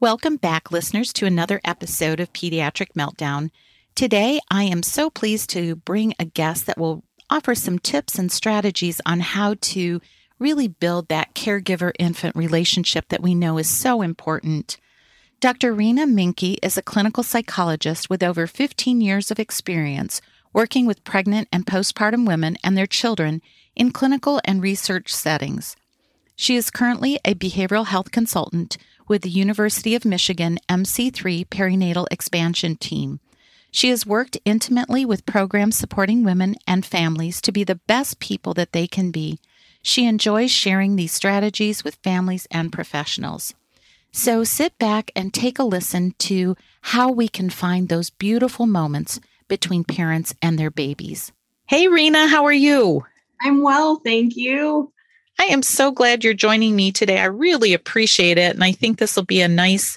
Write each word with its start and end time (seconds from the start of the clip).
Welcome 0.00 0.36
back, 0.36 0.70
listeners, 0.70 1.12
to 1.14 1.26
another 1.26 1.60
episode 1.64 2.20
of 2.20 2.32
Pediatric 2.32 2.92
Meltdown. 2.96 3.50
Today, 3.96 4.38
I 4.48 4.62
am 4.62 4.84
so 4.84 5.10
pleased 5.10 5.50
to 5.50 5.74
bring 5.74 6.14
a 6.20 6.24
guest 6.24 6.66
that 6.66 6.78
will 6.78 7.02
offer 7.28 7.56
some 7.56 7.80
tips 7.80 8.16
and 8.16 8.30
strategies 8.30 9.00
on 9.04 9.18
how 9.18 9.56
to 9.60 10.00
really 10.38 10.68
build 10.68 11.08
that 11.08 11.34
caregiver 11.34 11.90
infant 11.98 12.36
relationship 12.36 13.08
that 13.08 13.22
we 13.24 13.34
know 13.34 13.58
is 13.58 13.68
so 13.68 14.00
important. 14.00 14.76
Dr. 15.40 15.74
Rena 15.74 16.06
Menke 16.06 16.58
is 16.62 16.78
a 16.78 16.82
clinical 16.82 17.24
psychologist 17.24 18.08
with 18.08 18.22
over 18.22 18.46
15 18.46 19.00
years 19.00 19.32
of 19.32 19.40
experience 19.40 20.20
working 20.52 20.86
with 20.86 21.02
pregnant 21.02 21.48
and 21.50 21.66
postpartum 21.66 22.24
women 22.24 22.56
and 22.62 22.78
their 22.78 22.86
children 22.86 23.42
in 23.74 23.90
clinical 23.90 24.40
and 24.44 24.62
research 24.62 25.12
settings. 25.12 25.74
She 26.36 26.54
is 26.54 26.70
currently 26.70 27.18
a 27.24 27.34
behavioral 27.34 27.86
health 27.86 28.12
consultant 28.12 28.78
with 29.08 29.22
the 29.22 29.30
University 29.30 29.94
of 29.94 30.04
Michigan 30.04 30.58
MC3 30.68 31.46
perinatal 31.48 32.06
expansion 32.10 32.76
team. 32.76 33.20
She 33.70 33.90
has 33.90 34.06
worked 34.06 34.38
intimately 34.44 35.04
with 35.04 35.26
programs 35.26 35.76
supporting 35.76 36.24
women 36.24 36.56
and 36.66 36.84
families 36.84 37.40
to 37.42 37.52
be 37.52 37.64
the 37.64 37.80
best 37.86 38.18
people 38.18 38.54
that 38.54 38.72
they 38.72 38.86
can 38.86 39.10
be. 39.10 39.38
She 39.82 40.06
enjoys 40.06 40.50
sharing 40.50 40.96
these 40.96 41.12
strategies 41.12 41.84
with 41.84 41.96
families 41.96 42.46
and 42.50 42.72
professionals. 42.72 43.54
So 44.10 44.42
sit 44.42 44.78
back 44.78 45.10
and 45.14 45.32
take 45.32 45.58
a 45.58 45.64
listen 45.64 46.14
to 46.18 46.56
how 46.80 47.10
we 47.10 47.28
can 47.28 47.50
find 47.50 47.88
those 47.88 48.10
beautiful 48.10 48.66
moments 48.66 49.20
between 49.48 49.84
parents 49.84 50.34
and 50.42 50.58
their 50.58 50.70
babies. 50.70 51.32
Hey, 51.66 51.88
Rena, 51.88 52.26
how 52.26 52.44
are 52.44 52.52
you? 52.52 53.04
I'm 53.40 53.62
well, 53.62 53.96
thank 53.96 54.36
you. 54.36 54.92
I 55.38 55.44
am 55.44 55.62
so 55.62 55.90
glad 55.92 56.24
you're 56.24 56.34
joining 56.34 56.74
me 56.74 56.90
today. 56.90 57.20
I 57.20 57.26
really 57.26 57.72
appreciate 57.72 58.38
it. 58.38 58.54
And 58.54 58.64
I 58.64 58.72
think 58.72 58.98
this 58.98 59.14
will 59.14 59.24
be 59.24 59.40
a 59.40 59.48
nice 59.48 59.96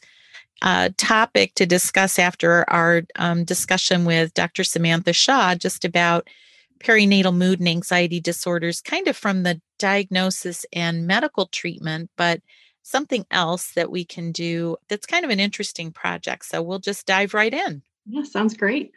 uh, 0.62 0.90
topic 0.98 1.56
to 1.56 1.66
discuss 1.66 2.20
after 2.20 2.70
our 2.70 3.02
um, 3.16 3.44
discussion 3.44 4.06
with 4.06 4.34
Dr. 4.36 4.64
Samantha 4.64 5.14
Shaw 5.14 5.56
just 5.56 5.84
about 5.84 6.28
perinatal 6.80 7.36
mood 7.36 7.60
and 7.60 7.68
anxiety 7.68 8.20
disorders, 8.20 8.82
kind 8.82 9.08
of 9.08 9.18
from 9.18 9.44
the 9.44 9.60
diagnosis 9.80 10.66
and 10.74 11.08
medical 11.08 11.48
treatment, 11.48 12.12
but 12.16 12.42
something 12.84 13.26
else 13.32 13.72
that 13.74 13.92
we 13.92 14.06
can 14.06 14.32
do 14.32 14.76
that's 14.90 15.06
kind 15.06 15.26
of 15.26 15.32
an 15.32 15.40
interesting 15.40 15.92
project. 15.92 16.46
So 16.46 16.62
we'll 16.62 16.80
just 16.80 17.06
dive 17.06 17.34
right 17.34 17.54
in. 17.54 17.82
Yeah, 18.08 18.24
sounds 18.24 18.56
great. 18.56 18.92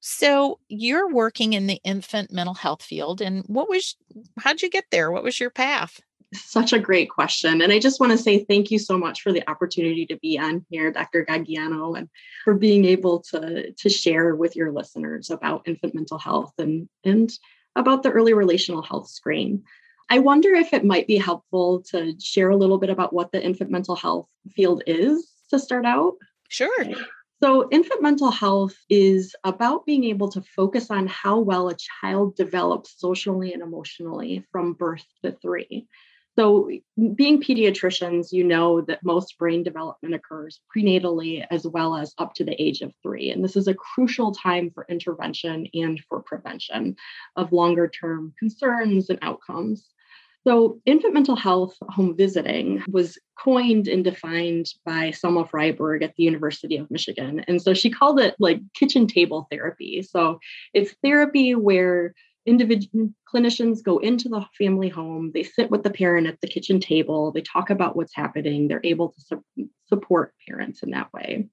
So 0.00 0.60
you're 0.68 1.12
working 1.12 1.54
in 1.54 1.66
the 1.66 1.80
infant 1.84 2.32
mental 2.32 2.54
health 2.54 2.82
field, 2.82 3.20
and 3.20 3.44
what 3.46 3.68
was 3.68 3.96
how'd 4.38 4.62
you 4.62 4.70
get 4.70 4.84
there? 4.90 5.10
What 5.10 5.24
was 5.24 5.40
your 5.40 5.50
path? 5.50 6.00
Such 6.34 6.74
a 6.74 6.78
great 6.78 7.08
question. 7.08 7.62
And 7.62 7.72
I 7.72 7.78
just 7.78 8.00
want 8.00 8.12
to 8.12 8.18
say 8.18 8.44
thank 8.44 8.70
you 8.70 8.78
so 8.78 8.98
much 8.98 9.22
for 9.22 9.32
the 9.32 9.48
opportunity 9.48 10.04
to 10.06 10.16
be 10.18 10.38
on 10.38 10.64
here, 10.68 10.92
Dr. 10.92 11.24
Gugino, 11.24 11.96
and 11.96 12.08
for 12.44 12.54
being 12.54 12.84
able 12.84 13.20
to, 13.30 13.72
to 13.72 13.88
share 13.88 14.36
with 14.36 14.54
your 14.54 14.70
listeners 14.70 15.30
about 15.30 15.66
infant 15.66 15.94
mental 15.94 16.18
health 16.18 16.52
and, 16.58 16.86
and 17.02 17.32
about 17.76 18.02
the 18.02 18.10
early 18.10 18.34
relational 18.34 18.82
health 18.82 19.08
screen. 19.08 19.62
I 20.10 20.18
wonder 20.18 20.52
if 20.54 20.74
it 20.74 20.84
might 20.84 21.06
be 21.06 21.16
helpful 21.16 21.82
to 21.90 22.14
share 22.20 22.50
a 22.50 22.56
little 22.56 22.78
bit 22.78 22.90
about 22.90 23.12
what 23.12 23.32
the 23.32 23.42
infant 23.42 23.70
mental 23.70 23.96
health 23.96 24.28
field 24.54 24.82
is 24.86 25.30
to 25.50 25.58
start 25.58 25.86
out. 25.86 26.14
Sure. 26.48 26.84
So, 27.42 27.68
infant 27.70 28.02
mental 28.02 28.30
health 28.32 28.76
is 28.90 29.36
about 29.44 29.86
being 29.86 30.04
able 30.04 30.28
to 30.30 30.42
focus 30.42 30.90
on 30.90 31.06
how 31.06 31.38
well 31.38 31.68
a 31.68 31.76
child 31.76 32.34
develops 32.34 32.98
socially 32.98 33.52
and 33.52 33.62
emotionally 33.62 34.44
from 34.50 34.72
birth 34.72 35.04
to 35.22 35.32
three. 35.32 35.86
So, 36.36 36.68
being 37.14 37.40
pediatricians, 37.40 38.32
you 38.32 38.42
know 38.44 38.80
that 38.82 39.04
most 39.04 39.38
brain 39.38 39.62
development 39.62 40.14
occurs 40.14 40.60
prenatally 40.76 41.44
as 41.50 41.66
well 41.66 41.96
as 41.96 42.12
up 42.18 42.34
to 42.34 42.44
the 42.44 42.60
age 42.60 42.80
of 42.80 42.92
three. 43.02 43.30
And 43.30 43.44
this 43.44 43.56
is 43.56 43.68
a 43.68 43.74
crucial 43.74 44.32
time 44.32 44.70
for 44.72 44.84
intervention 44.88 45.68
and 45.74 46.00
for 46.08 46.22
prevention 46.22 46.96
of 47.36 47.52
longer 47.52 47.88
term 47.88 48.34
concerns 48.38 49.10
and 49.10 49.18
outcomes. 49.22 49.88
So, 50.48 50.80
infant 50.86 51.12
mental 51.12 51.36
health 51.36 51.76
home 51.90 52.16
visiting 52.16 52.82
was 52.88 53.18
coined 53.38 53.86
and 53.86 54.02
defined 54.02 54.72
by 54.82 55.10
Selma 55.10 55.44
Fraiberg 55.44 56.02
at 56.02 56.14
the 56.16 56.22
University 56.22 56.78
of 56.78 56.90
Michigan. 56.90 57.44
And 57.46 57.60
so 57.60 57.74
she 57.74 57.90
called 57.90 58.18
it 58.18 58.34
like 58.38 58.62
kitchen 58.72 59.06
table 59.06 59.46
therapy. 59.50 60.00
So, 60.00 60.38
it's 60.72 60.94
therapy 61.04 61.54
where 61.54 62.14
individual 62.46 63.10
clinicians 63.30 63.82
go 63.82 63.98
into 63.98 64.30
the 64.30 64.42
family 64.56 64.88
home, 64.88 65.32
they 65.34 65.42
sit 65.42 65.70
with 65.70 65.82
the 65.82 65.90
parent 65.90 66.26
at 66.26 66.40
the 66.40 66.48
kitchen 66.48 66.80
table, 66.80 67.30
they 67.30 67.42
talk 67.42 67.68
about 67.68 67.94
what's 67.94 68.16
happening, 68.16 68.68
they're 68.68 68.80
able 68.84 69.10
to 69.10 69.20
su- 69.20 69.68
support 69.86 70.32
parents 70.48 70.82
in 70.82 70.92
that 70.92 71.12
way. 71.12 71.46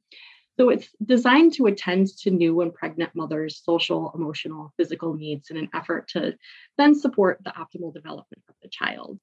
So 0.57 0.69
it's 0.69 0.87
designed 1.03 1.53
to 1.53 1.65
attend 1.65 2.07
to 2.19 2.31
new 2.31 2.61
and 2.61 2.73
pregnant 2.73 3.11
mothers' 3.13 3.61
social, 3.63 4.11
emotional, 4.15 4.73
physical 4.77 5.13
needs 5.13 5.49
in 5.49 5.57
an 5.57 5.69
effort 5.73 6.07
to 6.09 6.37
then 6.77 6.95
support 6.95 7.41
the 7.43 7.51
optimal 7.51 7.93
development 7.93 8.43
of 8.47 8.55
the 8.61 8.69
child. 8.69 9.19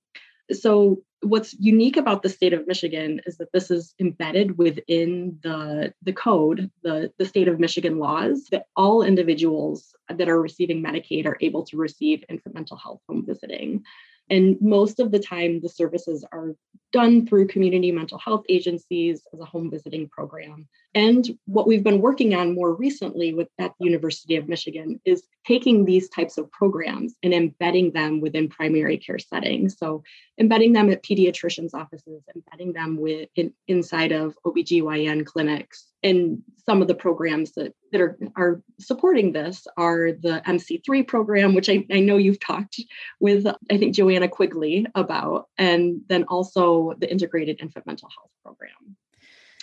So 0.51 1.03
what's 1.23 1.55
unique 1.55 1.97
about 1.97 2.23
the 2.23 2.29
state 2.29 2.53
of 2.53 2.67
Michigan 2.67 3.21
is 3.27 3.39
that 3.39 3.53
this 3.53 3.71
is 3.71 3.95
embedded 4.01 4.59
within 4.59 5.39
the, 5.43 5.95
the 6.03 6.13
code, 6.13 6.71
the, 6.83 7.13
the 7.19 7.25
state 7.25 7.49
of 7.49 7.61
Michigan 7.61 7.99
laws, 7.99 8.49
that 8.51 8.67
all 8.77 9.03
individuals 9.03 9.95
that 10.09 10.29
are 10.29 10.41
receiving 10.41 10.83
Medicaid 10.83 11.27
are 11.27 11.39
able 11.41 11.65
to 11.67 11.77
receive 11.77 12.25
infant 12.29 12.55
mental 12.55 12.77
health 12.77 13.01
home 13.09 13.25
visiting. 13.27 13.85
And 14.29 14.57
most 14.61 15.01
of 15.01 15.11
the 15.11 15.19
time, 15.19 15.61
the 15.61 15.69
services 15.69 16.25
are 16.31 16.55
done 16.93 17.27
through 17.27 17.49
community 17.49 17.91
mental 17.91 18.19
health 18.19 18.45
agencies 18.49 19.23
as 19.33 19.41
a 19.41 19.45
home 19.45 19.71
visiting 19.71 20.09
program. 20.09 20.69
And 20.95 21.27
what 21.47 21.67
we've 21.67 21.83
been 21.83 22.01
working 22.01 22.35
on 22.35 22.55
more 22.55 22.75
recently 22.75 23.33
with 23.33 23.49
at 23.59 23.73
the 23.79 23.85
University 23.87 24.37
of 24.37 24.49
Michigan 24.49 25.01
is 25.05 25.25
taking 25.47 25.85
these 25.85 26.09
types 26.09 26.39
of 26.39 26.51
programs 26.53 27.15
and 27.23 27.33
embedding 27.33 27.93
them 27.93 28.21
within 28.21 28.49
primary 28.49 28.99
care 28.99 29.19
settings. 29.19 29.77
So 29.79 30.03
embedding 30.39 30.73
them 30.73 30.91
at 30.91 31.03
pediatricians' 31.03 31.75
offices, 31.75 32.23
embedding 32.35 32.73
them 32.73 32.97
with 32.97 33.29
in, 33.37 33.53
inside 33.69 34.13
of 34.13 34.35
OBGYN 34.45 35.25
clinics. 35.25 35.89
And 36.05 36.43
some 36.67 36.83
of 36.83 36.89
the 36.89 36.95
programs 36.95 37.53
that, 37.53 37.75
that 37.93 38.01
are, 38.01 38.19
are 38.37 38.63
supporting 38.81 39.33
this 39.33 39.67
are 39.77 40.13
the 40.13 40.43
MC3 40.47 41.07
program, 41.07 41.55
which 41.55 41.69
I, 41.69 41.87
I 41.93 42.01
know 42.01 42.17
you've 42.17 42.41
talked 42.41 42.81
with, 43.21 43.47
I 43.47 43.79
think, 43.79 43.95
Joanna 43.95 44.29
Quigley 44.29 44.87
about, 44.95 45.49
and 45.59 46.01
then 46.09 46.25
also 46.25 46.82
the 46.99 47.11
Integrated 47.11 47.61
Infant 47.61 47.87
Mental 47.87 48.09
Health 48.17 48.31
Program. 48.45 48.97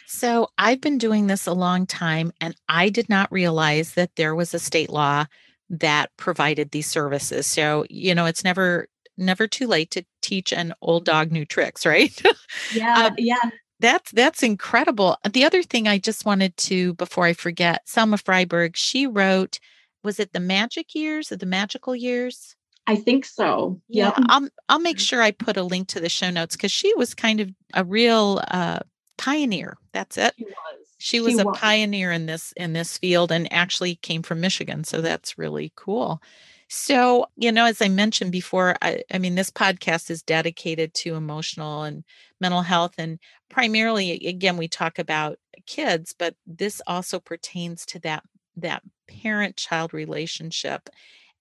So 0.05 0.49
I've 0.57 0.81
been 0.81 0.97
doing 0.97 1.27
this 1.27 1.45
a 1.45 1.53
long 1.53 1.85
time, 1.85 2.31
and 2.41 2.55
I 2.67 2.89
did 2.89 3.09
not 3.09 3.31
realize 3.31 3.93
that 3.93 4.15
there 4.15 4.33
was 4.33 4.53
a 4.53 4.59
state 4.59 4.89
law 4.89 5.25
that 5.69 6.09
provided 6.17 6.71
these 6.71 6.87
services. 6.87 7.45
So, 7.45 7.85
you 7.89 8.15
know, 8.15 8.25
it's 8.25 8.43
never 8.43 8.87
never 9.17 9.47
too 9.47 9.67
late 9.67 9.91
to 9.91 10.03
teach 10.21 10.51
an 10.51 10.73
old 10.81 11.05
dog 11.05 11.31
new 11.31 11.45
tricks, 11.45 11.85
right? 11.85 12.19
Yeah, 12.73 13.05
um, 13.07 13.15
yeah. 13.17 13.49
That's 13.79 14.11
that's 14.11 14.43
incredible. 14.43 15.17
The 15.31 15.45
other 15.45 15.63
thing 15.63 15.87
I 15.87 15.99
just 15.99 16.25
wanted 16.25 16.57
to 16.57 16.95
before 16.95 17.25
I 17.25 17.33
forget, 17.33 17.87
Selma 17.87 18.17
Fraiberg, 18.17 18.75
she 18.75 19.07
wrote 19.07 19.59
was 20.03 20.19
it 20.19 20.33
the 20.33 20.39
magic 20.39 20.95
years 20.95 21.31
or 21.31 21.37
the 21.37 21.45
magical 21.45 21.95
years? 21.95 22.55
I 22.89 22.95
think 22.95 23.23
so. 23.23 23.79
Yeah, 23.87 24.13
yep. 24.17 24.25
I'll 24.29 24.49
I'll 24.67 24.79
make 24.79 24.97
sure 24.97 25.21
I 25.21 25.29
put 25.29 25.57
a 25.57 25.63
link 25.63 25.89
to 25.89 25.99
the 25.99 26.09
show 26.09 26.31
notes 26.31 26.55
because 26.55 26.71
she 26.71 26.91
was 26.95 27.13
kind 27.13 27.39
of 27.39 27.51
a 27.75 27.83
real 27.85 28.41
uh, 28.47 28.79
pioneer. 29.19 29.77
That's 29.93 30.17
it. 30.17 30.33
She 30.39 30.45
was. 30.45 30.87
She 30.97 31.19
was 31.19 31.33
she 31.35 31.39
a 31.39 31.45
was. 31.45 31.55
pioneer 31.55 32.11
in 32.11 32.25
this 32.25 32.51
in 32.57 32.73
this 32.73 32.97
field 32.97 33.31
and 33.31 33.51
actually 33.53 33.97
came 33.97 34.23
from 34.23 34.41
Michigan, 34.41 34.83
so 34.83 35.01
that's 35.01 35.37
really 35.37 35.71
cool. 35.75 36.19
So, 36.67 37.27
you 37.35 37.51
know, 37.51 37.65
as 37.65 37.79
I 37.79 37.89
mentioned 37.89 38.31
before, 38.31 38.75
I, 38.81 39.03
I 39.13 39.19
mean, 39.19 39.35
this 39.35 39.51
podcast 39.51 40.09
is 40.09 40.23
dedicated 40.23 40.95
to 40.95 41.15
emotional 41.15 41.83
and 41.83 42.03
mental 42.41 42.61
health. 42.61 42.95
And 42.97 43.19
primarily, 43.49 44.27
again, 44.27 44.57
we 44.57 44.67
talk 44.67 44.97
about 44.97 45.37
kids, 45.67 46.15
but 46.17 46.35
this 46.47 46.81
also 46.87 47.19
pertains 47.19 47.85
to 47.87 47.99
that 47.99 48.23
that 48.57 48.81
parent 49.07 49.57
child 49.57 49.93
relationship 49.93 50.89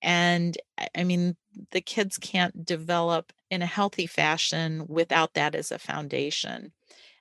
And 0.03 0.57
I 0.95 1.05
mean, 1.05 1.37
the 1.73 1.81
kids 1.81 2.19
can't 2.19 2.65
develop 2.65 3.33
in 3.51 3.63
a 3.63 3.67
healthy 3.67 4.07
fashion 4.07 4.85
without 4.89 5.35
that 5.35 5.55
as 5.55 5.73
a 5.73 5.79
foundation, 5.79 6.73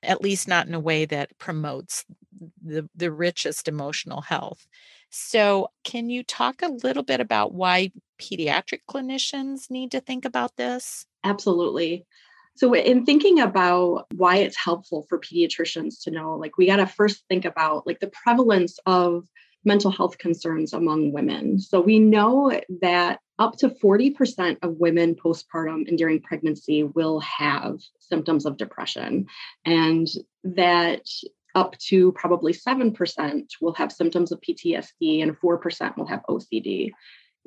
at 0.04 0.22
least 0.22 0.48
not 0.48 0.68
in 0.68 0.74
a 0.74 0.80
way 0.80 1.06
that 1.06 1.38
promotes 1.38 2.06
the, 2.64 2.88
the 2.96 3.12
richest 3.12 3.68
emotional 3.68 4.22
health. 4.22 4.68
So, 5.10 5.70
can 5.84 6.10
you 6.10 6.24
talk 6.24 6.62
a 6.62 6.72
little 6.84 7.04
bit 7.04 7.20
about 7.20 7.54
why 7.54 7.92
pediatric 8.22 8.82
clinicians 8.90 9.72
need 9.72 9.92
to 9.92 10.02
think 10.02 10.26
about 10.26 10.58
this? 10.58 11.06
Absolutely. 11.24 12.06
So, 12.56 12.74
in 12.74 13.06
thinking 13.06 13.40
about 13.40 14.06
why 14.14 14.38
it's 14.38 14.58
helpful 14.58 15.06
for 15.08 15.20
pediatricians 15.20 16.04
to 16.04 16.12
know, 16.12 16.36
like, 16.36 16.58
we 16.58 16.68
got 16.68 16.78
to 16.78 16.88
first 16.88 17.24
think 17.30 17.46
about 17.46 17.88
like 17.88 18.00
the 18.00 18.12
prevalence 18.12 18.80
of 18.86 19.28
mental 19.68 19.92
health 19.92 20.18
concerns 20.18 20.74
among 20.74 21.12
women. 21.12 21.60
So, 21.60 21.80
we 21.80 22.00
know 22.00 22.60
that 22.82 23.20
up 23.40 23.58
to 23.58 23.70
40% 23.70 24.58
of 24.64 24.78
women 24.78 25.14
postpartum 25.14 25.88
and 25.88 25.98
during 25.98 26.22
pregnancy 26.22 26.84
will 26.84 27.20
have 27.20 27.80
symptoms 28.00 28.46
of 28.48 28.58
depression, 28.58 29.28
and 29.66 30.08
that 30.44 31.06
up 31.54 31.78
to 31.80 32.12
probably 32.14 32.54
7% 32.54 33.44
will 33.62 33.74
have 33.74 33.92
symptoms 33.92 34.32
of 34.32 34.42
PTSD, 34.42 35.22
and 35.24 35.40
4% 35.40 35.98
will 35.98 36.08
have 36.08 36.22
OCD. 36.30 36.92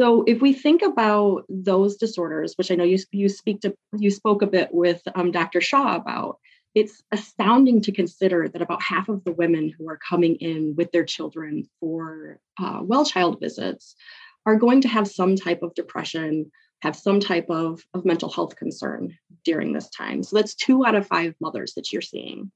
So 0.01 0.25
if 0.27 0.41
we 0.41 0.55
think 0.55 0.83
about 0.83 1.45
those 1.49 1.97
disorders, 1.97 2.55
which 2.57 2.71
I 2.71 2.75
know 2.75 2.85
you 2.85 2.99
you 3.13 3.29
speak 3.29 3.61
to 3.61 3.75
you 3.99 4.11
spoke 4.11 4.41
a 4.41 4.47
bit 4.47 4.71
with 4.73 5.03
um, 5.15 5.31
Dr. 5.31 5.61
Shaw 5.61 5.95
about, 5.97 6.39
it's 6.75 7.03
astounding 7.11 7.81
to 7.83 7.93
consider 7.93 8.49
that 8.49 8.63
about 8.63 8.83
half 8.83 9.09
of 9.09 9.25
the 9.25 9.33
women 9.33 9.73
who 9.77 9.89
are 9.89 9.99
coming 10.09 10.37
in 10.37 10.75
with 10.77 10.93
their 10.93 11.05
children 11.05 11.69
for 11.81 12.39
uh, 12.59 12.81
well 12.83 13.05
child 13.05 13.41
visits 13.41 13.97
are 14.47 14.57
going 14.57 14.81
to 14.81 14.89
have 14.89 15.07
some 15.09 15.37
type 15.37 15.63
of 15.63 15.75
depression, 15.75 16.51
have 16.83 16.97
some 16.97 17.21
type 17.21 17.47
of, 17.51 17.83
of 17.93 18.05
mental 18.05 18.31
health 18.31 18.57
concern 18.57 19.17
during 19.45 19.73
this 19.73 19.91
time. 19.91 20.23
So 20.23 20.37
that's 20.37 20.55
two 20.55 20.85
out 20.87 20.95
of 20.95 21.07
five 21.07 21.35
mothers 21.41 21.75
that 21.75 21.93
you're 21.93 22.03
seeing. 22.03 22.51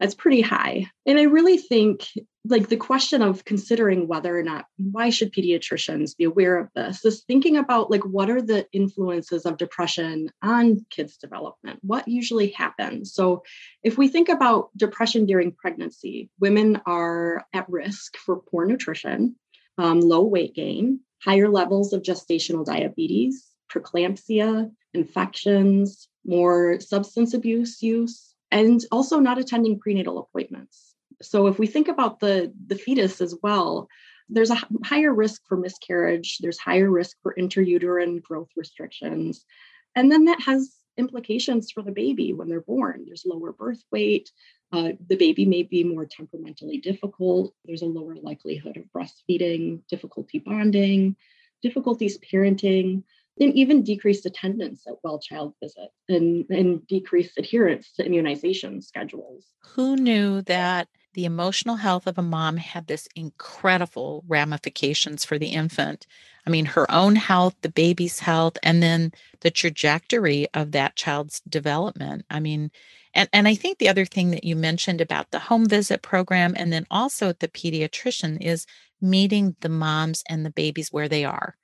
That's 0.00 0.14
pretty 0.14 0.40
high. 0.40 0.90
And 1.06 1.18
I 1.18 1.22
really 1.22 1.58
think 1.58 2.06
like 2.48 2.68
the 2.68 2.76
question 2.76 3.22
of 3.22 3.44
considering 3.44 4.06
whether 4.06 4.38
or 4.38 4.42
not 4.42 4.66
why 4.76 5.10
should 5.10 5.32
pediatricians 5.32 6.16
be 6.16 6.24
aware 6.24 6.58
of 6.58 6.68
this 6.74 7.04
is 7.04 7.24
thinking 7.24 7.56
about 7.56 7.90
like 7.90 8.04
what 8.04 8.30
are 8.30 8.42
the 8.42 8.66
influences 8.72 9.46
of 9.46 9.56
depression 9.56 10.30
on 10.42 10.84
kids 10.90 11.16
development 11.16 11.78
what 11.82 12.06
usually 12.06 12.50
happens 12.50 13.12
so 13.12 13.42
if 13.82 13.98
we 13.98 14.08
think 14.08 14.28
about 14.28 14.70
depression 14.76 15.26
during 15.26 15.52
pregnancy 15.52 16.30
women 16.40 16.80
are 16.86 17.44
at 17.52 17.68
risk 17.68 18.16
for 18.16 18.36
poor 18.36 18.66
nutrition 18.66 19.34
um, 19.78 20.00
low 20.00 20.22
weight 20.22 20.54
gain 20.54 21.00
higher 21.22 21.48
levels 21.48 21.92
of 21.92 22.02
gestational 22.02 22.64
diabetes 22.64 23.46
preeclampsia 23.72 24.70
infections 24.94 26.08
more 26.24 26.80
substance 26.80 27.34
abuse 27.34 27.82
use 27.82 28.35
and 28.50 28.80
also 28.92 29.18
not 29.18 29.38
attending 29.38 29.78
prenatal 29.78 30.18
appointments. 30.18 30.94
So 31.22 31.46
if 31.46 31.58
we 31.58 31.66
think 31.66 31.88
about 31.88 32.20
the, 32.20 32.52
the 32.66 32.76
fetus 32.76 33.20
as 33.20 33.34
well, 33.42 33.88
there's 34.28 34.50
a 34.50 34.60
higher 34.84 35.14
risk 35.14 35.42
for 35.46 35.56
miscarriage, 35.56 36.38
there's 36.38 36.58
higher 36.58 36.90
risk 36.90 37.16
for 37.22 37.34
intrauterine 37.38 38.22
growth 38.22 38.48
restrictions. 38.56 39.44
And 39.94 40.10
then 40.10 40.24
that 40.26 40.40
has 40.42 40.76
implications 40.96 41.70
for 41.70 41.82
the 41.82 41.92
baby 41.92 42.32
when 42.32 42.48
they're 42.48 42.60
born. 42.60 43.04
There's 43.06 43.24
lower 43.26 43.52
birth 43.52 43.82
weight. 43.92 44.30
Uh, 44.72 44.90
the 45.08 45.16
baby 45.16 45.44
may 45.44 45.62
be 45.62 45.84
more 45.84 46.06
temperamentally 46.06 46.78
difficult. 46.78 47.54
There's 47.64 47.82
a 47.82 47.86
lower 47.86 48.16
likelihood 48.16 48.76
of 48.76 48.84
breastfeeding, 48.94 49.80
difficulty 49.88 50.38
bonding, 50.38 51.16
difficulties 51.62 52.18
parenting 52.18 53.04
and 53.38 53.54
even 53.54 53.82
decreased 53.82 54.26
attendance 54.26 54.84
at 54.86 54.94
well 55.02 55.18
child 55.18 55.54
visits 55.62 55.94
and, 56.08 56.46
and 56.50 56.86
decreased 56.86 57.38
adherence 57.38 57.92
to 57.92 58.04
immunization 58.04 58.80
schedules. 58.80 59.46
Who 59.74 59.96
knew 59.96 60.42
that 60.42 60.88
the 61.14 61.24
emotional 61.24 61.76
health 61.76 62.06
of 62.06 62.18
a 62.18 62.22
mom 62.22 62.56
had 62.58 62.86
this 62.86 63.08
incredible 63.14 64.24
ramifications 64.28 65.24
for 65.24 65.38
the 65.38 65.48
infant? 65.48 66.06
I 66.46 66.50
mean, 66.50 66.66
her 66.66 66.90
own 66.90 67.16
health, 67.16 67.56
the 67.62 67.68
baby's 67.68 68.20
health, 68.20 68.56
and 68.62 68.82
then 68.82 69.12
the 69.40 69.50
trajectory 69.50 70.46
of 70.54 70.72
that 70.72 70.94
child's 70.94 71.40
development. 71.40 72.24
I 72.30 72.40
mean, 72.40 72.70
and, 73.14 73.28
and 73.32 73.48
I 73.48 73.54
think 73.54 73.78
the 73.78 73.88
other 73.88 74.04
thing 74.04 74.30
that 74.30 74.44
you 74.44 74.54
mentioned 74.54 75.00
about 75.00 75.30
the 75.30 75.38
home 75.38 75.66
visit 75.66 76.02
program 76.02 76.54
and 76.56 76.72
then 76.72 76.86
also 76.90 77.32
the 77.32 77.48
pediatrician 77.48 78.40
is 78.40 78.66
meeting 79.00 79.56
the 79.60 79.68
moms 79.68 80.22
and 80.28 80.44
the 80.44 80.50
babies 80.50 80.92
where 80.92 81.08
they 81.08 81.24
are 81.24 81.56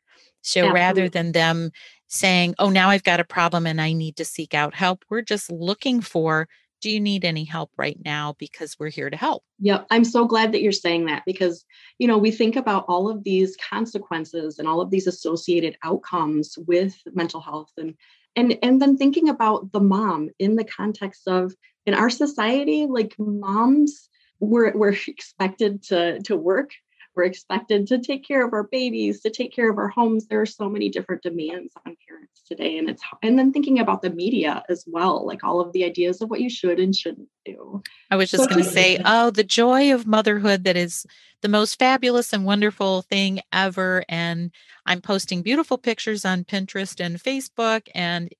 so 0.42 0.60
Absolutely. 0.60 0.80
rather 0.80 1.08
than 1.08 1.32
them 1.32 1.70
saying, 2.08 2.54
oh, 2.58 2.68
now 2.68 2.90
I've 2.90 3.04
got 3.04 3.20
a 3.20 3.24
problem 3.24 3.66
and 3.66 3.80
I 3.80 3.92
need 3.92 4.16
to 4.16 4.24
seek 4.24 4.54
out 4.54 4.74
help, 4.74 5.04
we're 5.08 5.22
just 5.22 5.50
looking 5.50 6.00
for, 6.00 6.46
do 6.82 6.90
you 6.90 7.00
need 7.00 7.24
any 7.24 7.44
help 7.44 7.70
right 7.78 7.98
now? 8.04 8.34
Because 8.38 8.76
we're 8.78 8.90
here 8.90 9.08
to 9.08 9.16
help. 9.16 9.44
Yeah, 9.58 9.84
I'm 9.90 10.04
so 10.04 10.26
glad 10.26 10.52
that 10.52 10.60
you're 10.60 10.72
saying 10.72 11.06
that 11.06 11.22
because, 11.24 11.64
you 11.98 12.06
know, 12.06 12.18
we 12.18 12.30
think 12.30 12.56
about 12.56 12.84
all 12.88 13.08
of 13.08 13.24
these 13.24 13.56
consequences 13.56 14.58
and 14.58 14.68
all 14.68 14.80
of 14.80 14.90
these 14.90 15.06
associated 15.06 15.76
outcomes 15.84 16.58
with 16.66 16.96
mental 17.14 17.40
health 17.40 17.70
and 17.78 17.94
and 18.36 18.58
and 18.62 18.80
then 18.80 18.96
thinking 18.96 19.28
about 19.28 19.72
the 19.72 19.80
mom 19.80 20.30
in 20.38 20.56
the 20.56 20.64
context 20.64 21.28
of 21.28 21.54
in 21.86 21.94
our 21.94 22.10
society 22.10 22.86
like 22.86 23.14
moms 23.18 24.08
we're, 24.40 24.76
we're 24.76 24.96
expected 25.08 25.82
to 25.84 26.20
to 26.22 26.36
work 26.36 26.70
we're 27.14 27.24
expected 27.24 27.86
to 27.88 27.98
take 27.98 28.26
care 28.26 28.44
of 28.46 28.52
our 28.52 28.64
babies, 28.64 29.20
to 29.20 29.30
take 29.30 29.54
care 29.54 29.70
of 29.70 29.78
our 29.78 29.88
homes. 29.88 30.26
There 30.26 30.40
are 30.40 30.46
so 30.46 30.68
many 30.68 30.88
different 30.88 31.22
demands 31.22 31.72
on 31.86 31.96
parents 32.08 32.42
today. 32.46 32.78
And 32.78 32.88
it's 32.88 33.02
and 33.22 33.38
then 33.38 33.52
thinking 33.52 33.78
about 33.78 34.02
the 34.02 34.10
media 34.10 34.62
as 34.68 34.84
well, 34.86 35.26
like 35.26 35.44
all 35.44 35.60
of 35.60 35.72
the 35.72 35.84
ideas 35.84 36.22
of 36.22 36.30
what 36.30 36.40
you 36.40 36.48
should 36.48 36.80
and 36.80 36.94
shouldn't 36.94 37.28
do. 37.44 37.82
I 38.10 38.16
was 38.16 38.30
just 38.30 38.44
so 38.44 38.48
going 38.48 38.64
to 38.64 38.70
say, 38.70 38.98
oh, 39.04 39.30
the 39.30 39.44
joy 39.44 39.92
of 39.94 40.06
motherhood 40.06 40.64
that 40.64 40.76
is 40.76 41.06
the 41.42 41.48
most 41.48 41.78
fabulous 41.78 42.32
and 42.32 42.44
wonderful 42.44 43.02
thing 43.02 43.40
ever. 43.52 44.04
And 44.08 44.50
I'm 44.86 45.00
posting 45.00 45.42
beautiful 45.42 45.78
pictures 45.78 46.24
on 46.24 46.44
Pinterest 46.44 47.04
and 47.04 47.22
Facebook. 47.22 47.88
And 47.94 48.32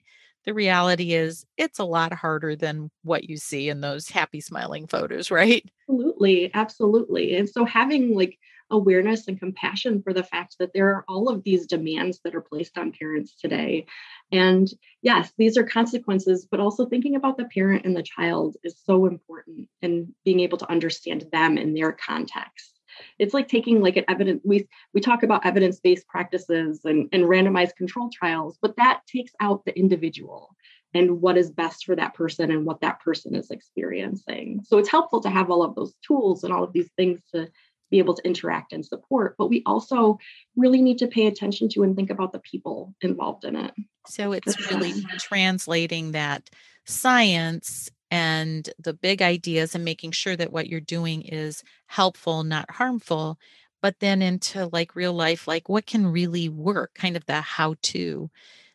the 0.44 0.54
reality 0.54 1.12
is 1.12 1.46
it's 1.56 1.78
a 1.78 1.84
lot 1.84 2.12
harder 2.12 2.56
than 2.56 2.90
what 3.02 3.28
you 3.28 3.36
see 3.36 3.68
in 3.68 3.80
those 3.80 4.08
happy 4.08 4.40
smiling 4.40 4.86
photos 4.86 5.30
right 5.30 5.64
absolutely 5.88 6.50
absolutely 6.52 7.36
and 7.36 7.48
so 7.48 7.64
having 7.64 8.14
like 8.14 8.38
awareness 8.72 9.28
and 9.28 9.38
compassion 9.38 10.02
for 10.02 10.12
the 10.12 10.24
fact 10.24 10.56
that 10.58 10.72
there 10.72 10.88
are 10.88 11.04
all 11.08 11.28
of 11.28 11.44
these 11.44 11.66
demands 11.66 12.20
that 12.24 12.34
are 12.34 12.40
placed 12.40 12.76
on 12.76 12.92
parents 12.92 13.34
today. 13.34 13.86
And 14.32 14.68
yes, 15.02 15.32
these 15.38 15.56
are 15.56 15.64
consequences, 15.64 16.46
but 16.50 16.60
also 16.60 16.86
thinking 16.86 17.14
about 17.14 17.36
the 17.36 17.44
parent 17.44 17.84
and 17.84 17.96
the 17.96 18.02
child 18.02 18.56
is 18.64 18.80
so 18.84 19.06
important 19.06 19.68
and 19.82 20.08
being 20.24 20.40
able 20.40 20.58
to 20.58 20.70
understand 20.70 21.26
them 21.32 21.58
in 21.58 21.74
their 21.74 21.92
context. 21.92 22.80
It's 23.18 23.34
like 23.34 23.48
taking 23.48 23.80
like 23.80 23.96
an 23.96 24.04
evidence 24.08 24.42
we 24.44 24.68
we 24.92 25.00
talk 25.00 25.22
about 25.22 25.46
evidence-based 25.46 26.06
practices 26.08 26.80
and, 26.84 27.08
and 27.12 27.24
randomized 27.24 27.76
control 27.76 28.10
trials, 28.12 28.58
but 28.60 28.76
that 28.76 29.00
takes 29.06 29.32
out 29.40 29.64
the 29.64 29.78
individual 29.78 30.54
and 30.94 31.22
what 31.22 31.38
is 31.38 31.50
best 31.50 31.84
for 31.84 31.96
that 31.96 32.14
person 32.14 32.50
and 32.50 32.66
what 32.66 32.80
that 32.80 33.00
person 33.00 33.34
is 33.34 33.50
experiencing. 33.50 34.60
So 34.64 34.78
it's 34.78 34.90
helpful 34.90 35.20
to 35.22 35.30
have 35.30 35.50
all 35.50 35.62
of 35.62 35.74
those 35.74 35.94
tools 36.06 36.44
and 36.44 36.52
all 36.52 36.64
of 36.64 36.72
these 36.72 36.90
things 36.96 37.20
to 37.34 37.48
be 37.92 37.98
able 38.00 38.14
to 38.14 38.26
interact 38.26 38.72
and 38.72 38.84
support. 38.84 39.36
But 39.38 39.48
we 39.48 39.62
also 39.64 40.18
really 40.56 40.82
need 40.82 40.98
to 40.98 41.06
pay 41.06 41.26
attention 41.26 41.68
to 41.68 41.84
and 41.84 41.94
think 41.94 42.10
about 42.10 42.32
the 42.32 42.40
people 42.40 42.92
involved 43.02 43.44
in 43.44 43.54
it. 43.54 43.72
So 44.08 44.32
it's 44.32 44.70
really 44.70 44.94
translating 45.18 46.10
that 46.10 46.50
science 46.84 47.88
and 48.10 48.68
the 48.78 48.94
big 48.94 49.22
ideas 49.22 49.74
and 49.76 49.84
making 49.84 50.10
sure 50.10 50.34
that 50.34 50.52
what 50.52 50.68
you're 50.68 50.80
doing 50.80 51.22
is 51.22 51.62
helpful, 51.86 52.42
not 52.42 52.70
harmful, 52.70 53.38
but 53.80 54.00
then 54.00 54.22
into 54.22 54.68
like 54.72 54.96
real 54.96 55.12
life, 55.12 55.46
like 55.46 55.68
what 55.68 55.86
can 55.86 56.06
really 56.06 56.48
work, 56.48 56.94
kind 56.94 57.16
of 57.16 57.24
the 57.26 57.40
how 57.40 57.76
to. 57.82 58.30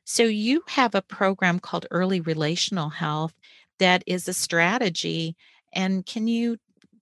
So 0.06 0.24
you 0.24 0.64
have 0.68 0.96
a 0.96 1.02
program 1.02 1.60
called 1.60 1.86
Early 1.92 2.22
Relational 2.22 2.90
Health 2.90 3.34
that 3.80 4.04
is 4.08 4.28
a 4.28 4.34
strategy. 4.34 5.36
And 5.74 6.06
can 6.06 6.28
you 6.28 6.58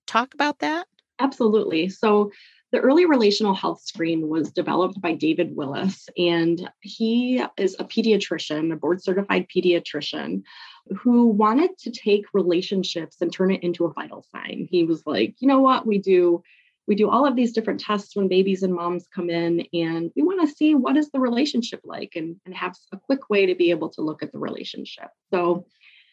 talk 0.07 0.33
about 0.33 0.59
that? 0.59 0.87
Absolutely. 1.19 1.89
So 1.89 2.31
the 2.71 2.79
early 2.79 3.05
relational 3.05 3.53
health 3.53 3.81
screen 3.81 4.27
was 4.27 4.51
developed 4.51 4.99
by 4.99 5.13
David 5.13 5.55
Willis, 5.55 6.09
and 6.17 6.69
he 6.81 7.41
is 7.57 7.75
a 7.79 7.85
pediatrician, 7.85 8.73
a 8.73 8.75
board 8.75 9.01
certified 9.01 9.47
pediatrician 9.55 10.41
who 10.97 11.27
wanted 11.27 11.77
to 11.79 11.91
take 11.91 12.25
relationships 12.33 13.17
and 13.21 13.31
turn 13.31 13.51
it 13.51 13.63
into 13.63 13.85
a 13.85 13.93
vital 13.93 14.25
sign. 14.31 14.67
He 14.69 14.83
was 14.83 15.03
like, 15.05 15.35
you 15.39 15.47
know 15.47 15.61
what, 15.61 15.87
we 15.87 15.99
do 15.99 16.43
we 16.87 16.95
do 16.95 17.09
all 17.09 17.25
of 17.25 17.35
these 17.35 17.53
different 17.53 17.79
tests 17.79 18.15
when 18.15 18.27
babies 18.27 18.61
and 18.61 18.73
moms 18.73 19.07
come 19.07 19.29
in 19.29 19.65
and 19.73 20.11
we 20.15 20.21
want 20.21 20.47
to 20.47 20.55
see 20.55 20.75
what 20.75 20.97
is 20.97 21.09
the 21.09 21.19
relationship 21.19 21.81
like 21.83 22.11
and, 22.15 22.35
and 22.45 22.53
have 22.53 22.75
a 22.91 22.97
quick 22.97 23.29
way 23.29 23.47
to 23.47 23.55
be 23.55 23.71
able 23.71 23.89
to 23.89 24.01
look 24.01 24.21
at 24.21 24.31
the 24.31 24.37
relationship 24.37 25.09
so 25.31 25.65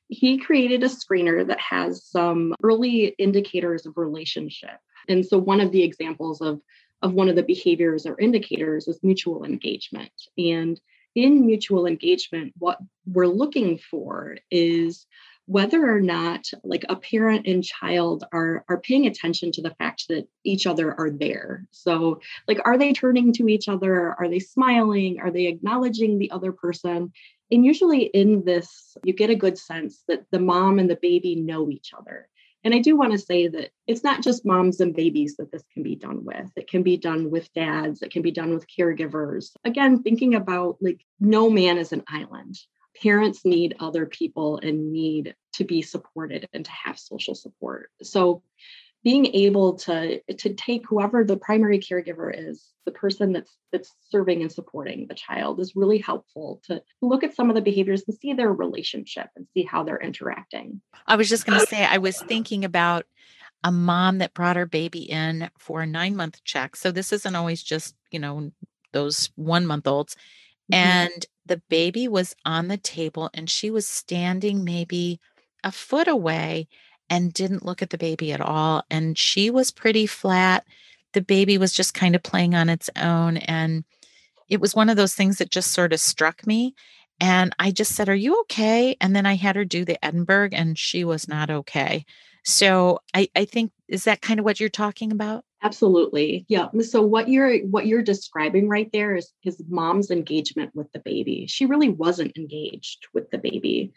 he 0.09 0.38
created 0.38 0.82
a 0.82 0.88
screener 0.88 1.47
that 1.47 1.61
has 1.61 2.06
some 2.06 2.54
early 2.62 3.06
indicators 3.18 3.87
of 3.87 3.97
relationship 3.97 4.78
and 5.09 5.25
so, 5.25 5.38
one 5.38 5.61
of 5.61 5.73
the 5.73 5.82
examples 5.82 6.40
of 6.40 6.61
of 7.02 7.14
one 7.14 7.28
of 7.28 7.37
the 7.37 7.42
behaviors 7.42 8.06
or 8.06 8.18
indicators 8.21 8.87
is 8.88 9.00
mutual 9.02 9.44
engagement. 9.44 10.12
And 10.38 10.80
in 11.14 11.44
mutual 11.44 11.87
engagement, 11.87 12.54
what 12.59 12.78
we're 13.06 13.26
looking 13.26 13.78
for 13.78 14.38
is 14.50 15.06
whether 15.47 15.92
or 15.92 16.00
not 16.00 16.47
like 16.62 16.85
a 16.88 16.97
parent 16.97 17.47
and 17.47 17.64
child 17.64 18.25
are 18.32 18.64
are 18.68 18.80
paying 18.80 19.06
attention 19.06 19.50
to 19.52 19.61
the 19.61 19.75
fact 19.75 20.06
that 20.09 20.26
each 20.44 20.66
other 20.66 20.99
are 20.99 21.11
there. 21.11 21.66
So 21.73 22.21
like 22.47 22.61
are 22.64 22.78
they 22.78 22.92
turning 22.92 23.32
to 23.35 23.49
each 23.49 23.68
other? 23.68 24.14
Are 24.18 24.28
they 24.28 24.38
smiling? 24.38 25.18
Are 25.21 25.32
they 25.32 25.47
acknowledging 25.47 26.18
the 26.18 26.30
other 26.30 26.52
person? 26.52 27.12
And 27.50 27.66
usually 27.66 28.04
in 28.04 28.44
this 28.44 28.97
you 29.02 29.12
get 29.12 29.30
a 29.30 29.35
good 29.35 29.59
sense 29.59 30.04
that 30.06 30.25
the 30.30 30.38
mom 30.38 30.78
and 30.78 30.88
the 30.88 30.99
baby 31.02 31.35
know 31.35 31.68
each 31.68 31.92
other 31.92 32.28
and 32.64 32.75
I 32.75 32.78
do 32.78 32.97
want 32.97 33.12
to 33.12 33.19
say 33.19 33.49
that 33.49 33.71
it's 33.87 34.04
not 34.04 34.23
just 34.23 34.47
moms 34.47 34.81
and 34.81 34.95
babies 34.95 35.37
that 35.37 35.50
this 35.50 35.64
can 35.73 35.83
be 35.83 35.97
done 35.97 36.25
with. 36.25 36.50
It 36.57 36.69
can 36.69 36.83
be 36.83 36.97
done 36.97 37.31
with 37.31 37.52
dads, 37.52 38.02
it 38.02 38.11
can 38.11 38.23
be 38.23 38.31
done 38.31 38.54
with 38.54 38.66
caregivers. 38.69 39.50
Again, 39.64 40.02
thinking 40.02 40.35
about 40.35 40.76
like 40.81 41.04
no 41.21 41.50
man 41.50 41.78
is 41.78 41.92
an 41.92 42.04
island. 42.09 42.57
Parents 43.02 43.45
need 43.45 43.76
other 43.81 44.07
people 44.07 44.59
and 44.59 44.92
need 44.92 45.35
to 45.54 45.64
be 45.64 45.83
supported 45.83 46.49
and 46.52 46.64
to 46.64 46.71
have 46.71 46.99
social 46.99 47.35
support. 47.35 47.90
So 48.02 48.42
being 49.04 49.26
able 49.35 49.75
to 49.75 50.21
to 50.35 50.54
take 50.54 50.87
whoever 50.87 51.25
the 51.25 51.37
primary 51.37 51.78
caregiver 51.78 52.32
is 52.35 52.68
the 52.85 52.92
person 52.92 53.32
that's 53.32 53.56
that's 53.73 53.92
serving 54.11 54.42
and 54.42 54.52
supporting 54.52 55.06
the 55.09 55.14
child 55.14 55.61
is 55.61 55.76
really 55.76 55.99
helpful 55.99 56.61
to 56.64 56.82
look 57.00 57.25
at 57.25 57.35
some 57.35 57.49
of 57.49 57.54
the 57.54 57.62
behaviors 57.62 58.02
and 58.06 58.16
see 58.16 58.32
their 58.32 58.52
relationship 58.52 59.28
and 59.37 59.47
see 59.54 59.62
how 59.62 59.82
they're 59.82 60.00
interacting. 60.00 60.80
I 61.06 61.16
was 61.16 61.28
just 61.28 61.47
going 61.47 61.61
to 61.61 61.66
say 61.66 61.85
i 61.85 61.99
was 61.99 62.21
thinking 62.23 62.64
about 62.64 63.06
a 63.64 63.71
mom 63.71 64.18
that 64.18 64.35
brought 64.35 64.56
her 64.56 64.66
baby 64.66 65.02
in 65.02 65.49
for 65.59 65.82
a 65.82 65.87
nine 65.87 66.16
month 66.16 66.42
check. 66.44 66.75
So 66.76 66.90
this 66.90 67.12
isn't 67.12 67.37
always 67.37 67.62
just 67.62 67.94
you 68.11 68.18
know 68.18 68.52
those 68.92 69.30
one 69.37 69.66
month 69.66 69.87
olds 69.87 70.14
mm-hmm. 70.73 70.75
and 70.75 71.26
the 71.47 71.62
baby 71.68 72.09
was 72.09 72.37
on 72.44 72.68
the 72.68 72.76
table 72.76 73.30
and 73.35 73.50
she 73.50 73.71
was 73.71 73.88
standing 73.88 74.64
maybe 74.64 75.18
a 75.64 75.73
foot 75.73 76.09
away 76.09 76.68
and 77.11 77.32
didn't 77.32 77.64
look 77.64 77.82
at 77.82 77.90
the 77.90 77.99
baby 77.99 78.32
at 78.32 78.40
all. 78.40 78.85
And 78.90 79.16
she 79.18 79.50
was 79.50 79.71
pretty 79.71 80.06
flat. 80.06 80.64
The 81.12 81.21
baby 81.21 81.59
was 81.59 81.73
just 81.73 81.94
kind 81.94 82.14
of 82.14 82.23
playing 82.23 82.54
on 82.54 82.68
its 82.68 82.88
own. 82.97 83.37
And 83.37 83.85
it 84.49 84.61
was 84.61 84.75
one 84.75 84.88
of 84.88 84.97
those 84.97 85.14
things 85.14 85.38
that 85.38 85.50
just 85.50 85.73
sort 85.73 85.92
of 85.92 86.00
struck 86.00 86.47
me. 86.47 86.75
And 87.21 87.54
I 87.59 87.71
just 87.71 87.94
said, 87.94 88.09
Are 88.09 88.14
you 88.14 88.40
okay? 88.42 88.97
And 89.00 89.14
then 89.14 89.26
I 89.26 89.35
had 89.35 89.56
her 89.56 89.64
do 89.64 89.85
the 89.85 90.02
Edinburgh, 90.04 90.50
and 90.52 90.78
she 90.78 91.04
was 91.04 91.28
not 91.28 91.50
okay. 91.50 92.04
So 92.44 93.00
I, 93.14 93.28
I 93.37 93.44
think 93.44 93.73
is 93.88 94.04
that 94.04 94.23
kind 94.23 94.40
of 94.40 94.44
what 94.44 94.59
you're 94.59 94.68
talking 94.68 95.12
about? 95.12 95.44
Absolutely. 95.62 96.44
Yeah. 96.49 96.68
So 96.80 97.02
what 97.02 97.28
you're 97.28 97.59
what 97.66 97.87
you're 97.87 98.02
describing 98.02 98.68
right 98.68 98.90
there 98.92 99.14
is 99.14 99.32
his 99.42 99.62
mom's 99.68 100.11
engagement 100.11 100.73
with 100.75 100.90
the 100.92 100.99
baby. 100.99 101.47
She 101.49 101.66
really 101.66 101.88
wasn't 101.88 102.37
engaged 102.37 103.06
with 103.14 103.30
the 103.30 103.38
baby. 103.38 103.92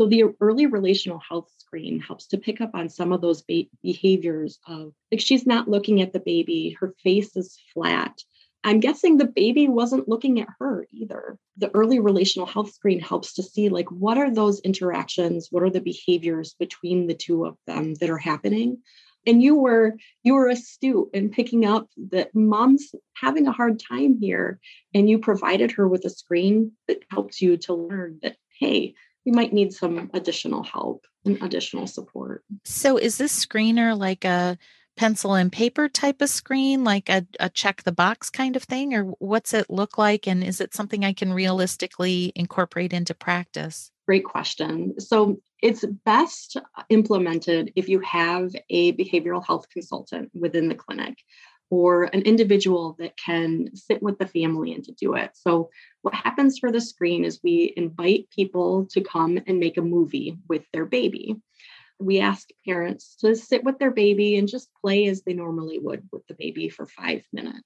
So 0.00 0.06
the 0.06 0.34
early 0.40 0.64
relational 0.64 1.18
health 1.18 1.50
screen 1.58 2.00
helps 2.00 2.26
to 2.28 2.38
pick 2.38 2.62
up 2.62 2.70
on 2.72 2.88
some 2.88 3.12
of 3.12 3.20
those 3.20 3.42
be- 3.42 3.68
behaviors 3.82 4.58
of 4.66 4.94
like 5.12 5.20
she's 5.20 5.46
not 5.46 5.68
looking 5.68 6.00
at 6.00 6.14
the 6.14 6.20
baby, 6.20 6.74
her 6.80 6.94
face 7.04 7.36
is 7.36 7.60
flat. 7.74 8.18
I'm 8.64 8.80
guessing 8.80 9.18
the 9.18 9.26
baby 9.26 9.68
wasn't 9.68 10.08
looking 10.08 10.40
at 10.40 10.48
her 10.58 10.86
either. 10.90 11.38
The 11.58 11.70
early 11.74 12.00
relational 12.00 12.46
health 12.46 12.72
screen 12.72 12.98
helps 12.98 13.34
to 13.34 13.42
see 13.42 13.68
like 13.68 13.90
what 13.90 14.16
are 14.16 14.30
those 14.30 14.60
interactions, 14.60 15.48
what 15.50 15.62
are 15.62 15.68
the 15.68 15.82
behaviors 15.82 16.54
between 16.54 17.06
the 17.06 17.14
two 17.14 17.44
of 17.44 17.58
them 17.66 17.92
that 17.96 18.08
are 18.08 18.16
happening. 18.16 18.78
And 19.26 19.42
you 19.42 19.54
were 19.54 19.98
you 20.22 20.32
were 20.32 20.48
astute 20.48 21.10
in 21.12 21.28
picking 21.28 21.66
up 21.66 21.90
that 22.10 22.34
mom's 22.34 22.94
having 23.12 23.46
a 23.46 23.52
hard 23.52 23.78
time 23.78 24.16
here 24.18 24.60
and 24.94 25.10
you 25.10 25.18
provided 25.18 25.72
her 25.72 25.86
with 25.86 26.06
a 26.06 26.10
screen 26.10 26.72
that 26.88 27.02
helps 27.10 27.42
you 27.42 27.58
to 27.58 27.74
learn 27.74 28.18
that 28.22 28.36
hey, 28.58 28.94
you 29.30 29.36
might 29.36 29.52
need 29.52 29.72
some 29.72 30.10
additional 30.12 30.64
help 30.64 31.06
and 31.24 31.40
additional 31.40 31.86
support. 31.86 32.42
So, 32.64 32.96
is 32.96 33.16
this 33.16 33.46
screener 33.46 33.96
like 33.96 34.24
a 34.24 34.58
pencil 34.96 35.34
and 35.34 35.52
paper 35.52 35.88
type 35.88 36.20
of 36.20 36.28
screen, 36.28 36.82
like 36.82 37.08
a, 37.08 37.24
a 37.38 37.48
check 37.48 37.84
the 37.84 37.92
box 37.92 38.28
kind 38.28 38.56
of 38.56 38.64
thing, 38.64 38.92
or 38.92 39.04
what's 39.20 39.54
it 39.54 39.70
look 39.70 39.96
like? 39.96 40.26
And 40.26 40.42
is 40.42 40.60
it 40.60 40.74
something 40.74 41.04
I 41.04 41.12
can 41.12 41.32
realistically 41.32 42.32
incorporate 42.34 42.92
into 42.92 43.14
practice? 43.14 43.92
Great 44.04 44.24
question. 44.24 44.98
So, 44.98 45.40
it's 45.62 45.84
best 46.04 46.56
implemented 46.88 47.72
if 47.76 47.88
you 47.88 48.00
have 48.00 48.50
a 48.68 48.94
behavioral 48.94 49.46
health 49.46 49.66
consultant 49.70 50.32
within 50.34 50.68
the 50.68 50.74
clinic 50.74 51.18
or 51.70 52.04
an 52.04 52.22
individual 52.22 52.96
that 52.98 53.16
can 53.16 53.74
sit 53.74 54.02
with 54.02 54.18
the 54.18 54.26
family 54.26 54.74
and 54.74 54.84
to 54.84 54.92
do 54.92 55.14
it. 55.14 55.30
So, 55.34 55.70
what 56.02 56.14
happens 56.14 56.58
for 56.58 56.72
the 56.72 56.80
screen 56.80 57.24
is 57.24 57.40
we 57.42 57.72
invite 57.76 58.28
people 58.34 58.86
to 58.90 59.00
come 59.00 59.38
and 59.46 59.60
make 59.60 59.76
a 59.76 59.82
movie 59.82 60.36
with 60.48 60.64
their 60.72 60.84
baby. 60.84 61.36
We 62.00 62.20
ask 62.20 62.48
parents 62.66 63.16
to 63.20 63.36
sit 63.36 63.62
with 63.62 63.78
their 63.78 63.90
baby 63.92 64.36
and 64.36 64.48
just 64.48 64.70
play 64.80 65.06
as 65.06 65.22
they 65.22 65.34
normally 65.34 65.78
would 65.78 66.08
with 66.10 66.26
the 66.26 66.34
baby 66.34 66.68
for 66.68 66.86
five 66.86 67.22
minutes. 67.32 67.64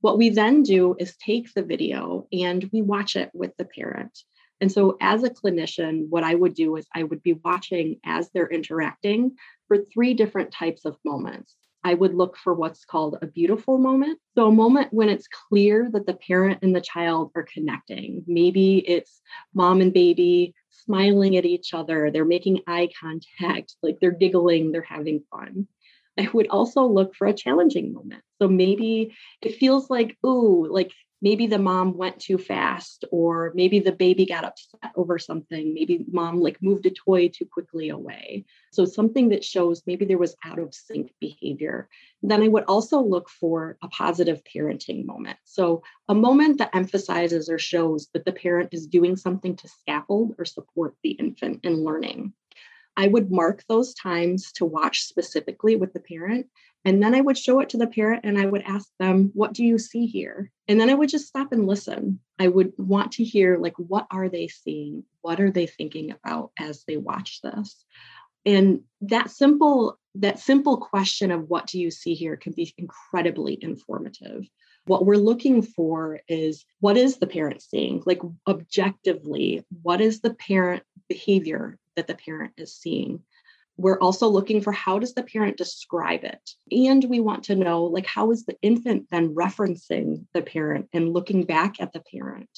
What 0.00 0.18
we 0.18 0.28
then 0.28 0.62
do 0.62 0.94
is 0.98 1.16
take 1.16 1.52
the 1.52 1.62
video 1.62 2.28
and 2.32 2.68
we 2.72 2.82
watch 2.82 3.16
it 3.16 3.30
with 3.34 3.56
the 3.56 3.64
parent. 3.64 4.16
And 4.60 4.70
so, 4.70 4.96
as 5.00 5.24
a 5.24 5.30
clinician, 5.30 6.08
what 6.08 6.22
I 6.22 6.36
would 6.36 6.54
do 6.54 6.76
is 6.76 6.86
I 6.94 7.02
would 7.02 7.22
be 7.22 7.32
watching 7.32 7.98
as 8.04 8.30
they're 8.30 8.48
interacting 8.48 9.36
for 9.66 9.78
three 9.78 10.14
different 10.14 10.52
types 10.52 10.84
of 10.84 10.96
moments. 11.04 11.56
I 11.88 11.94
would 11.94 12.14
look 12.14 12.36
for 12.36 12.52
what's 12.52 12.84
called 12.84 13.16
a 13.22 13.26
beautiful 13.26 13.78
moment. 13.78 14.18
So, 14.34 14.48
a 14.48 14.52
moment 14.52 14.92
when 14.92 15.08
it's 15.08 15.26
clear 15.26 15.88
that 15.94 16.04
the 16.04 16.12
parent 16.12 16.58
and 16.60 16.76
the 16.76 16.82
child 16.82 17.30
are 17.34 17.46
connecting. 17.50 18.24
Maybe 18.26 18.76
it's 18.86 19.22
mom 19.54 19.80
and 19.80 19.90
baby 19.90 20.54
smiling 20.68 21.38
at 21.38 21.46
each 21.46 21.72
other, 21.72 22.10
they're 22.10 22.26
making 22.26 22.60
eye 22.66 22.90
contact, 23.00 23.76
like 23.82 23.96
they're 24.02 24.10
giggling, 24.10 24.70
they're 24.70 24.82
having 24.82 25.22
fun. 25.30 25.66
I 26.18 26.28
would 26.34 26.48
also 26.48 26.82
look 26.82 27.14
for 27.14 27.26
a 27.26 27.32
challenging 27.32 27.94
moment. 27.94 28.22
So 28.38 28.48
maybe 28.48 29.16
it 29.40 29.56
feels 29.56 29.88
like, 29.88 30.18
ooh, 30.26 30.66
like 30.70 30.92
maybe 31.20 31.46
the 31.46 31.58
mom 31.58 31.96
went 31.96 32.20
too 32.20 32.38
fast 32.38 33.04
or 33.10 33.52
maybe 33.54 33.80
the 33.80 33.92
baby 33.92 34.24
got 34.26 34.44
upset 34.44 34.92
over 34.96 35.18
something. 35.18 35.74
Maybe 35.74 36.04
mom 36.10 36.40
like 36.40 36.62
moved 36.62 36.86
a 36.86 36.90
toy 36.90 37.28
too 37.28 37.46
quickly 37.46 37.88
away. 37.88 38.44
So 38.72 38.84
something 38.84 39.30
that 39.30 39.44
shows 39.44 39.82
maybe 39.86 40.04
there 40.04 40.18
was 40.18 40.36
out 40.44 40.58
of 40.58 40.74
sync 40.74 41.12
behavior. 41.20 41.88
Then 42.22 42.42
i 42.42 42.48
would 42.48 42.64
also 42.64 43.00
look 43.00 43.28
for 43.28 43.78
a 43.82 43.88
positive 43.88 44.42
parenting 44.44 45.04
moment. 45.04 45.38
So 45.44 45.82
a 46.08 46.14
moment 46.14 46.58
that 46.58 46.74
emphasizes 46.74 47.48
or 47.48 47.58
shows 47.58 48.08
that 48.14 48.24
the 48.24 48.32
parent 48.32 48.70
is 48.72 48.86
doing 48.86 49.16
something 49.16 49.56
to 49.56 49.68
scaffold 49.68 50.34
or 50.38 50.44
support 50.44 50.94
the 51.02 51.10
infant 51.10 51.64
in 51.64 51.84
learning. 51.84 52.32
I 52.96 53.06
would 53.06 53.30
mark 53.30 53.62
those 53.68 53.94
times 53.94 54.50
to 54.54 54.64
watch 54.64 55.02
specifically 55.02 55.76
with 55.76 55.92
the 55.92 56.00
parent 56.00 56.46
and 56.84 57.02
then 57.02 57.14
I 57.14 57.20
would 57.20 57.36
show 57.36 57.60
it 57.60 57.70
to 57.70 57.76
the 57.76 57.86
parent 57.86 58.24
and 58.24 58.38
I 58.38 58.46
would 58.46 58.62
ask 58.62 58.88
them, 58.98 59.30
What 59.34 59.52
do 59.52 59.64
you 59.64 59.78
see 59.78 60.06
here? 60.06 60.50
And 60.68 60.80
then 60.80 60.90
I 60.90 60.94
would 60.94 61.08
just 61.08 61.26
stop 61.26 61.52
and 61.52 61.66
listen. 61.66 62.20
I 62.38 62.48
would 62.48 62.72
want 62.78 63.12
to 63.12 63.24
hear, 63.24 63.58
like, 63.58 63.74
what 63.76 64.06
are 64.10 64.28
they 64.28 64.48
seeing? 64.48 65.04
What 65.22 65.40
are 65.40 65.50
they 65.50 65.66
thinking 65.66 66.12
about 66.12 66.52
as 66.58 66.84
they 66.84 66.96
watch 66.96 67.40
this? 67.42 67.84
And 68.46 68.82
that 69.02 69.30
simple, 69.30 69.98
that 70.14 70.38
simple 70.38 70.76
question 70.76 71.30
of 71.30 71.48
what 71.48 71.66
do 71.66 71.78
you 71.78 71.90
see 71.90 72.14
here 72.14 72.36
can 72.36 72.52
be 72.52 72.72
incredibly 72.78 73.58
informative. 73.60 74.46
What 74.86 75.04
we're 75.04 75.16
looking 75.16 75.60
for 75.60 76.20
is 76.28 76.64
what 76.80 76.96
is 76.96 77.18
the 77.18 77.26
parent 77.26 77.60
seeing? 77.60 78.02
Like 78.06 78.22
objectively, 78.46 79.64
what 79.82 80.00
is 80.00 80.20
the 80.20 80.32
parent 80.32 80.82
behavior 81.08 81.78
that 81.96 82.06
the 82.06 82.14
parent 82.14 82.54
is 82.56 82.74
seeing? 82.74 83.22
We're 83.78 83.98
also 84.00 84.26
looking 84.26 84.60
for 84.60 84.72
how 84.72 84.98
does 84.98 85.14
the 85.14 85.22
parent 85.22 85.56
describe 85.56 86.24
it? 86.24 86.50
And 86.72 87.04
we 87.04 87.20
want 87.20 87.44
to 87.44 87.54
know 87.54 87.84
like 87.84 88.06
how 88.06 88.32
is 88.32 88.44
the 88.44 88.56
infant 88.60 89.06
then 89.10 89.34
referencing 89.34 90.26
the 90.34 90.42
parent 90.42 90.88
and 90.92 91.12
looking 91.14 91.44
back 91.44 91.80
at 91.80 91.92
the 91.92 92.02
parent? 92.12 92.50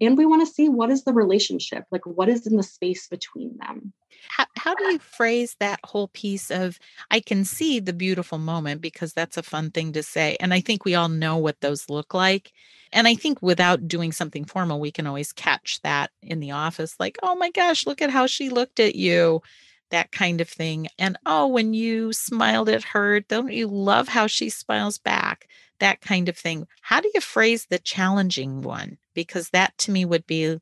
And 0.00 0.16
we 0.16 0.26
want 0.26 0.46
to 0.46 0.52
see 0.52 0.68
what 0.68 0.90
is 0.90 1.02
the 1.02 1.12
relationship 1.12 1.84
like 1.90 2.06
what 2.06 2.28
is 2.28 2.46
in 2.46 2.56
the 2.56 2.62
space 2.62 3.08
between 3.08 3.56
them? 3.58 3.92
How, 4.28 4.46
how 4.56 4.74
do 4.74 4.84
you 4.84 4.98
phrase 4.98 5.56
that 5.58 5.80
whole 5.84 6.08
piece 6.08 6.50
of 6.50 6.78
i 7.10 7.20
can 7.20 7.44
see 7.44 7.80
the 7.80 7.92
beautiful 7.92 8.38
moment 8.38 8.80
because 8.80 9.12
that's 9.12 9.36
a 9.36 9.42
fun 9.42 9.70
thing 9.70 9.92
to 9.92 10.02
say 10.02 10.36
and 10.40 10.52
i 10.52 10.60
think 10.60 10.84
we 10.84 10.94
all 10.94 11.08
know 11.08 11.36
what 11.36 11.60
those 11.60 11.88
look 11.88 12.14
like. 12.14 12.52
And 12.92 13.08
i 13.08 13.14
think 13.14 13.40
without 13.42 13.88
doing 13.88 14.12
something 14.12 14.44
formal 14.44 14.80
we 14.80 14.92
can 14.92 15.06
always 15.06 15.32
catch 15.32 15.80
that 15.82 16.10
in 16.22 16.40
the 16.40 16.50
office 16.50 16.96
like 17.00 17.18
oh 17.22 17.34
my 17.34 17.50
gosh 17.50 17.86
look 17.86 18.02
at 18.02 18.10
how 18.10 18.26
she 18.26 18.50
looked 18.50 18.80
at 18.80 18.94
you 18.94 19.42
that 19.90 20.12
kind 20.12 20.40
of 20.40 20.48
thing. 20.48 20.88
And 20.98 21.18
oh, 21.26 21.46
when 21.46 21.74
you 21.74 22.12
smiled 22.12 22.68
at 22.68 22.84
her, 22.84 23.20
don't 23.20 23.52
you 23.52 23.66
love 23.66 24.08
how 24.08 24.26
she 24.26 24.50
smiles 24.50 24.98
back? 24.98 25.48
That 25.80 26.00
kind 26.00 26.28
of 26.28 26.36
thing. 26.36 26.66
How 26.82 27.00
do 27.00 27.10
you 27.14 27.20
phrase 27.20 27.66
the 27.66 27.78
challenging 27.78 28.62
one? 28.62 28.98
Because 29.14 29.50
that 29.50 29.76
to 29.78 29.90
me 29.90 30.04
would 30.04 30.26
be 30.26 30.58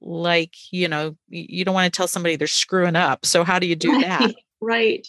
like, 0.00 0.54
you 0.70 0.88
know, 0.88 1.16
you 1.28 1.64
don't 1.64 1.74
want 1.74 1.92
to 1.92 1.96
tell 1.96 2.08
somebody 2.08 2.36
they're 2.36 2.46
screwing 2.46 2.96
up. 2.96 3.24
So 3.24 3.44
how 3.44 3.58
do 3.58 3.66
you 3.66 3.76
do 3.76 3.92
right, 3.92 4.02
that? 4.02 4.34
Right. 4.60 5.06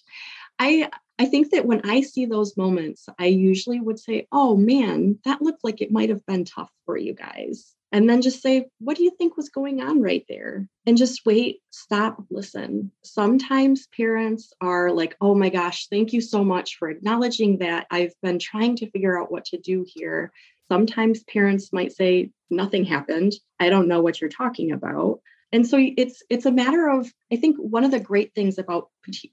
I 0.60 0.90
I 1.20 1.26
think 1.26 1.52
that 1.52 1.66
when 1.66 1.82
I 1.84 2.02
see 2.02 2.26
those 2.26 2.58
moments, 2.58 3.08
I 3.20 3.28
usually 3.28 3.80
would 3.80 4.00
say, 4.00 4.28
Oh 4.32 4.56
man, 4.56 5.20
that 5.26 5.42
looked 5.42 5.64
like 5.64 5.82
it 5.82 5.92
might 5.92 6.10
have 6.10 6.26
been 6.26 6.46
tough 6.46 6.72
for 6.86 6.98
you 6.98 7.14
guys. 7.14 7.76
And 7.94 8.10
then 8.10 8.24
just 8.24 8.42
say, 8.42 8.66
What 8.80 8.98
do 8.98 9.04
you 9.04 9.12
think 9.12 9.38
was 9.38 9.50
going 9.50 9.82
on 9.82 10.02
right 10.02 10.26
there? 10.28 10.68
And 10.88 10.98
just 10.98 11.26
wait, 11.26 11.60
stop, 11.70 12.18
listen. 12.32 12.92
Sometimes 13.04 13.88
parents 13.96 14.52
are 14.60 14.92
like, 14.92 15.16
Oh 15.22 15.36
my 15.36 15.50
gosh, 15.50 15.88
thank 15.88 16.12
you 16.12 16.20
so 16.20 16.44
much 16.44 16.78
for 16.78 16.90
acknowledging 16.90 17.60
that. 17.60 17.86
I've 17.92 18.14
been 18.24 18.40
trying 18.40 18.76
to 18.78 18.90
figure 18.90 19.18
out 19.18 19.32
what 19.32 19.46
to 19.46 19.58
do 19.58 19.86
here. 19.88 20.34
Sometimes 20.68 21.24
parents 21.24 21.72
might 21.72 21.94
say, 21.94 22.32
Nothing 22.50 22.84
happened. 22.84 23.34
I 23.60 23.70
don't 23.70 23.88
know 23.88 24.02
what 24.02 24.20
you're 24.20 24.30
talking 24.30 24.72
about 24.72 25.22
and 25.54 25.68
so 25.68 25.78
it's 25.80 26.24
it's 26.30 26.48
a 26.48 26.52
matter 26.52 26.90
of 26.90 27.14
i 27.32 27.36
think 27.36 27.56
one 27.58 27.84
of 27.84 27.92
the 27.92 28.00
great 28.00 28.34
things 28.34 28.58
about 28.58 28.90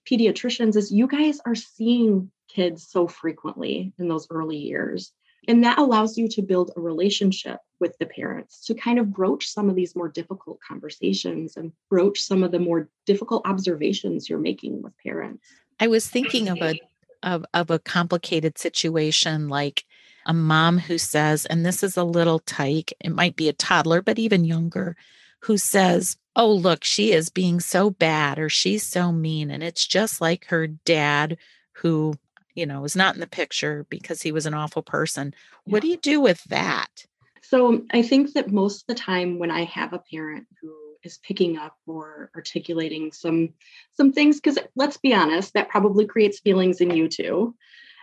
pediatricians 0.07 0.77
is 0.77 0.93
you 0.93 1.07
guys 1.07 1.41
are 1.47 1.55
seeing 1.55 2.31
kids 2.49 2.87
so 2.89 3.09
frequently 3.09 3.93
in 3.99 4.07
those 4.07 4.29
early 4.31 4.59
years 4.59 5.13
and 5.49 5.65
that 5.65 5.79
allows 5.79 6.19
you 6.19 6.29
to 6.29 6.43
build 6.43 6.71
a 6.77 6.81
relationship 6.81 7.59
with 7.81 7.97
the 7.99 8.07
parents 8.07 8.65
to 8.67 8.75
kind 8.75 8.99
of 8.99 9.13
broach 9.13 9.47
some 9.47 9.71
of 9.71 9.77
these 9.77 9.97
more 9.97 10.09
difficult 10.09 10.59
conversations 10.67 11.57
and 11.57 11.73
broach 11.89 12.21
some 12.21 12.43
of 12.43 12.53
the 12.53 12.59
more 12.59 12.89
difficult 13.07 13.47
observations 13.47 14.29
you're 14.29 14.39
making 14.39 14.83
with 14.83 14.93
parents 15.03 15.47
i 15.79 15.87
was 15.87 16.09
thinking 16.09 16.49
of 16.49 16.59
a 16.59 16.79
of, 17.23 17.45
of 17.53 17.71
a 17.71 17.79
complicated 17.79 18.57
situation 18.59 19.49
like 19.49 19.85
a 20.27 20.35
mom 20.35 20.79
who 20.79 20.99
says 20.99 21.47
and 21.47 21.65
this 21.65 21.83
is 21.83 21.97
a 21.97 22.05
little 22.05 22.39
tyke 22.41 22.93
it 23.01 23.11
might 23.11 23.37
be 23.37 23.49
a 23.49 23.53
toddler 23.55 24.03
but 24.03 24.19
even 24.19 24.45
younger 24.45 24.97
who 25.41 25.57
says, 25.57 26.17
Oh, 26.37 26.53
look, 26.53 26.85
she 26.85 27.13
is 27.13 27.29
being 27.29 27.61
so 27.61 27.91
bad 27.91 28.39
or 28.39 28.49
she's 28.49 28.85
so 28.85 29.11
mean. 29.11 29.51
And 29.51 29.63
it's 29.63 29.87
just 29.87 30.21
like 30.21 30.47
her 30.47 30.67
dad, 30.67 31.39
who, 31.73 32.15
you 32.55 32.67
know, 32.67 32.81
was 32.81 32.97
not 32.97 33.15
in 33.15 33.21
the 33.21 33.27
picture 33.27 33.87
because 33.89 34.23
he 34.23 34.33
was 34.33 34.47
an 34.47 34.55
awful 34.55 34.83
person. 34.83 35.35
Yeah. 35.67 35.73
What 35.73 35.83
do 35.83 35.89
you 35.89 35.97
do 35.97 36.21
with 36.21 36.43
that? 36.45 37.07
So 37.43 37.69
um, 37.69 37.87
I 37.93 38.03
think 38.03 38.33
that 38.35 38.51
most 38.51 38.83
of 38.83 38.87
the 38.89 39.01
time 39.01 39.39
when 39.39 39.51
I 39.51 39.65
have 39.65 39.93
a 39.93 40.03
parent 40.11 40.47
who 40.61 40.75
is 41.03 41.19
picking 41.19 41.57
up 41.57 41.77
or 41.87 42.31
articulating 42.35 43.13
some 43.13 43.51
some 43.95 44.13
things 44.13 44.37
because 44.37 44.59
let's 44.77 44.97
be 44.97 45.15
honest 45.15 45.55
that 45.55 45.69
probably 45.69 46.07
creates 46.07 46.41
feelings 46.41 46.81
in 46.81 46.91
you 46.91 47.09
too 47.09 47.55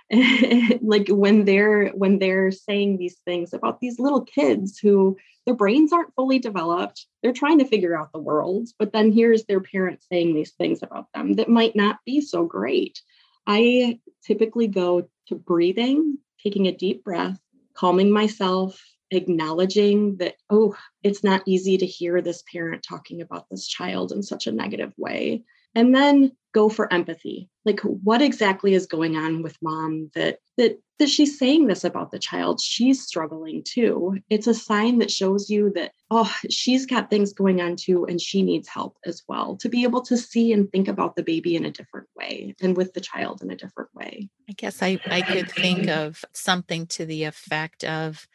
like 0.82 1.08
when 1.10 1.46
they're 1.46 1.90
when 1.90 2.18
they're 2.20 2.52
saying 2.52 2.98
these 2.98 3.18
things 3.26 3.54
about 3.54 3.80
these 3.80 4.00
little 4.00 4.22
kids 4.22 4.80
who 4.80 5.18
their 5.46 5.56
brains 5.56 5.92
aren't 5.94 6.14
fully 6.16 6.40
developed 6.40 7.06
they're 7.22 7.34
trying 7.34 7.60
to 7.60 7.66
figure 7.66 7.96
out 7.98 8.12
the 8.14 8.20
world 8.20 8.70
but 8.80 8.94
then 8.94 9.12
here's 9.12 9.46
their 9.46 9.60
parents 9.60 10.06
saying 10.12 10.34
these 10.34 10.54
things 10.54 10.82
about 10.82 11.08
them 11.14 11.34
that 11.34 11.50
might 11.50 11.76
not 11.76 11.98
be 12.06 12.22
so 12.22 12.46
great 12.46 13.02
i 13.48 14.00
typically 14.24 14.68
go 14.68 15.10
to 15.28 15.36
breathing 15.36 16.18
taking 16.44 16.68
a 16.68 16.76
deep 16.76 17.04
breath 17.04 17.40
calming 17.74 18.12
myself 18.12 18.82
acknowledging 19.12 20.18
that 20.18 20.36
oh 20.50 20.76
it's 21.04 21.24
not 21.24 21.42
easy 21.46 21.78
to 21.78 21.86
hear 21.86 22.22
this 22.22 22.44
parent 22.52 22.84
talking 22.84 23.22
about 23.22 23.46
this 23.50 23.68
child 23.68 24.12
in 24.12 24.22
such 24.22 24.48
a 24.48 24.52
negative 24.52 24.94
way. 24.98 25.44
And 25.76 25.96
then 25.96 26.36
go 26.58 26.70
for 26.70 26.92
empathy. 26.92 27.48
Like 27.66 27.82
what 27.82 28.20
exactly 28.20 28.74
is 28.74 28.88
going 28.88 29.16
on 29.16 29.44
with 29.44 29.56
mom 29.62 30.10
that 30.16 30.40
that 30.58 30.80
that 30.98 31.08
she's 31.08 31.38
saying 31.38 31.68
this 31.68 31.84
about 31.84 32.10
the 32.10 32.18
child? 32.18 32.60
She's 32.60 33.04
struggling 33.04 33.62
too. 33.64 34.18
It's 34.32 34.48
a 34.48 34.56
sign 34.56 34.98
that 34.98 35.12
shows 35.12 35.52
you 35.52 35.72
that 35.76 35.92
oh 36.10 36.34
she's 36.50 36.88
got 36.88 37.12
things 37.12 37.32
going 37.32 37.62
on 37.62 37.76
too 37.76 38.06
and 38.06 38.20
she 38.20 38.42
needs 38.42 38.68
help 38.68 38.98
as 39.06 39.22
well 39.28 39.56
to 39.58 39.70
be 39.70 39.84
able 39.84 40.02
to 40.02 40.18
see 40.18 40.52
and 40.52 40.72
think 40.72 40.88
about 40.88 41.16
the 41.16 41.22
baby 41.22 41.56
in 41.56 41.64
a 41.64 41.72
different 41.72 42.08
way 42.18 42.56
and 42.60 42.76
with 42.76 42.94
the 42.94 43.02
child 43.02 43.44
in 43.44 43.52
a 43.52 43.56
different 43.56 43.94
way. 43.94 44.28
I 44.50 44.54
guess 44.54 44.82
i 44.82 45.00
i 45.06 45.22
could 45.22 45.52
think 45.52 45.88
of 46.02 46.26
something 46.34 46.88
to 46.88 47.06
the 47.06 47.26
effect 47.26 47.84
of 47.84 48.28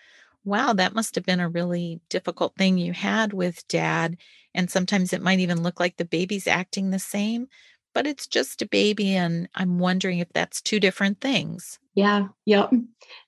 wow 0.44 0.72
that 0.72 0.94
must 0.94 1.16
have 1.16 1.24
been 1.24 1.40
a 1.40 1.48
really 1.48 2.00
difficult 2.08 2.54
thing 2.56 2.78
you 2.78 2.92
had 2.92 3.32
with 3.32 3.66
dad. 3.66 4.16
And 4.54 4.70
sometimes 4.70 5.12
it 5.12 5.22
might 5.22 5.38
even 5.38 5.62
look 5.62 5.80
like 5.80 5.96
the 5.96 6.04
baby's 6.04 6.46
acting 6.46 6.90
the 6.90 6.98
same, 6.98 7.48
but 7.94 8.06
it's 8.06 8.26
just 8.26 8.62
a 8.62 8.66
baby. 8.66 9.14
And 9.14 9.48
I'm 9.54 9.78
wondering 9.78 10.18
if 10.18 10.32
that's 10.32 10.60
two 10.60 10.80
different 10.80 11.20
things. 11.20 11.78
Yeah. 11.94 12.28
Yep. 12.46 12.72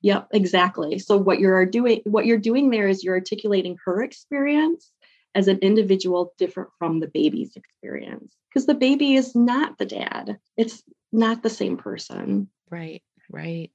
Yep. 0.03 0.29
Exactly. 0.33 0.98
So 0.98 1.16
what 1.16 1.38
you're 1.38 1.66
doing, 1.66 2.00
what 2.05 2.27
you're 2.27 2.38
doing 2.38 2.70
there 2.70 2.88
is 2.88 3.05
you're 3.05 3.14
articulating 3.14 3.77
her 3.85 4.03
experience 4.03 4.90
as 5.35 5.48
an 5.48 5.59
individual 5.59 6.33
different 6.38 6.70
from 6.79 7.00
the 7.00 7.09
baby's 7.09 7.57
experience 7.57 8.35
because 8.48 8.66
the 8.66 8.74
baby 8.74 9.14
is 9.14 9.35
not 9.35 9.79
the 9.79 9.87
dad. 9.87 10.38
It's 10.57 10.83
not 11.12 11.42
the 11.42 11.50
same 11.50 11.77
person. 11.77 12.48
Right. 12.70 13.03
Right. 13.31 13.70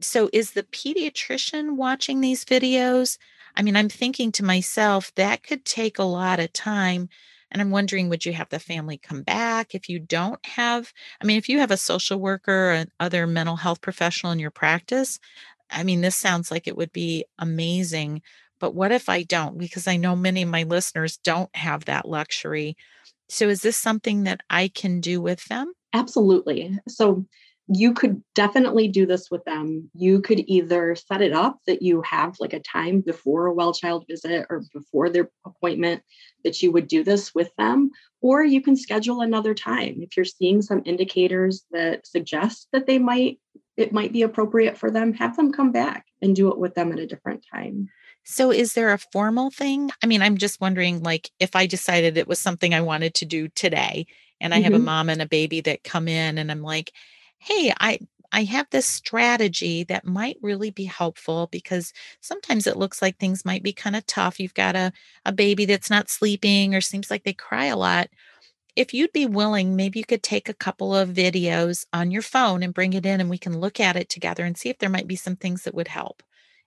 So 0.00 0.30
is 0.32 0.52
the 0.52 0.62
pediatrician 0.62 1.76
watching 1.76 2.20
these 2.20 2.44
videos? 2.44 3.18
I 3.56 3.62
mean, 3.62 3.76
I'm 3.76 3.88
thinking 3.88 4.32
to 4.32 4.44
myself, 4.44 5.12
that 5.16 5.42
could 5.42 5.64
take 5.64 5.98
a 5.98 6.04
lot 6.04 6.40
of 6.40 6.52
time. 6.52 7.08
And 7.50 7.60
I'm 7.60 7.70
wondering, 7.70 8.08
would 8.08 8.24
you 8.24 8.32
have 8.32 8.48
the 8.48 8.58
family 8.58 8.98
come 8.98 9.22
back 9.22 9.74
if 9.74 9.88
you 9.88 9.98
don't 9.98 10.44
have? 10.46 10.92
I 11.20 11.26
mean, 11.26 11.36
if 11.36 11.48
you 11.48 11.58
have 11.58 11.70
a 11.70 11.76
social 11.76 12.20
worker 12.20 12.72
or 12.72 12.84
other 13.00 13.26
mental 13.26 13.56
health 13.56 13.80
professional 13.80 14.32
in 14.32 14.38
your 14.38 14.50
practice, 14.50 15.18
I 15.70 15.82
mean, 15.82 16.00
this 16.00 16.16
sounds 16.16 16.50
like 16.50 16.66
it 16.66 16.76
would 16.76 16.92
be 16.92 17.24
amazing. 17.38 18.22
But 18.58 18.74
what 18.74 18.92
if 18.92 19.08
I 19.08 19.22
don't? 19.22 19.58
Because 19.58 19.88
I 19.88 19.96
know 19.96 20.14
many 20.14 20.42
of 20.42 20.48
my 20.48 20.64
listeners 20.64 21.16
don't 21.18 21.54
have 21.56 21.86
that 21.86 22.06
luxury. 22.08 22.76
So, 23.28 23.48
is 23.48 23.62
this 23.62 23.76
something 23.76 24.24
that 24.24 24.40
I 24.50 24.68
can 24.68 25.00
do 25.00 25.20
with 25.20 25.44
them? 25.46 25.72
Absolutely. 25.92 26.78
So, 26.88 27.24
you 27.72 27.94
could 27.94 28.20
definitely 28.34 28.88
do 28.88 29.06
this 29.06 29.30
with 29.30 29.44
them. 29.44 29.88
You 29.94 30.20
could 30.20 30.42
either 30.46 30.96
set 30.96 31.22
it 31.22 31.32
up 31.32 31.58
that 31.66 31.82
you 31.82 32.02
have 32.02 32.36
like 32.40 32.52
a 32.52 32.60
time 32.60 33.00
before 33.00 33.46
a 33.46 33.54
well 33.54 33.72
child 33.72 34.06
visit 34.08 34.46
or 34.50 34.64
before 34.74 35.08
their 35.08 35.30
appointment 35.46 36.02
that 36.42 36.60
you 36.62 36.72
would 36.72 36.88
do 36.88 37.04
this 37.04 37.32
with 37.34 37.50
them, 37.58 37.90
or 38.20 38.42
you 38.42 38.60
can 38.60 38.76
schedule 38.76 39.20
another 39.20 39.54
time. 39.54 39.96
If 40.00 40.16
you're 40.16 40.24
seeing 40.24 40.62
some 40.62 40.82
indicators 40.84 41.64
that 41.70 42.06
suggest 42.06 42.68
that 42.72 42.86
they 42.86 42.98
might, 42.98 43.38
it 43.76 43.92
might 43.92 44.12
be 44.12 44.22
appropriate 44.22 44.76
for 44.76 44.90
them, 44.90 45.12
have 45.14 45.36
them 45.36 45.52
come 45.52 45.70
back 45.70 46.06
and 46.20 46.34
do 46.34 46.50
it 46.50 46.58
with 46.58 46.74
them 46.74 46.92
at 46.92 46.98
a 46.98 47.06
different 47.06 47.44
time. 47.52 47.88
So, 48.24 48.50
is 48.50 48.74
there 48.74 48.92
a 48.92 48.98
formal 48.98 49.50
thing? 49.50 49.90
I 50.02 50.06
mean, 50.06 50.22
I'm 50.22 50.36
just 50.36 50.60
wondering, 50.60 51.02
like, 51.02 51.30
if 51.38 51.54
I 51.54 51.66
decided 51.66 52.16
it 52.16 52.28
was 52.28 52.38
something 52.38 52.74
I 52.74 52.80
wanted 52.80 53.14
to 53.14 53.24
do 53.24 53.48
today, 53.48 54.06
and 54.40 54.52
I 54.52 54.58
mm-hmm. 54.58 54.64
have 54.64 54.72
a 54.72 54.76
mm-hmm. 54.76 54.84
mom 54.84 55.08
and 55.08 55.22
a 55.22 55.26
baby 55.26 55.60
that 55.62 55.84
come 55.84 56.08
in, 56.08 56.36
and 56.36 56.50
I'm 56.50 56.62
like, 56.62 56.92
hey, 57.40 57.72
I 57.80 57.98
I 58.32 58.44
have 58.44 58.68
this 58.70 58.86
strategy 58.86 59.82
that 59.84 60.06
might 60.06 60.36
really 60.40 60.70
be 60.70 60.84
helpful 60.84 61.48
because 61.50 61.92
sometimes 62.20 62.68
it 62.68 62.76
looks 62.76 63.02
like 63.02 63.18
things 63.18 63.44
might 63.44 63.64
be 63.64 63.72
kind 63.72 63.96
of 63.96 64.06
tough. 64.06 64.38
You've 64.38 64.54
got 64.54 64.76
a, 64.76 64.92
a 65.26 65.32
baby 65.32 65.64
that's 65.64 65.90
not 65.90 66.08
sleeping 66.10 66.74
or 66.74 66.80
seems 66.80 67.10
like 67.10 67.24
they 67.24 67.32
cry 67.32 67.66
a 67.66 67.76
lot. 67.76 68.08
If 68.76 68.94
you'd 68.94 69.12
be 69.12 69.26
willing, 69.26 69.76
maybe 69.76 69.98
you 70.00 70.04
could 70.04 70.22
take 70.22 70.48
a 70.48 70.54
couple 70.54 70.94
of 70.94 71.10
videos 71.10 71.86
on 71.92 72.10
your 72.10 72.22
phone 72.22 72.62
and 72.62 72.74
bring 72.74 72.92
it 72.94 73.06
in 73.06 73.20
and 73.20 73.30
we 73.30 73.38
can 73.38 73.60
look 73.60 73.80
at 73.80 73.96
it 73.96 74.08
together 74.08 74.44
and 74.44 74.56
see 74.58 74.68
if 74.70 74.78
there 74.78 74.90
might 74.90 75.08
be 75.08 75.16
some 75.16 75.36
things 75.36 75.64
that 75.64 75.74
would 75.74 75.88
help. 75.88 76.22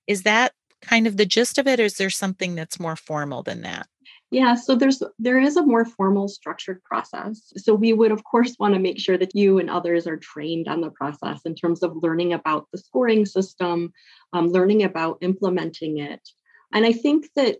Is 0.07 0.23
that 0.23 0.53
kind 0.81 1.07
of 1.07 1.17
the 1.17 1.25
gist 1.25 1.57
of 1.57 1.67
it, 1.67 1.79
or 1.79 1.85
is 1.85 1.95
there 1.97 2.09
something 2.09 2.55
that's 2.55 2.79
more 2.79 2.95
formal 2.97 3.43
than 3.43 3.61
that? 3.61 3.87
Yeah, 4.33 4.55
so 4.55 4.75
there's 4.75 5.03
there 5.19 5.39
is 5.39 5.57
a 5.57 5.65
more 5.65 5.85
formal 5.85 6.27
structured 6.27 6.83
process. 6.83 7.53
So 7.55 7.75
we 7.75 7.93
would 7.93 8.11
of 8.11 8.23
course 8.23 8.55
want 8.57 8.73
to 8.73 8.79
make 8.79 8.99
sure 8.99 9.15
that 9.15 9.35
you 9.35 9.59
and 9.59 9.69
others 9.69 10.07
are 10.07 10.17
trained 10.17 10.67
on 10.67 10.81
the 10.81 10.89
process 10.89 11.41
in 11.45 11.53
terms 11.53 11.83
of 11.83 12.01
learning 12.01 12.33
about 12.33 12.65
the 12.71 12.79
scoring 12.79 13.27
system, 13.27 13.93
um, 14.33 14.47
learning 14.47 14.81
about 14.81 15.19
implementing 15.21 15.99
it. 15.99 16.27
And 16.73 16.83
I 16.83 16.93
think 16.93 17.29
that 17.35 17.57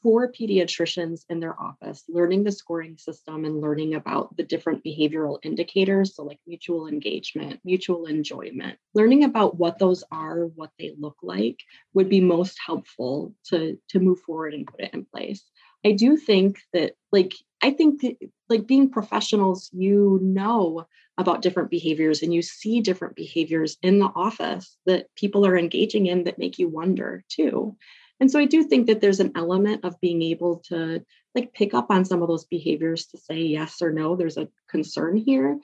for 0.00 0.30
pediatricians 0.30 1.22
in 1.28 1.40
their 1.40 1.60
office, 1.60 2.04
learning 2.08 2.44
the 2.44 2.52
scoring 2.52 2.96
system 2.98 3.44
and 3.44 3.60
learning 3.60 3.94
about 3.94 4.36
the 4.36 4.44
different 4.44 4.84
behavioral 4.84 5.38
indicators, 5.42 6.14
so 6.14 6.22
like 6.22 6.38
mutual 6.46 6.86
engagement, 6.86 7.58
mutual 7.64 8.06
enjoyment, 8.06 8.78
learning 8.94 9.24
about 9.24 9.56
what 9.58 9.80
those 9.80 10.04
are, 10.12 10.46
what 10.54 10.70
they 10.78 10.94
look 11.00 11.16
like, 11.20 11.58
would 11.94 12.08
be 12.08 12.20
most 12.20 12.58
helpful 12.64 13.34
to, 13.46 13.76
to 13.88 13.98
move 13.98 14.20
forward 14.20 14.54
and 14.54 14.68
put 14.68 14.80
it 14.80 14.94
in 14.94 15.04
place. 15.04 15.42
I 15.84 15.92
do 15.92 16.16
think 16.16 16.58
that, 16.72 16.94
like, 17.10 17.34
I 17.62 17.70
think 17.70 18.02
that, 18.02 18.16
like, 18.48 18.66
being 18.66 18.90
professionals, 18.90 19.70
you 19.72 20.18
know 20.22 20.86
about 21.18 21.42
different 21.42 21.70
behaviors 21.70 22.22
and 22.22 22.32
you 22.32 22.42
see 22.42 22.80
different 22.80 23.16
behaviors 23.16 23.76
in 23.82 23.98
the 23.98 24.10
office 24.14 24.76
that 24.86 25.14
people 25.14 25.46
are 25.46 25.58
engaging 25.58 26.06
in 26.06 26.24
that 26.24 26.38
make 26.38 26.58
you 26.58 26.68
wonder 26.68 27.22
too. 27.28 27.76
And 28.18 28.30
so 28.30 28.38
I 28.38 28.46
do 28.46 28.62
think 28.62 28.86
that 28.86 29.00
there's 29.00 29.20
an 29.20 29.32
element 29.36 29.84
of 29.84 30.00
being 30.00 30.22
able 30.22 30.62
to 30.68 31.04
like 31.34 31.52
pick 31.52 31.74
up 31.74 31.90
on 31.90 32.04
some 32.04 32.22
of 32.22 32.28
those 32.28 32.44
behaviors 32.44 33.06
to 33.06 33.18
say 33.18 33.40
yes 33.40 33.82
or 33.82 33.92
no, 33.92 34.16
there's 34.16 34.36
a 34.38 34.48
concern 34.68 35.16
here. 35.16 35.58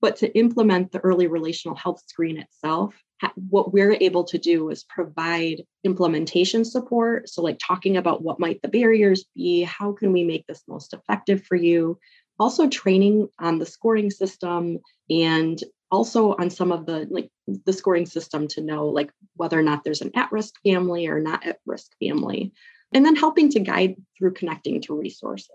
But 0.00 0.16
to 0.16 0.36
implement 0.36 0.92
the 0.92 1.00
early 1.00 1.26
relational 1.26 1.76
health 1.76 2.02
screen 2.06 2.38
itself, 2.38 2.94
what 3.36 3.72
we're 3.72 3.96
able 4.00 4.24
to 4.24 4.38
do 4.38 4.70
is 4.70 4.84
provide 4.84 5.62
implementation 5.84 6.64
support. 6.64 7.28
So, 7.28 7.42
like 7.42 7.58
talking 7.64 7.96
about 7.96 8.22
what 8.22 8.40
might 8.40 8.62
the 8.62 8.68
barriers 8.68 9.24
be, 9.34 9.62
how 9.62 9.92
can 9.92 10.12
we 10.12 10.24
make 10.24 10.46
this 10.46 10.62
most 10.68 10.92
effective 10.92 11.44
for 11.44 11.56
you? 11.56 11.98
Also, 12.38 12.68
training 12.68 13.28
on 13.38 13.58
the 13.58 13.66
scoring 13.66 14.10
system 14.10 14.78
and 15.08 15.62
also 15.94 16.34
on 16.34 16.50
some 16.50 16.72
of 16.72 16.86
the 16.86 17.06
like 17.10 17.30
the 17.46 17.72
scoring 17.72 18.04
system 18.06 18.48
to 18.48 18.60
know 18.60 18.88
like 18.88 19.12
whether 19.36 19.58
or 19.58 19.62
not 19.62 19.84
there's 19.84 20.00
an 20.00 20.10
at-risk 20.16 20.54
family 20.64 21.06
or 21.06 21.20
not 21.20 21.46
at-risk 21.46 21.92
family 22.00 22.52
and 22.92 23.06
then 23.06 23.14
helping 23.14 23.48
to 23.50 23.60
guide 23.60 23.94
through 24.18 24.32
connecting 24.32 24.80
to 24.80 24.98
resources 24.98 25.48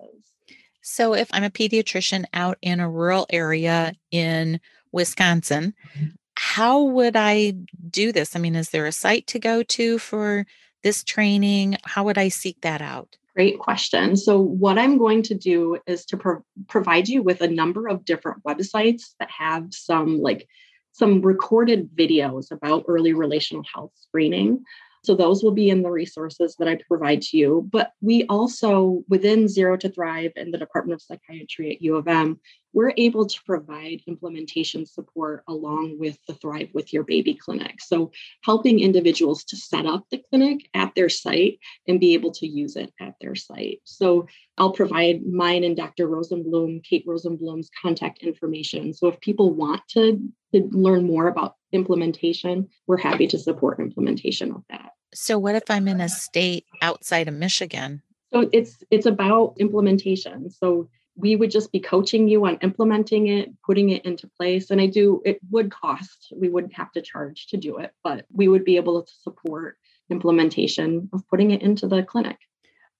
so 0.81 1.13
if 1.13 1.27
i'm 1.33 1.43
a 1.43 1.49
pediatrician 1.49 2.23
out 2.33 2.57
in 2.61 2.79
a 2.79 2.89
rural 2.89 3.25
area 3.31 3.93
in 4.11 4.61
wisconsin 4.93 5.73
mm-hmm. 5.97 6.07
How 6.41 6.81
would 6.81 7.17
i 7.17 7.51
do 7.89 8.13
this 8.13 8.33
i 8.33 8.39
mean 8.39 8.55
is 8.55 8.69
there 8.69 8.85
a 8.85 8.93
site 8.93 9.27
to 9.27 9.39
go 9.39 9.61
to 9.61 9.99
for 9.99 10.45
this 10.83 11.03
training 11.03 11.77
how 11.83 12.05
would 12.05 12.17
i 12.17 12.29
seek 12.29 12.61
that 12.61 12.81
out 12.81 13.17
Great 13.35 13.59
question. 13.59 14.17
So, 14.17 14.37
what 14.37 14.77
I'm 14.77 14.97
going 14.97 15.21
to 15.23 15.33
do 15.33 15.77
is 15.87 16.03
to 16.07 16.17
pro- 16.17 16.43
provide 16.67 17.07
you 17.07 17.23
with 17.23 17.39
a 17.39 17.47
number 17.47 17.87
of 17.87 18.03
different 18.03 18.43
websites 18.43 19.13
that 19.19 19.29
have 19.31 19.67
some 19.71 20.19
like 20.19 20.47
some 20.91 21.21
recorded 21.21 21.89
videos 21.95 22.51
about 22.51 22.83
early 22.89 23.13
relational 23.13 23.63
health 23.73 23.91
screening. 23.95 24.65
So 25.03 25.15
those 25.15 25.43
will 25.43 25.51
be 25.51 25.69
in 25.69 25.81
the 25.81 25.91
resources 25.91 26.55
that 26.59 26.67
I 26.67 26.79
provide 26.87 27.21
to 27.23 27.37
you. 27.37 27.67
But 27.71 27.93
we 28.01 28.25
also, 28.25 29.03
within 29.07 29.47
Zero 29.47 29.77
to 29.77 29.89
Thrive 29.89 30.31
and 30.35 30.53
the 30.53 30.57
Department 30.57 31.01
of 31.01 31.01
Psychiatry 31.01 31.75
at 31.75 31.81
U 31.81 31.95
of 31.95 32.07
M, 32.07 32.39
we're 32.73 32.93
able 32.97 33.25
to 33.25 33.43
provide 33.45 34.01
implementation 34.07 34.85
support 34.85 35.43
along 35.47 35.97
with 35.97 36.17
the 36.27 36.35
Thrive 36.35 36.69
with 36.73 36.93
Your 36.93 37.03
Baby 37.03 37.33
clinic. 37.33 37.81
So 37.81 38.11
helping 38.43 38.79
individuals 38.79 39.43
to 39.45 39.57
set 39.57 39.85
up 39.85 40.05
the 40.11 40.21
clinic 40.29 40.69
at 40.73 40.93
their 40.95 41.09
site 41.09 41.59
and 41.87 41.99
be 41.99 42.13
able 42.13 42.31
to 42.33 42.47
use 42.47 42.75
it 42.75 42.93
at 42.99 43.15
their 43.19 43.35
site. 43.35 43.81
So 43.85 44.27
I'll 44.57 44.73
provide 44.73 45.25
mine 45.25 45.63
and 45.63 45.75
Dr. 45.75 46.07
Rosenblum, 46.07 46.83
Kate 46.83 47.05
Rosenblum's 47.07 47.71
contact 47.81 48.19
information. 48.19 48.93
So 48.93 49.07
if 49.07 49.19
people 49.19 49.53
want 49.53 49.81
to, 49.91 50.21
to 50.53 50.69
learn 50.71 51.07
more 51.07 51.27
about 51.27 51.55
implementation, 51.71 52.69
we're 52.87 52.97
happy 52.97 53.27
to 53.27 53.37
support 53.37 53.79
implementation 53.79 54.51
of 54.51 54.63
that. 54.69 54.91
So 55.13 55.39
what 55.39 55.55
if 55.55 55.63
I'm 55.69 55.87
in 55.87 56.01
a 56.01 56.09
state 56.09 56.65
outside 56.81 57.27
of 57.27 57.33
Michigan? 57.33 58.01
So 58.31 58.49
it's 58.53 58.83
it's 58.91 59.07
about 59.07 59.55
implementation. 59.57 60.51
So 60.51 60.89
we 61.15 61.35
would 61.35 61.51
just 61.51 61.71
be 61.71 61.79
coaching 61.79 62.27
you 62.27 62.45
on 62.45 62.57
implementing 62.61 63.27
it, 63.27 63.49
putting 63.65 63.89
it 63.89 64.05
into 64.05 64.29
place. 64.37 64.71
And 64.71 64.79
I 64.79 64.87
do, 64.87 65.21
it 65.25 65.39
would 65.51 65.69
cost, 65.69 66.31
we 66.33 66.47
wouldn't 66.47 66.73
have 66.73 66.91
to 66.93 67.01
charge 67.01 67.47
to 67.47 67.57
do 67.57 67.77
it, 67.77 67.91
but 68.03 68.25
we 68.31 68.47
would 68.47 68.63
be 68.63 68.77
able 68.77 69.01
to 69.03 69.11
support 69.21 69.77
implementation 70.09 71.09
of 71.11 71.27
putting 71.27 71.51
it 71.51 71.61
into 71.61 71.87
the 71.87 72.03
clinic 72.03 72.37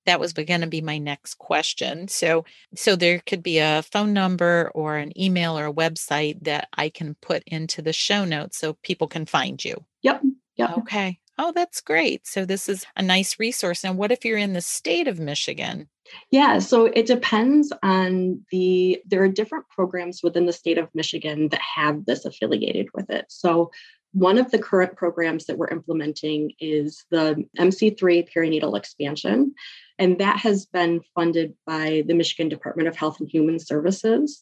that 0.06 0.20
was 0.20 0.34
going 0.34 0.62
to 0.62 0.68
be 0.68 0.82
my 0.82 0.98
next 0.98 1.36
question. 1.36 2.08
So, 2.08 2.46
so 2.76 2.96
there 2.96 3.22
could 3.26 3.44
be 3.44 3.60
a 3.60 3.84
phone 3.84 4.14
number 4.14 4.72
or 4.74 4.98
an 4.98 5.18
email 5.20 5.58
or 5.58 5.68
a 5.68 5.74
website 5.74 6.44
that 6.44 6.68
I 6.74 6.90
can 6.90 7.16
put 7.22 7.44
into 7.46 7.82
the 7.82 7.94
show 7.94 8.26
notes 8.26 8.58
so 8.58 8.78
people 8.84 9.08
can 9.08 9.26
find 9.26 9.64
you. 9.64 9.84
Yep. 10.02 10.22
Yep. 10.58 10.78
Okay. 10.80 11.20
Oh, 11.38 11.54
that's 11.54 11.80
great. 11.80 12.28
So 12.28 12.44
this 12.44 12.68
is 12.68 12.86
a 12.98 13.02
nice 13.02 13.40
resource. 13.40 13.86
And 13.86 13.98
what 13.98 14.12
if 14.12 14.26
you're 14.26 14.38
in 14.38 14.52
the 14.52 14.62
state 14.62 15.08
of 15.08 15.20
Michigan? 15.20 15.88
Yeah, 16.32 16.60
so 16.60 16.86
it 16.86 17.06
depends 17.06 17.72
on 17.82 18.44
the 18.52 19.02
there 19.06 19.24
are 19.24 19.30
different 19.30 19.70
programs 19.70 20.22
within 20.22 20.48
the 20.48 20.54
state 20.54 20.78
of 20.78 20.90
Michigan 20.94 21.48
that 21.50 21.62
have 21.62 22.06
this 22.06 22.26
affiliated 22.26 22.88
with 22.94 23.10
it. 23.10 23.26
So 23.30 23.72
one 24.12 24.38
of 24.38 24.52
the 24.52 24.60
current 24.60 24.98
programs 24.98 25.46
that 25.46 25.58
we're 25.58 25.68
implementing 25.68 26.52
is 26.60 27.06
the 27.12 27.44
MC3 27.58 28.28
perinatal 28.36 28.78
expansion. 28.78 29.54
And 30.00 30.18
that 30.20 30.38
has 30.38 30.66
been 30.66 31.02
funded 31.14 31.54
by 31.68 32.04
the 32.08 32.14
Michigan 32.14 32.48
Department 32.50 32.88
of 32.88 32.96
Health 32.96 33.20
and 33.20 33.30
Human 33.30 33.60
Services. 33.60 34.42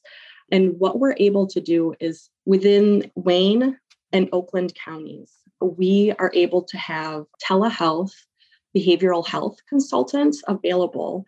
And 0.51 0.79
what 0.79 0.99
we're 0.99 1.15
able 1.17 1.47
to 1.47 1.59
do 1.59 1.95
is 1.99 2.29
within 2.45 3.11
Wayne 3.15 3.77
and 4.13 4.29
Oakland 4.31 4.73
counties, 4.75 5.33
we 5.59 6.13
are 6.19 6.31
able 6.33 6.63
to 6.63 6.77
have 6.77 7.25
telehealth 7.43 8.13
behavioral 8.75 9.27
health 9.27 9.57
consultants 9.67 10.43
available 10.47 11.25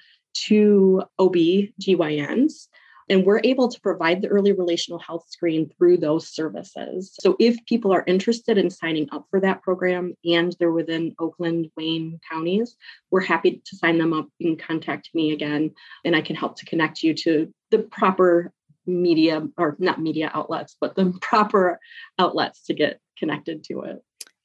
to 0.48 1.02
OB-GYNs 1.18 2.68
and 3.10 3.26
we're 3.26 3.42
able 3.44 3.68
to 3.68 3.82
provide 3.82 4.22
the 4.22 4.28
early 4.28 4.52
relational 4.52 5.00
health 5.00 5.26
screen 5.30 5.72
through 5.78 5.98
those 5.98 6.28
services. 6.28 7.16
So 7.20 7.36
if 7.40 7.58
people 7.66 7.92
are 7.92 8.04
interested 8.06 8.58
in 8.58 8.70
signing 8.70 9.10
up 9.12 9.26
for 9.30 9.40
that 9.40 9.64
program 9.64 10.14
and 10.24 10.56
they're 10.60 10.72
within 10.72 11.16
Oakland, 11.20 11.72
Wayne 11.76 12.20
counties, 12.30 12.76
we're 13.10 13.22
happy 13.22 13.62
to 13.66 13.76
sign 13.76 13.98
them 13.98 14.14
up. 14.14 14.28
You 14.38 14.56
can 14.56 14.58
contact 14.58 15.10
me 15.14 15.32
again, 15.32 15.72
and 16.06 16.16
I 16.16 16.22
can 16.22 16.36
help 16.36 16.58
to 16.58 16.66
connect 16.66 17.02
you 17.02 17.14
to 17.16 17.52
the 17.72 17.80
proper 17.80 18.54
media 18.86 19.48
or 19.58 19.76
not 19.80 20.02
media 20.02 20.32
outlets, 20.34 20.76
but 20.80 20.96
the 20.96 21.14
proper 21.22 21.80
outlets 22.20 22.66
to 22.66 22.74
get 22.74 23.00
connected 23.18 23.64
to 23.66 23.82
it. 23.82 24.04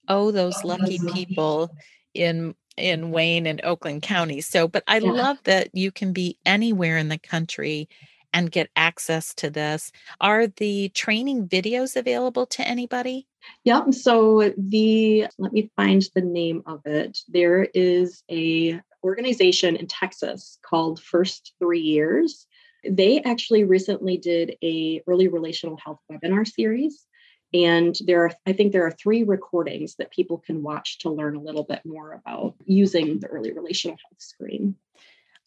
Oh, 0.09 0.31
those 0.31 0.65
lucky 0.65 0.99
people 1.13 1.71
in 2.15 2.55
in 2.77 3.13
Wayne 3.13 3.47
and 3.47 3.61
Oakland 3.63 4.03
counties. 4.03 4.49
So, 4.49 4.67
but 4.67 4.83
I 4.89 4.99
yeah. 4.99 5.11
love 5.13 5.39
that 5.45 5.69
you 5.75 5.93
can 5.93 6.13
be 6.13 6.39
anywhere 6.45 6.99
in 6.99 7.09
the 7.09 7.19
country 7.19 7.89
and 8.35 8.51
get 8.51 8.69
access 8.77 9.33
to 9.37 9.49
this. 9.49 9.93
Are 10.21 10.49
the 10.49 10.91
training 10.91 11.49
videos 11.49 11.97
available 11.97 12.45
to 12.47 12.67
anybody? 12.67 13.29
Yep. 13.63 13.95
So 13.95 14.53
the 14.59 15.29
let 15.39 15.53
me 15.53 15.71
find 15.77 16.05
the 16.15 16.21
name 16.21 16.63
of 16.67 16.81
it. 16.85 17.19
There 17.29 17.65
is 17.73 18.23
a 18.31 18.81
organization 19.03 19.77
in 19.77 19.87
Texas 19.87 20.59
called 20.63 21.01
First 21.01 21.55
Three 21.61 21.81
Years. 21.81 22.47
They 22.87 23.23
actually 23.23 23.65
recently 23.65 24.19
did 24.19 24.57
a 24.63 25.01
early 25.07 25.29
relational 25.29 25.79
health 25.83 26.01
webinar 26.11 26.47
series. 26.47 27.07
And 27.55 27.95
there 28.05 28.25
are, 28.25 28.33
I 28.47 28.53
think 28.53 28.73
there 28.73 28.85
are 28.85 28.91
three 28.91 29.23
recordings 29.23 29.95
that 29.97 30.11
people 30.11 30.39
can 30.39 30.65
watch 30.65 30.99
to 31.01 31.11
learn 31.11 31.37
a 31.37 31.41
little 31.41 31.63
bit 31.63 31.83
more 31.85 32.13
about 32.13 32.57
using 32.67 33.21
the 33.21 33.29
early 33.29 33.53
relational 33.53 33.97
health 33.97 34.21
screen. 34.21 34.75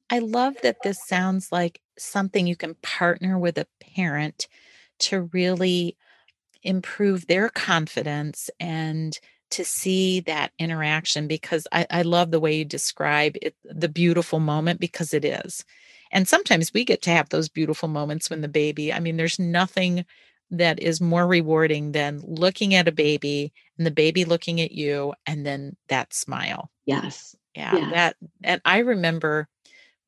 I 0.10 0.20
love 0.20 0.56
that 0.64 0.78
this 0.84 1.06
sounds 1.06 1.52
like 1.52 1.82
something 1.98 2.48
you 2.48 2.56
can 2.56 2.76
partner 2.76 3.38
with 3.38 3.58
a 3.58 3.68
parent 3.80 4.48
to 5.00 5.30
really 5.34 5.98
improve 6.64 7.28
their 7.28 7.50
confidence 7.50 8.50
and 8.60 9.20
to 9.50 9.64
see 9.64 10.20
that 10.22 10.52
interaction 10.60 11.28
because 11.28 11.68
I, 11.72 11.88
I 11.90 12.02
love 12.02 12.32
the 12.32 12.40
way 12.40 12.58
you 12.58 12.66
describe 12.66 13.38
it, 13.42 13.56
the 13.64 13.90
beautiful 13.90 14.40
moment 14.40 14.80
because 14.80 15.14
it 15.14 15.24
is. 15.24 15.64
And 16.12 16.28
sometimes 16.28 16.74
we 16.74 16.84
get 16.84 17.02
to 17.04 17.12
have 17.12 17.30
those 17.30 17.50
beautiful 17.50 17.88
moments 17.88 18.30
when 18.30 18.42
the 18.42 18.48
baby, 18.48 18.92
I 18.92 19.00
mean, 19.00 19.18
there's 19.18 19.40
nothing 19.40 20.06
that 20.52 20.82
is 20.82 21.02
more 21.02 21.28
rewarding 21.28 21.92
than 21.92 22.22
looking 22.26 22.74
at 22.74 22.88
a 22.88 22.94
baby 22.94 23.54
and 23.78 23.86
the 23.86 23.92
baby 23.92 24.26
looking 24.26 24.62
at 24.62 24.72
you 24.72 25.14
and 25.26 25.46
then 25.46 25.76
that 25.90 26.14
smile. 26.14 26.72
Yes. 26.86 27.36
Yeah, 27.56 27.76
yeah. 27.76 27.90
that 27.90 28.16
and 28.44 28.62
I 28.66 28.80
remember 28.80 29.48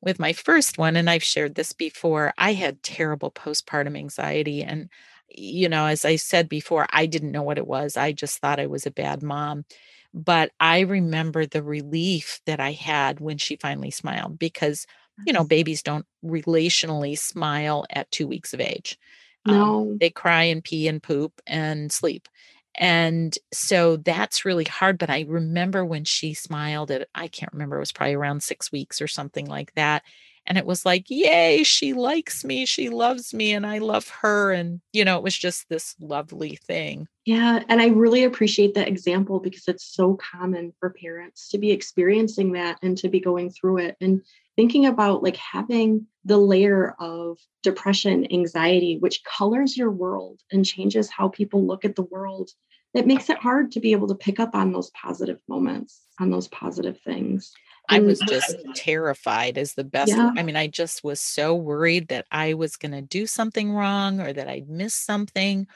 with 0.00 0.18
my 0.18 0.32
first 0.32 0.78
one, 0.78 0.96
and 0.96 1.10
I've 1.10 1.22
shared 1.22 1.54
this 1.54 1.72
before, 1.72 2.32
I 2.38 2.52
had 2.54 2.82
terrible 2.82 3.30
postpartum 3.30 3.96
anxiety. 3.96 4.62
And, 4.62 4.88
you 5.28 5.68
know, 5.68 5.86
as 5.86 6.04
I 6.04 6.16
said 6.16 6.48
before, 6.48 6.86
I 6.90 7.06
didn't 7.06 7.32
know 7.32 7.42
what 7.42 7.58
it 7.58 7.66
was. 7.66 7.96
I 7.96 8.12
just 8.12 8.38
thought 8.38 8.60
I 8.60 8.66
was 8.66 8.86
a 8.86 8.90
bad 8.90 9.22
mom. 9.22 9.64
But 10.12 10.50
I 10.58 10.80
remember 10.80 11.46
the 11.46 11.62
relief 11.62 12.40
that 12.46 12.60
I 12.60 12.72
had 12.72 13.20
when 13.20 13.38
she 13.38 13.56
finally 13.56 13.90
smiled 13.92 14.38
because, 14.38 14.86
you 15.26 15.32
know, 15.32 15.44
babies 15.44 15.82
don't 15.82 16.06
relationally 16.24 17.16
smile 17.18 17.84
at 17.90 18.10
two 18.10 18.26
weeks 18.26 18.52
of 18.52 18.60
age. 18.60 18.98
Um, 19.46 19.54
no. 19.54 19.80
Um, 19.92 19.98
they 19.98 20.10
cry 20.10 20.44
and 20.44 20.64
pee 20.64 20.88
and 20.88 21.02
poop 21.02 21.40
and 21.46 21.92
sleep. 21.92 22.28
And 22.76 23.36
so 23.52 23.96
that's 23.96 24.44
really 24.44 24.64
hard. 24.64 24.98
But 24.98 25.10
I 25.10 25.24
remember 25.28 25.84
when 25.84 26.04
she 26.04 26.34
smiled 26.34 26.90
at, 26.90 27.08
I 27.14 27.28
can't 27.28 27.52
remember, 27.52 27.76
it 27.76 27.80
was 27.80 27.92
probably 27.92 28.14
around 28.14 28.42
six 28.42 28.70
weeks 28.70 29.00
or 29.02 29.08
something 29.08 29.46
like 29.46 29.74
that. 29.74 30.02
And 30.46 30.56
it 30.56 30.66
was 30.66 30.86
like, 30.86 31.04
yay, 31.08 31.62
she 31.64 31.92
likes 31.92 32.44
me. 32.44 32.64
She 32.64 32.88
loves 32.88 33.34
me 33.34 33.52
and 33.52 33.66
I 33.66 33.78
love 33.78 34.08
her. 34.22 34.52
And, 34.52 34.80
you 34.92 35.04
know, 35.04 35.16
it 35.16 35.22
was 35.22 35.36
just 35.36 35.68
this 35.68 35.94
lovely 36.00 36.56
thing. 36.56 37.06
Yeah. 37.26 37.62
And 37.68 37.80
I 37.80 37.88
really 37.88 38.24
appreciate 38.24 38.74
that 38.74 38.88
example 38.88 39.38
because 39.38 39.68
it's 39.68 39.84
so 39.84 40.16
common 40.16 40.72
for 40.80 40.90
parents 40.90 41.48
to 41.50 41.58
be 41.58 41.70
experiencing 41.70 42.52
that 42.52 42.78
and 42.82 42.96
to 42.98 43.08
be 43.08 43.20
going 43.20 43.50
through 43.50 43.78
it. 43.78 43.96
And 44.00 44.22
thinking 44.60 44.84
about 44.84 45.22
like 45.22 45.36
having 45.36 46.06
the 46.26 46.36
layer 46.36 46.94
of 47.00 47.38
depression, 47.62 48.30
anxiety, 48.30 48.98
which 48.98 49.24
colors 49.24 49.74
your 49.74 49.90
world 49.90 50.38
and 50.52 50.66
changes 50.66 51.08
how 51.08 51.28
people 51.28 51.66
look 51.66 51.82
at 51.86 51.96
the 51.96 52.02
world, 52.02 52.50
it 52.92 53.06
makes 53.06 53.30
it 53.30 53.38
hard 53.38 53.72
to 53.72 53.80
be 53.80 53.92
able 53.92 54.06
to 54.06 54.14
pick 54.14 54.38
up 54.38 54.54
on 54.54 54.70
those 54.70 54.90
positive 54.90 55.40
moments, 55.48 56.02
on 56.18 56.28
those 56.28 56.46
positive 56.48 57.00
things. 57.00 57.54
I 57.88 58.00
was 58.00 58.20
just 58.28 58.54
terrified 58.74 59.56
as 59.56 59.72
the 59.72 59.82
best. 59.82 60.12
Yeah. 60.12 60.30
I 60.36 60.42
mean, 60.42 60.56
I 60.56 60.66
just 60.66 61.02
was 61.02 61.20
so 61.20 61.54
worried 61.54 62.08
that 62.08 62.26
I 62.30 62.52
was 62.52 62.76
going 62.76 62.92
to 62.92 63.00
do 63.00 63.26
something 63.26 63.72
wrong 63.72 64.20
or 64.20 64.30
that 64.30 64.46
I'd 64.46 64.68
miss 64.68 64.92
something. 64.92 65.68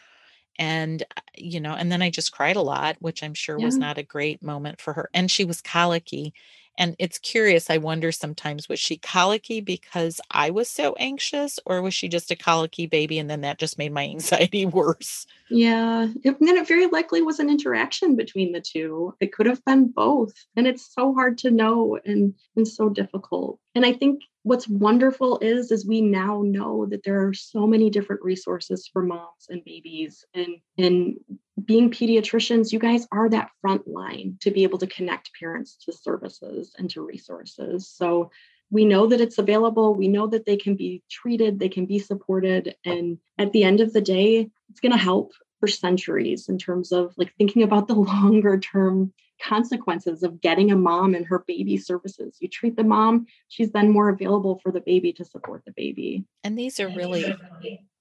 And, 0.58 1.02
uh, 1.16 1.22
you 1.38 1.58
know, 1.58 1.72
and 1.72 1.90
then 1.90 2.02
I 2.02 2.10
just 2.10 2.32
cried 2.32 2.56
a 2.56 2.60
lot, 2.60 2.96
which 3.00 3.22
I'm 3.22 3.34
sure 3.34 3.58
yeah. 3.58 3.64
was 3.64 3.78
not 3.78 3.96
a 3.96 4.02
great 4.02 4.42
moment 4.42 4.82
for 4.82 4.92
her. 4.92 5.08
And 5.14 5.30
she 5.30 5.46
was 5.46 5.62
colicky 5.62 6.34
And 6.76 6.96
it's 6.98 7.18
curious. 7.18 7.70
I 7.70 7.78
wonder 7.78 8.10
sometimes 8.10 8.68
was 8.68 8.80
she 8.80 8.96
colicky 8.96 9.60
because 9.60 10.20
I 10.30 10.50
was 10.50 10.68
so 10.68 10.94
anxious, 10.98 11.58
or 11.66 11.82
was 11.82 11.94
she 11.94 12.08
just 12.08 12.30
a 12.30 12.36
colicky 12.36 12.86
baby 12.86 13.18
and 13.18 13.30
then 13.30 13.42
that 13.42 13.58
just 13.58 13.78
made 13.78 13.92
my 13.92 14.04
anxiety 14.08 14.66
worse? 14.66 15.26
Yeah. 15.50 16.08
And 16.24 16.36
then 16.40 16.56
it 16.56 16.68
very 16.68 16.86
likely 16.86 17.22
was 17.22 17.38
an 17.38 17.50
interaction 17.50 18.16
between 18.16 18.52
the 18.52 18.60
two. 18.60 19.14
It 19.20 19.32
could 19.32 19.46
have 19.46 19.64
been 19.64 19.88
both. 19.88 20.34
And 20.56 20.66
it's 20.66 20.92
so 20.92 21.14
hard 21.14 21.38
to 21.38 21.50
know 21.50 21.98
and, 22.04 22.34
and 22.56 22.66
so 22.66 22.88
difficult. 22.88 23.58
And 23.74 23.84
I 23.84 23.92
think 23.92 24.20
what's 24.42 24.68
wonderful 24.68 25.38
is 25.40 25.72
is 25.72 25.86
we 25.86 26.00
now 26.00 26.42
know 26.44 26.86
that 26.86 27.02
there 27.02 27.26
are 27.26 27.34
so 27.34 27.66
many 27.66 27.90
different 27.90 28.22
resources 28.22 28.88
for 28.92 29.02
moms 29.02 29.46
and 29.48 29.64
babies. 29.64 30.24
And 30.34 30.56
and 30.78 31.16
being 31.64 31.90
pediatricians 31.90 32.72
you 32.72 32.78
guys 32.78 33.06
are 33.10 33.28
that 33.30 33.50
front 33.60 33.88
line 33.88 34.36
to 34.40 34.50
be 34.50 34.64
able 34.64 34.78
to 34.78 34.86
connect 34.86 35.30
parents 35.38 35.76
to 35.84 35.92
services 35.92 36.74
and 36.78 36.90
to 36.90 37.02
resources. 37.02 37.88
So 37.88 38.30
we 38.70 38.84
know 38.84 39.06
that 39.06 39.20
it's 39.20 39.38
available. 39.38 39.94
We 39.94 40.08
know 40.08 40.26
that 40.28 40.46
they 40.46 40.56
can 40.56 40.76
be 40.76 41.02
treated 41.10 41.58
they 41.58 41.68
can 41.68 41.86
be 41.86 41.98
supported. 41.98 42.76
And 42.84 43.18
at 43.38 43.52
the 43.52 43.64
end 43.64 43.80
of 43.80 43.92
the 43.92 44.02
day 44.02 44.50
it's 44.70 44.80
going 44.80 44.92
to 44.92 44.98
help 44.98 45.32
for 45.58 45.68
centuries 45.68 46.48
in 46.48 46.58
terms 46.58 46.92
of 46.92 47.14
like 47.16 47.32
thinking 47.38 47.62
about 47.62 47.88
the 47.88 47.94
longer 48.12 48.58
term 48.58 49.12
consequences 49.44 50.22
of 50.22 50.40
getting 50.40 50.70
a 50.70 50.76
mom 50.76 51.14
and 51.14 51.26
her 51.26 51.44
baby 51.46 51.76
services. 51.76 52.36
You 52.40 52.48
treat 52.48 52.76
the 52.76 52.84
mom, 52.84 53.26
she's 53.48 53.72
then 53.72 53.90
more 53.90 54.08
available 54.08 54.58
for 54.62 54.72
the 54.72 54.80
baby 54.80 55.12
to 55.14 55.24
support 55.24 55.62
the 55.64 55.72
baby. 55.72 56.24
And 56.42 56.58
these 56.58 56.80
are 56.80 56.88
really, 56.88 57.34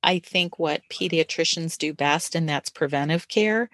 I 0.01 0.19
think, 0.19 0.57
what 0.57 0.81
pediatricians 0.89 1.77
do 1.77 1.93
best, 1.93 2.35
and 2.35 2.47
that's 2.47 2.69
preventive 2.69 3.27
care. 3.27 3.69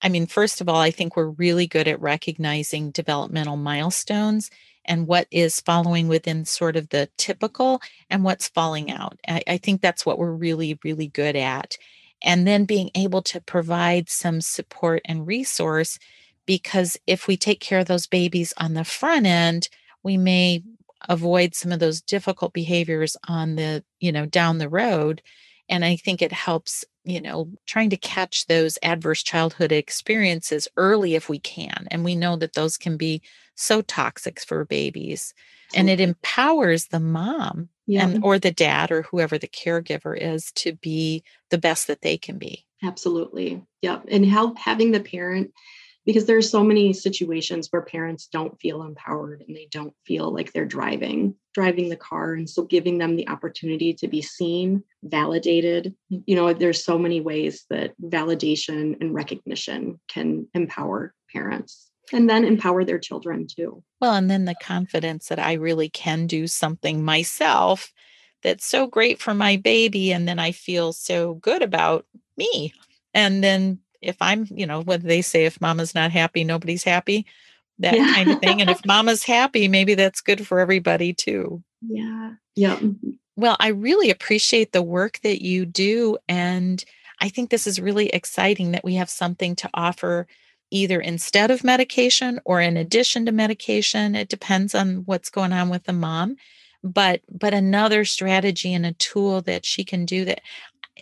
I 0.00 0.08
mean, 0.08 0.26
first 0.26 0.60
of 0.60 0.68
all, 0.68 0.80
I 0.80 0.92
think 0.92 1.16
we're 1.16 1.30
really 1.30 1.66
good 1.66 1.88
at 1.88 2.00
recognizing 2.00 2.92
developmental 2.92 3.56
milestones 3.56 4.50
and 4.84 5.06
what 5.06 5.26
is 5.30 5.60
following 5.60 6.08
within 6.08 6.44
sort 6.44 6.76
of 6.76 6.88
the 6.90 7.08
typical 7.18 7.82
and 8.08 8.22
what's 8.22 8.48
falling 8.48 8.90
out. 8.92 9.18
I, 9.26 9.42
I 9.46 9.58
think 9.58 9.80
that's 9.80 10.06
what 10.06 10.18
we're 10.18 10.32
really, 10.32 10.78
really 10.84 11.08
good 11.08 11.36
at. 11.36 11.76
And 12.22 12.46
then 12.46 12.64
being 12.64 12.90
able 12.94 13.22
to 13.22 13.40
provide 13.40 14.08
some 14.08 14.40
support 14.40 15.02
and 15.04 15.26
resource 15.26 15.98
because 16.48 16.96
if 17.06 17.28
we 17.28 17.36
take 17.36 17.60
care 17.60 17.78
of 17.78 17.86
those 17.88 18.06
babies 18.06 18.54
on 18.56 18.72
the 18.72 18.82
front 18.82 19.26
end, 19.26 19.68
we 20.02 20.16
may 20.16 20.62
avoid 21.06 21.54
some 21.54 21.70
of 21.70 21.78
those 21.78 22.00
difficult 22.00 22.54
behaviors 22.54 23.18
on 23.28 23.56
the, 23.56 23.84
you 24.00 24.10
know, 24.10 24.24
down 24.24 24.56
the 24.56 24.68
road. 24.68 25.20
And 25.68 25.84
I 25.84 25.96
think 25.96 26.22
it 26.22 26.32
helps, 26.32 26.86
you 27.04 27.20
know, 27.20 27.50
trying 27.66 27.90
to 27.90 27.98
catch 27.98 28.46
those 28.46 28.78
adverse 28.82 29.22
childhood 29.22 29.72
experiences 29.72 30.66
early 30.78 31.14
if 31.14 31.28
we 31.28 31.38
can. 31.38 31.86
And 31.90 32.02
we 32.02 32.16
know 32.16 32.34
that 32.36 32.54
those 32.54 32.78
can 32.78 32.96
be 32.96 33.20
so 33.54 33.82
toxic 33.82 34.40
for 34.40 34.64
babies. 34.64 35.34
And 35.74 35.90
it 35.90 36.00
empowers 36.00 36.86
the 36.86 36.98
mom 36.98 37.68
yeah. 37.86 38.08
and 38.08 38.24
or 38.24 38.38
the 38.38 38.50
dad 38.50 38.90
or 38.90 39.02
whoever 39.02 39.36
the 39.36 39.48
caregiver 39.48 40.16
is 40.18 40.50
to 40.52 40.72
be 40.76 41.22
the 41.50 41.58
best 41.58 41.88
that 41.88 42.00
they 42.00 42.16
can 42.16 42.38
be. 42.38 42.64
Absolutely. 42.82 43.62
Yep. 43.82 44.06
And 44.10 44.24
help 44.24 44.56
having 44.56 44.92
the 44.92 45.00
parent 45.00 45.52
because 46.08 46.24
there 46.24 46.38
are 46.38 46.42
so 46.42 46.64
many 46.64 46.94
situations 46.94 47.68
where 47.70 47.82
parents 47.82 48.28
don't 48.32 48.58
feel 48.58 48.82
empowered 48.82 49.44
and 49.46 49.54
they 49.54 49.68
don't 49.70 49.92
feel 50.06 50.32
like 50.32 50.50
they're 50.54 50.64
driving 50.64 51.34
driving 51.52 51.90
the 51.90 51.96
car. 51.96 52.32
And 52.32 52.48
so 52.48 52.62
giving 52.62 52.96
them 52.96 53.16
the 53.16 53.28
opportunity 53.28 53.92
to 53.94 54.08
be 54.08 54.22
seen 54.22 54.82
validated 55.02 55.94
you 56.08 56.34
know 56.34 56.52
there's 56.52 56.82
so 56.82 56.98
many 56.98 57.20
ways 57.20 57.66
that 57.68 57.92
validation 58.02 58.98
and 59.00 59.14
recognition 59.14 60.00
can 60.08 60.48
empower 60.54 61.14
parents 61.32 61.90
and 62.12 62.28
then 62.28 62.44
empower 62.44 62.84
their 62.84 62.98
children 62.98 63.46
too. 63.46 63.84
Well 64.00 64.14
and 64.14 64.30
then 64.30 64.46
the 64.46 64.56
confidence 64.60 65.28
that 65.28 65.38
i 65.38 65.52
really 65.52 65.90
can 65.90 66.26
do 66.26 66.46
something 66.46 67.04
myself 67.04 67.92
that's 68.42 68.64
so 68.64 68.86
great 68.86 69.20
for 69.20 69.34
my 69.34 69.56
baby 69.56 70.12
and 70.12 70.26
then 70.26 70.38
i 70.38 70.52
feel 70.52 70.94
so 70.94 71.34
good 71.34 71.60
about 71.60 72.06
me. 72.38 72.72
And 73.14 73.42
then 73.44 73.80
if 74.00 74.16
I'm, 74.20 74.46
you 74.50 74.66
know, 74.66 74.82
what 74.82 75.02
they 75.02 75.22
say, 75.22 75.44
if 75.44 75.60
mama's 75.60 75.94
not 75.94 76.10
happy, 76.10 76.44
nobody's 76.44 76.84
happy, 76.84 77.26
that 77.78 77.94
yeah. 77.94 78.14
kind 78.14 78.30
of 78.30 78.40
thing. 78.40 78.60
And 78.60 78.70
if 78.70 78.80
mama's 78.86 79.24
happy, 79.24 79.68
maybe 79.68 79.94
that's 79.94 80.20
good 80.20 80.46
for 80.46 80.60
everybody 80.60 81.12
too. 81.12 81.62
Yeah. 81.80 82.32
Yeah. 82.54 82.78
Well, 83.36 83.56
I 83.60 83.68
really 83.68 84.10
appreciate 84.10 84.72
the 84.72 84.82
work 84.82 85.20
that 85.22 85.42
you 85.42 85.64
do. 85.64 86.18
And 86.28 86.84
I 87.20 87.28
think 87.28 87.50
this 87.50 87.66
is 87.66 87.80
really 87.80 88.08
exciting 88.08 88.72
that 88.72 88.84
we 88.84 88.94
have 88.94 89.10
something 89.10 89.54
to 89.56 89.70
offer 89.74 90.26
either 90.70 91.00
instead 91.00 91.50
of 91.50 91.64
medication 91.64 92.40
or 92.44 92.60
in 92.60 92.76
addition 92.76 93.26
to 93.26 93.32
medication. 93.32 94.14
It 94.14 94.28
depends 94.28 94.74
on 94.74 95.02
what's 95.06 95.30
going 95.30 95.52
on 95.52 95.68
with 95.68 95.84
the 95.84 95.92
mom 95.92 96.36
but 96.82 97.20
but 97.30 97.54
another 97.54 98.04
strategy 98.04 98.72
and 98.72 98.86
a 98.86 98.92
tool 98.94 99.40
that 99.42 99.64
she 99.64 99.84
can 99.84 100.04
do 100.04 100.24
that 100.24 100.40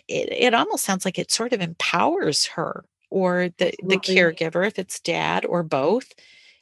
it, 0.07 0.31
it 0.31 0.53
almost 0.53 0.83
sounds 0.83 1.05
like 1.05 1.19
it 1.19 1.31
sort 1.31 1.53
of 1.53 1.61
empowers 1.61 2.45
her 2.47 2.85
or 3.09 3.49
the, 3.57 3.73
the 3.83 3.97
caregiver, 3.97 4.65
if 4.65 4.77
it's 4.79 4.99
dad 4.99 5.45
or 5.45 5.63
both. 5.63 6.11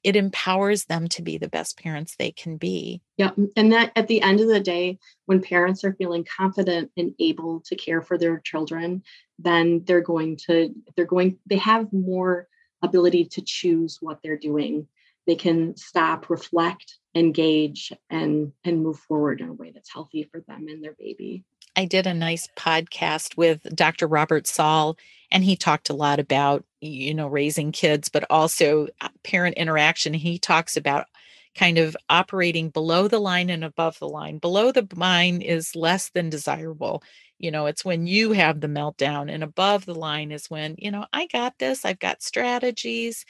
It 0.04 0.16
empowers 0.16 0.86
them 0.86 1.08
to 1.10 1.24
be 1.24 1.40
the 1.40 1.50
best 1.50 1.80
parents 1.82 2.16
they 2.16 2.32
can 2.32 2.58
be. 2.58 3.02
Yeah. 3.18 3.32
And 3.56 3.72
that 3.72 3.92
at 3.96 4.08
the 4.08 4.22
end 4.22 4.40
of 4.40 4.48
the 4.48 4.60
day, 4.60 5.00
when 5.26 5.42
parents 5.42 5.84
are 5.84 5.96
feeling 5.96 6.24
confident 6.38 6.92
and 6.96 7.16
able 7.18 7.62
to 7.62 7.76
care 7.76 8.04
for 8.04 8.16
their 8.16 8.40
children, 8.40 9.02
then 9.40 9.84
they're 9.86 10.02
going 10.02 10.38
to, 10.46 10.76
they're 10.96 11.06
going, 11.06 11.40
they 11.48 11.58
have 11.58 11.92
more 11.92 12.48
ability 12.84 13.26
to 13.26 13.42
choose 13.42 13.98
what 14.00 14.20
they're 14.22 14.38
doing. 14.38 14.88
They 15.26 15.36
can 15.36 15.76
stop, 15.76 16.30
reflect, 16.30 17.00
engage, 17.16 17.92
and 18.12 18.52
and 18.64 18.84
move 18.84 19.00
forward 19.00 19.42
in 19.42 19.50
a 19.50 19.54
way 19.54 19.72
that's 19.72 19.92
healthy 19.92 20.30
for 20.32 20.42
them 20.42 20.68
and 20.68 20.84
their 20.84 20.96
baby. 21.00 21.46
I 21.76 21.86
did 21.86 22.08
a 22.08 22.14
nice 22.14 22.48
podcast 22.56 23.38
with 23.38 23.64
Dr. 23.76 24.08
Robert 24.08 24.48
Saul, 24.48 24.98
and 25.32 25.44
he 25.44 25.56
talked 25.56 25.90
a 25.90 25.94
lot 25.96 26.20
about, 26.20 26.64
you 26.82 27.14
know, 27.14 27.28
raising 27.28 27.72
kids, 27.72 28.10
but 28.10 28.26
also 28.30 28.88
uh, 29.02 29.10
parent 29.24 29.58
interaction. 29.58 30.14
He 30.14 30.40
talks 30.40 30.78
about 30.78 31.08
kind 31.56 31.78
of 31.78 31.96
operating 32.10 32.70
below 32.70 33.08
the 33.08 33.20
line 33.20 33.50
and 33.50 33.64
above 33.64 33.98
the 34.00 34.08
line. 34.08 34.38
Below 34.38 34.72
the 34.72 34.88
line 34.96 35.42
is 35.42 35.76
less 35.76 36.10
than 36.10 36.30
desirable. 36.30 37.04
You 37.40 37.52
know, 37.52 37.66
it's 37.66 37.84
when 37.84 38.08
you 38.08 38.32
have 38.34 38.62
the 38.62 38.68
meltdown, 38.68 39.32
and 39.34 39.44
above 39.44 39.86
the 39.86 39.96
line 39.96 40.32
is 40.32 40.50
when, 40.50 40.76
you 40.78 40.92
know, 40.92 41.06
I 41.14 41.28
got 41.28 41.58
this, 41.60 41.84
I've 41.86 42.00
got 42.00 42.24
strategies. 42.24 43.26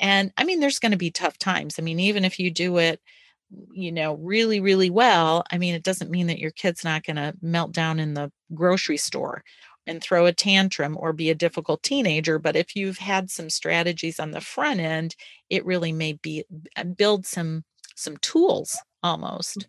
And 0.00 0.32
I 0.36 0.44
mean, 0.44 0.60
there's 0.60 0.80
going 0.80 0.92
to 0.92 0.98
be 0.98 1.10
tough 1.10 1.38
times. 1.38 1.78
I 1.78 1.82
mean, 1.82 2.00
even 2.00 2.24
if 2.24 2.40
you 2.40 2.50
do 2.50 2.78
it 2.78 3.00
you 3.72 3.92
know, 3.92 4.14
really, 4.14 4.60
really 4.60 4.90
well, 4.90 5.44
I 5.50 5.58
mean, 5.58 5.74
it 5.74 5.82
doesn't 5.82 6.10
mean 6.10 6.26
that 6.28 6.38
your 6.38 6.50
kid's 6.50 6.84
not 6.84 7.04
going 7.04 7.16
to 7.16 7.34
melt 7.42 7.72
down 7.72 8.00
in 8.00 8.14
the 8.14 8.30
grocery 8.54 8.96
store 8.96 9.42
and 9.86 10.02
throw 10.02 10.26
a 10.26 10.32
tantrum 10.32 10.96
or 10.98 11.12
be 11.12 11.30
a 11.30 11.34
difficult 11.34 11.82
teenager. 11.82 12.38
But 12.38 12.56
if 12.56 12.74
you've 12.74 12.98
had 12.98 13.30
some 13.30 13.50
strategies 13.50 14.18
on 14.18 14.30
the 14.30 14.40
front 14.40 14.80
end, 14.80 15.14
it 15.50 15.66
really 15.66 15.92
may 15.92 16.14
be 16.14 16.44
uh, 16.76 16.84
build 16.84 17.26
some 17.26 17.64
some 17.96 18.16
tools 18.18 18.76
almost. 19.02 19.68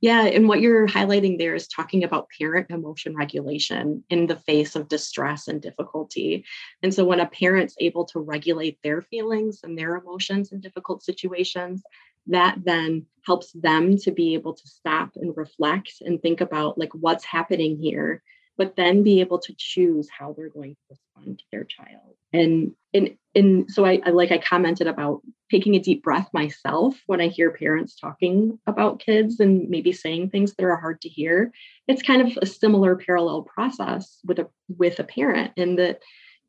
Yeah, 0.00 0.24
and 0.24 0.48
what 0.48 0.62
you're 0.62 0.88
highlighting 0.88 1.36
there 1.36 1.54
is 1.54 1.68
talking 1.68 2.04
about 2.04 2.28
parent 2.38 2.70
emotion 2.70 3.14
regulation 3.14 4.02
in 4.08 4.26
the 4.26 4.36
face 4.36 4.74
of 4.74 4.88
distress 4.88 5.46
and 5.46 5.60
difficulty. 5.60 6.46
And 6.82 6.92
so 6.92 7.04
when 7.04 7.20
a 7.20 7.26
parent's 7.26 7.76
able 7.78 8.06
to 8.06 8.18
regulate 8.18 8.78
their 8.82 9.02
feelings 9.02 9.60
and 9.62 9.76
their 9.76 9.96
emotions 9.96 10.52
in 10.52 10.60
difficult 10.60 11.02
situations, 11.02 11.82
that 12.26 12.58
then 12.64 13.06
helps 13.26 13.52
them 13.52 13.96
to 13.98 14.10
be 14.10 14.34
able 14.34 14.54
to 14.54 14.68
stop 14.68 15.10
and 15.16 15.36
reflect 15.36 15.94
and 16.00 16.20
think 16.20 16.40
about 16.40 16.78
like 16.78 16.92
what's 16.94 17.24
happening 17.24 17.78
here 17.78 18.22
but 18.60 18.76
then 18.76 19.02
be 19.02 19.20
able 19.20 19.38
to 19.38 19.54
choose 19.56 20.06
how 20.10 20.34
they're 20.34 20.50
going 20.50 20.74
to 20.74 20.80
respond 20.90 21.38
to 21.38 21.44
their 21.50 21.64
child. 21.64 22.14
And 22.34 22.72
and 22.92 23.16
and 23.34 23.70
so 23.70 23.86
I, 23.86 24.02
I 24.04 24.10
like 24.10 24.32
i 24.32 24.36
commented 24.36 24.86
about 24.86 25.22
taking 25.50 25.76
a 25.76 25.78
deep 25.78 26.02
breath 26.02 26.28
myself 26.34 27.00
when 27.06 27.22
i 27.22 27.28
hear 27.28 27.50
parents 27.52 27.96
talking 27.96 28.58
about 28.66 29.00
kids 29.00 29.40
and 29.40 29.70
maybe 29.70 29.92
saying 29.92 30.28
things 30.28 30.52
that 30.54 30.64
are 30.66 30.76
hard 30.76 31.00
to 31.00 31.08
hear. 31.08 31.52
It's 31.88 32.02
kind 32.02 32.20
of 32.20 32.38
a 32.42 32.44
similar 32.44 32.96
parallel 32.96 33.44
process 33.44 34.18
with 34.26 34.40
a 34.40 34.48
with 34.76 34.98
a 34.98 35.04
parent 35.04 35.52
in 35.56 35.76
that 35.76 36.00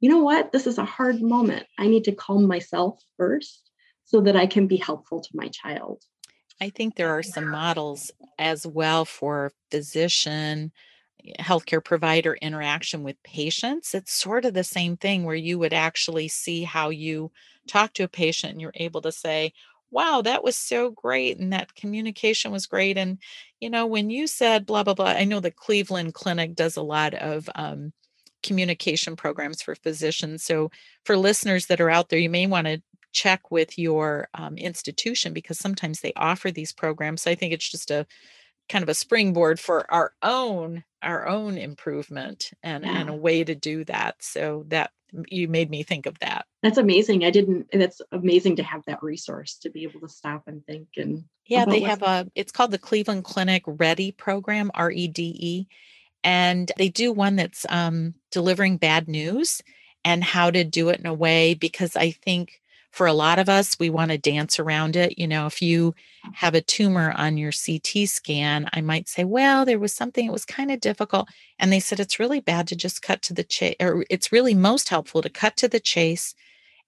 you 0.02 0.10
know 0.10 0.22
what? 0.22 0.52
This 0.52 0.68
is 0.68 0.80
a 0.80 0.84
hard 0.84 1.22
moment. 1.22 1.66
I 1.80 1.88
need 1.88 2.04
to 2.06 2.12
calm 2.12 2.46
myself 2.46 3.00
first 3.18 3.71
so 4.06 4.22
that 4.22 4.36
I 4.36 4.48
can 4.48 4.68
be 4.68 4.78
helpful 4.78 5.22
to 5.22 5.30
my 5.34 5.48
child. 5.48 6.04
I 6.60 6.70
think 6.70 6.96
there 6.96 7.18
are 7.18 7.24
some 7.24 7.50
models 7.50 8.12
as 8.38 8.68
well 8.68 9.04
for 9.04 9.52
physician, 9.72 10.72
healthcare 11.40 11.84
provider 11.84 12.36
interaction 12.36 13.04
with 13.04 13.22
patients. 13.24 13.96
It's 13.96 14.14
sort 14.14 14.46
of 14.46 14.54
the 14.54 14.64
same 14.64 14.96
thing 14.96 15.24
where 15.24 15.36
you 15.36 15.58
would 15.60 15.74
actually 15.74 16.28
see 16.28 16.64
how 16.64 16.90
you 16.90 17.32
talk 17.68 17.94
to 17.94 18.04
a 18.04 18.08
patient 18.08 18.54
and 18.54 18.62
you're 18.62 18.74
able 18.76 19.02
to 19.02 19.12
say, 19.12 19.54
wow, 19.92 20.22
that 20.24 20.44
was 20.44 20.56
so 20.56 20.90
great. 20.92 21.38
And 21.40 21.52
that 21.52 21.76
communication 21.76 22.52
was 22.52 22.66
great. 22.66 22.98
And, 22.98 23.18
you 23.60 23.70
know, 23.70 23.86
when 23.86 24.10
you 24.10 24.28
said 24.28 24.66
blah, 24.66 24.84
blah, 24.84 24.94
blah, 24.94 25.08
I 25.08 25.26
know 25.26 25.40
the 25.40 25.52
Cleveland 25.52 26.14
Clinic 26.14 26.56
does 26.56 26.78
a 26.78 26.82
lot 26.82 27.14
of 27.14 27.50
um, 27.56 27.92
communication 28.42 29.16
programs 29.16 29.62
for 29.62 29.76
physicians. 29.76 30.44
So 30.44 30.72
for 31.06 31.18
listeners 31.18 31.66
that 31.68 31.82
are 31.82 31.90
out 31.90 32.10
there, 32.10 32.20
you 32.20 32.30
may 32.30 32.48
want 32.48 32.68
to 32.68 32.82
check 33.12 33.52
with 33.52 33.78
your 33.78 34.28
um, 34.34 34.58
institution 34.58 35.34
because 35.34 35.58
sometimes 35.58 36.00
they 36.00 36.14
offer 36.16 36.52
these 36.52 36.72
programs. 36.72 37.22
So 37.22 37.32
I 37.32 37.36
think 37.36 37.54
it's 37.54 37.70
just 37.70 37.92
a 37.92 38.06
kind 38.72 38.84
of 38.84 38.90
a 38.90 38.94
springboard 38.94 39.60
for 39.60 39.92
our 39.92 40.14
own 40.24 40.84
our 41.02 41.28
own 41.28 41.58
improvement 41.58 42.52
and 42.64 42.86
yeah. 42.86 43.00
and 43.00 43.10
a 43.10 43.14
way 43.14 43.44
to 43.44 43.54
do 43.54 43.84
that 43.84 44.16
so 44.24 44.66
that 44.70 44.92
you 45.28 45.50
made 45.50 45.70
me 45.70 45.84
think 45.84 46.06
of 46.06 46.18
that 46.20 46.46
that's 46.64 46.78
amazing 46.78 47.26
i 47.26 47.30
didn't 47.30 47.68
that's 47.74 48.02
amazing 48.14 48.56
to 48.56 48.64
have 48.64 48.82
that 48.86 49.04
resource 49.04 49.56
to 49.56 49.70
be 49.70 49.84
able 49.84 50.00
to 50.00 50.08
stop 50.08 50.44
and 50.48 50.66
think 50.66 50.88
and 50.96 51.26
yeah 51.48 51.66
they 51.66 51.82
have 51.82 52.02
a 52.02 52.26
it's 52.34 52.52
called 52.52 52.72
the 52.72 52.78
cleveland 52.78 53.26
clinic 53.26 53.64
Ready 53.66 54.12
program 54.12 54.72
r-e-d-e 54.74 55.68
and 56.24 56.72
they 56.78 56.88
do 56.88 57.12
one 57.12 57.36
that's 57.36 57.66
um, 57.68 58.14
delivering 58.30 58.78
bad 58.78 59.08
news 59.08 59.62
and 60.06 60.24
how 60.24 60.52
to 60.52 60.64
do 60.64 60.90
it 60.90 61.00
in 61.00 61.06
a 61.06 61.14
way 61.14 61.56
because 61.56 61.98
i 61.98 62.12
think 62.12 62.61
for 62.92 63.08
a 63.08 63.14
lot 63.14 63.40
of 63.40 63.48
us, 63.48 63.80
we 63.80 63.90
want 63.90 64.12
to 64.12 64.18
dance 64.18 64.60
around 64.60 64.96
it. 64.96 65.18
You 65.18 65.28
know, 65.28 65.46
if 65.46 65.62
you 65.62 65.96
have 66.34 66.54
a 66.54 66.62
tumor 66.62 67.14
on 67.16 67.38
your 67.38 67.52
CT 67.52 68.08
scan, 68.08 68.70
I 68.74 68.82
might 68.82 69.08
say, 69.08 69.24
well, 69.24 69.66
there 69.66 69.80
was 69.80 69.94
something, 69.94 70.26
it 70.26 70.32
was 70.32 70.46
kind 70.46 70.72
of 70.72 70.82
difficult. 70.82 71.30
And 71.58 71.72
they 71.72 71.80
said 71.80 72.00
it's 72.00 72.20
really 72.20 72.42
bad 72.42 72.68
to 72.68 72.76
just 72.76 73.02
cut 73.02 73.22
to 73.24 73.34
the 73.34 73.44
chase, 73.46 73.76
or 73.80 74.06
it's 74.10 74.32
really 74.32 74.54
most 74.54 74.90
helpful 74.90 75.22
to 75.22 75.30
cut 75.30 75.56
to 75.58 75.70
the 75.70 75.80
chase 75.80 76.36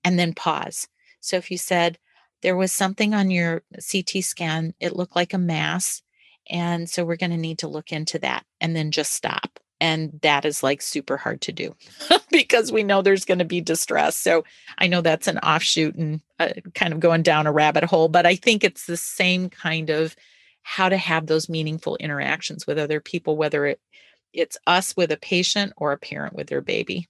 and 0.03 0.19
then 0.19 0.33
pause. 0.33 0.87
So 1.21 1.37
if 1.37 1.49
you 1.49 1.57
said 1.57 1.97
there 2.41 2.57
was 2.57 2.73
something 2.73 3.13
on 3.13 3.31
your 3.31 3.63
CT 3.73 4.23
scan, 4.23 4.73
it 4.81 4.95
looked 4.95 5.15
like 5.15 5.33
a 5.33 5.37
mass. 5.37 6.01
And 6.49 6.89
so 6.89 7.05
we're 7.05 7.15
going 7.15 7.31
to 7.31 7.37
need 7.37 7.59
to 7.59 7.69
look 7.69 7.93
into 7.93 8.19
that 8.19 8.45
and 8.59 8.75
then 8.75 8.91
just 8.91 9.13
stop 9.13 9.52
and 9.83 10.17
that 10.21 10.45
is 10.45 10.63
like 10.63 10.81
super 10.81 11.17
hard 11.17 11.41
to 11.41 11.51
do 11.51 11.75
because 12.31 12.71
we 12.71 12.83
know 12.83 13.01
there's 13.01 13.25
going 13.25 13.39
to 13.39 13.45
be 13.45 13.59
distress. 13.59 14.15
So 14.15 14.45
i 14.77 14.87
know 14.87 15.01
that's 15.01 15.27
an 15.27 15.39
offshoot 15.39 15.95
and 15.95 16.21
uh, 16.39 16.49
kind 16.73 16.93
of 16.93 16.99
going 16.99 17.21
down 17.21 17.47
a 17.47 17.51
rabbit 17.51 17.83
hole 17.83 18.07
but 18.07 18.25
i 18.25 18.35
think 18.35 18.63
it's 18.63 18.85
the 18.85 18.97
same 18.97 19.49
kind 19.49 19.89
of 19.89 20.15
how 20.63 20.87
to 20.87 20.97
have 20.97 21.27
those 21.27 21.49
meaningful 21.49 21.97
interactions 21.97 22.65
with 22.65 22.79
other 22.79 22.99
people 22.99 23.35
whether 23.35 23.65
it 23.65 23.79
it's 24.31 24.57
us 24.65 24.95
with 24.95 25.11
a 25.11 25.17
patient 25.17 25.73
or 25.77 25.91
a 25.91 25.97
parent 25.97 26.33
with 26.33 26.47
their 26.47 26.61
baby 26.61 27.07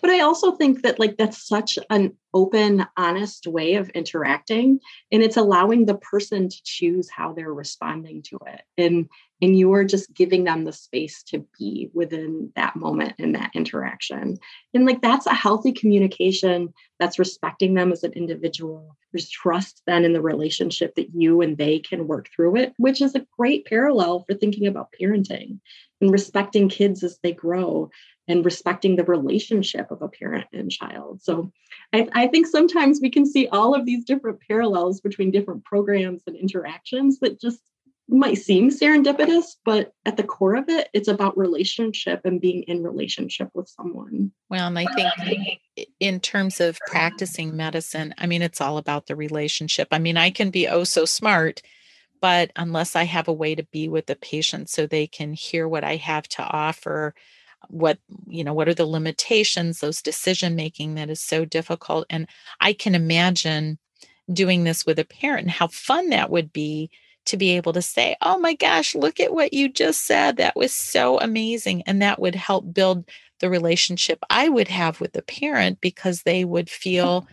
but 0.00 0.10
i 0.10 0.20
also 0.20 0.52
think 0.52 0.82
that 0.82 0.98
like 0.98 1.16
that's 1.16 1.46
such 1.46 1.78
an 1.90 2.12
open 2.34 2.86
honest 2.96 3.46
way 3.46 3.74
of 3.74 3.88
interacting 3.90 4.80
and 5.10 5.22
it's 5.22 5.36
allowing 5.36 5.86
the 5.86 5.96
person 5.96 6.48
to 6.48 6.56
choose 6.64 7.08
how 7.10 7.32
they're 7.32 7.52
responding 7.52 8.22
to 8.22 8.38
it 8.46 8.62
and 8.78 9.08
and 9.42 9.58
you 9.58 9.72
are 9.72 9.84
just 9.84 10.14
giving 10.14 10.44
them 10.44 10.64
the 10.64 10.72
space 10.72 11.24
to 11.24 11.44
be 11.58 11.90
within 11.92 12.52
that 12.54 12.76
moment 12.76 13.14
and 13.18 13.34
that 13.34 13.50
interaction. 13.54 14.38
And 14.72 14.86
like 14.86 15.02
that's 15.02 15.26
a 15.26 15.34
healthy 15.34 15.72
communication 15.72 16.72
that's 17.00 17.18
respecting 17.18 17.74
them 17.74 17.90
as 17.90 18.04
an 18.04 18.12
individual 18.12 18.96
there's 19.12 19.28
trust 19.28 19.82
then 19.86 20.04
in 20.04 20.12
the 20.12 20.22
relationship 20.22 20.94
that 20.94 21.14
you 21.14 21.40
and 21.40 21.58
they 21.58 21.78
can 21.78 22.06
work 22.06 22.28
through 22.34 22.56
it 22.56 22.72
which 22.78 23.00
is 23.00 23.14
a 23.14 23.26
great 23.38 23.66
parallel 23.66 24.24
for 24.26 24.34
thinking 24.34 24.66
about 24.66 24.94
parenting 25.00 25.58
and 26.00 26.10
respecting 26.10 26.68
kids 26.68 27.04
as 27.04 27.18
they 27.22 27.32
grow 27.32 27.90
and 28.28 28.44
respecting 28.44 28.96
the 28.96 29.04
relationship 29.04 29.90
of 29.90 30.02
a 30.02 30.08
parent 30.08 30.46
and 30.52 30.70
child. 30.70 31.22
So 31.22 31.50
I, 31.92 32.08
I, 32.12 32.26
think 32.28 32.46
sometimes 32.46 33.00
we 33.02 33.10
can 33.10 33.26
see 33.26 33.48
all 33.48 33.74
of 33.74 33.84
these 33.84 34.04
different 34.04 34.40
parallels 34.46 35.00
between 35.00 35.32
different 35.32 35.64
programs 35.64 36.22
and 36.26 36.36
interactions 36.36 37.18
that 37.18 37.40
just 37.40 37.60
might 38.08 38.38
seem 38.38 38.70
serendipitous, 38.70 39.56
but 39.64 39.92
at 40.04 40.16
the 40.16 40.22
core 40.22 40.56
of 40.56 40.68
it, 40.68 40.88
it's 40.92 41.08
about 41.08 41.38
relationship 41.38 42.20
and 42.24 42.40
being 42.40 42.62
in 42.64 42.82
relationship 42.82 43.48
with 43.54 43.68
someone. 43.68 44.32
Well, 44.50 44.66
and 44.66 44.78
I 44.78 44.86
think 45.24 45.60
in 45.98 46.20
terms 46.20 46.60
of 46.60 46.78
practicing 46.86 47.56
medicine, 47.56 48.14
I 48.18 48.26
mean, 48.26 48.42
it's 48.42 48.60
all 48.60 48.76
about 48.76 49.06
the 49.06 49.16
relationship. 49.16 49.88
I 49.90 49.98
mean, 49.98 50.16
I 50.16 50.30
can 50.30 50.50
be 50.50 50.68
oh 50.68 50.84
so 50.84 51.04
smart, 51.04 51.62
but 52.20 52.50
unless 52.56 52.96
I 52.96 53.04
have 53.04 53.28
a 53.28 53.32
way 53.32 53.54
to 53.54 53.64
be 53.64 53.88
with 53.88 54.06
the 54.06 54.16
patient 54.16 54.68
so 54.68 54.86
they 54.86 55.06
can 55.06 55.32
hear 55.32 55.66
what 55.66 55.84
I 55.84 55.96
have 55.96 56.28
to 56.28 56.42
offer, 56.42 57.14
what 57.68 57.98
you 58.26 58.44
know 58.44 58.52
what 58.54 58.68
are 58.68 58.74
the 58.74 58.86
limitations 58.86 59.80
those 59.80 60.02
decision 60.02 60.54
making 60.54 60.94
that 60.94 61.10
is 61.10 61.20
so 61.20 61.44
difficult 61.44 62.06
and 62.10 62.26
i 62.60 62.72
can 62.72 62.94
imagine 62.94 63.78
doing 64.32 64.64
this 64.64 64.86
with 64.86 64.98
a 64.98 65.04
parent 65.04 65.42
and 65.42 65.50
how 65.50 65.66
fun 65.66 66.10
that 66.10 66.30
would 66.30 66.52
be 66.52 66.90
to 67.24 67.36
be 67.36 67.50
able 67.50 67.72
to 67.72 67.82
say 67.82 68.16
oh 68.22 68.38
my 68.38 68.54
gosh 68.54 68.94
look 68.94 69.20
at 69.20 69.32
what 69.32 69.52
you 69.52 69.68
just 69.68 70.04
said 70.06 70.36
that 70.36 70.56
was 70.56 70.72
so 70.72 71.18
amazing 71.20 71.82
and 71.82 72.02
that 72.02 72.20
would 72.20 72.34
help 72.34 72.72
build 72.72 73.04
the 73.40 73.50
relationship 73.50 74.18
i 74.30 74.48
would 74.48 74.68
have 74.68 75.00
with 75.00 75.12
the 75.12 75.22
parent 75.22 75.80
because 75.80 76.22
they 76.22 76.44
would 76.44 76.68
feel 76.68 77.26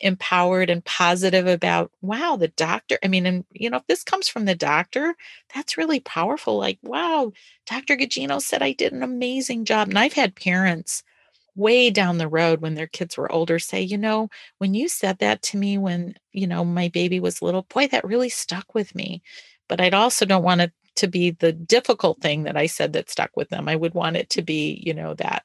empowered 0.00 0.70
and 0.70 0.84
positive 0.84 1.46
about 1.46 1.90
wow 2.02 2.36
the 2.36 2.48
doctor 2.48 2.98
i 3.02 3.08
mean 3.08 3.26
and 3.26 3.44
you 3.52 3.68
know 3.68 3.78
if 3.78 3.86
this 3.88 4.04
comes 4.04 4.28
from 4.28 4.44
the 4.44 4.54
doctor 4.54 5.14
that's 5.54 5.76
really 5.76 6.00
powerful 6.00 6.56
like 6.56 6.78
wow 6.82 7.32
dr 7.66 7.96
Gugino 7.96 8.40
said 8.40 8.62
i 8.62 8.72
did 8.72 8.92
an 8.92 9.02
amazing 9.02 9.64
job. 9.64 9.88
And 9.88 9.98
i've 9.98 10.12
had 10.12 10.36
parents 10.36 11.02
way 11.56 11.90
down 11.90 12.18
the 12.18 12.28
road 12.28 12.60
when 12.60 12.74
their 12.74 12.86
kids 12.86 13.16
were 13.16 13.30
older 13.32 13.58
say 13.58 13.80
you 13.82 13.98
know 13.98 14.28
when 14.58 14.74
you 14.74 14.88
said 14.88 15.18
that 15.18 15.42
to 15.42 15.56
me 15.56 15.76
when 15.76 16.14
you 16.32 16.46
know 16.46 16.64
my 16.64 16.88
baby 16.88 17.18
was 17.18 17.42
little 17.42 17.62
boy 17.62 17.88
that 17.88 18.04
really 18.04 18.28
stuck 18.28 18.74
with 18.74 18.94
me. 18.94 19.22
But 19.68 19.80
i'd 19.80 19.94
also 19.94 20.24
don't 20.24 20.44
want 20.44 20.60
it 20.60 20.72
to 20.96 21.08
be 21.08 21.30
the 21.30 21.52
difficult 21.52 22.20
thing 22.20 22.44
that 22.44 22.56
i 22.56 22.66
said 22.66 22.92
that 22.92 23.10
stuck 23.10 23.36
with 23.36 23.48
them. 23.48 23.68
I 23.68 23.76
would 23.76 23.94
want 23.94 24.16
it 24.16 24.30
to 24.30 24.42
be 24.42 24.80
you 24.84 24.94
know 24.94 25.14
that 25.14 25.44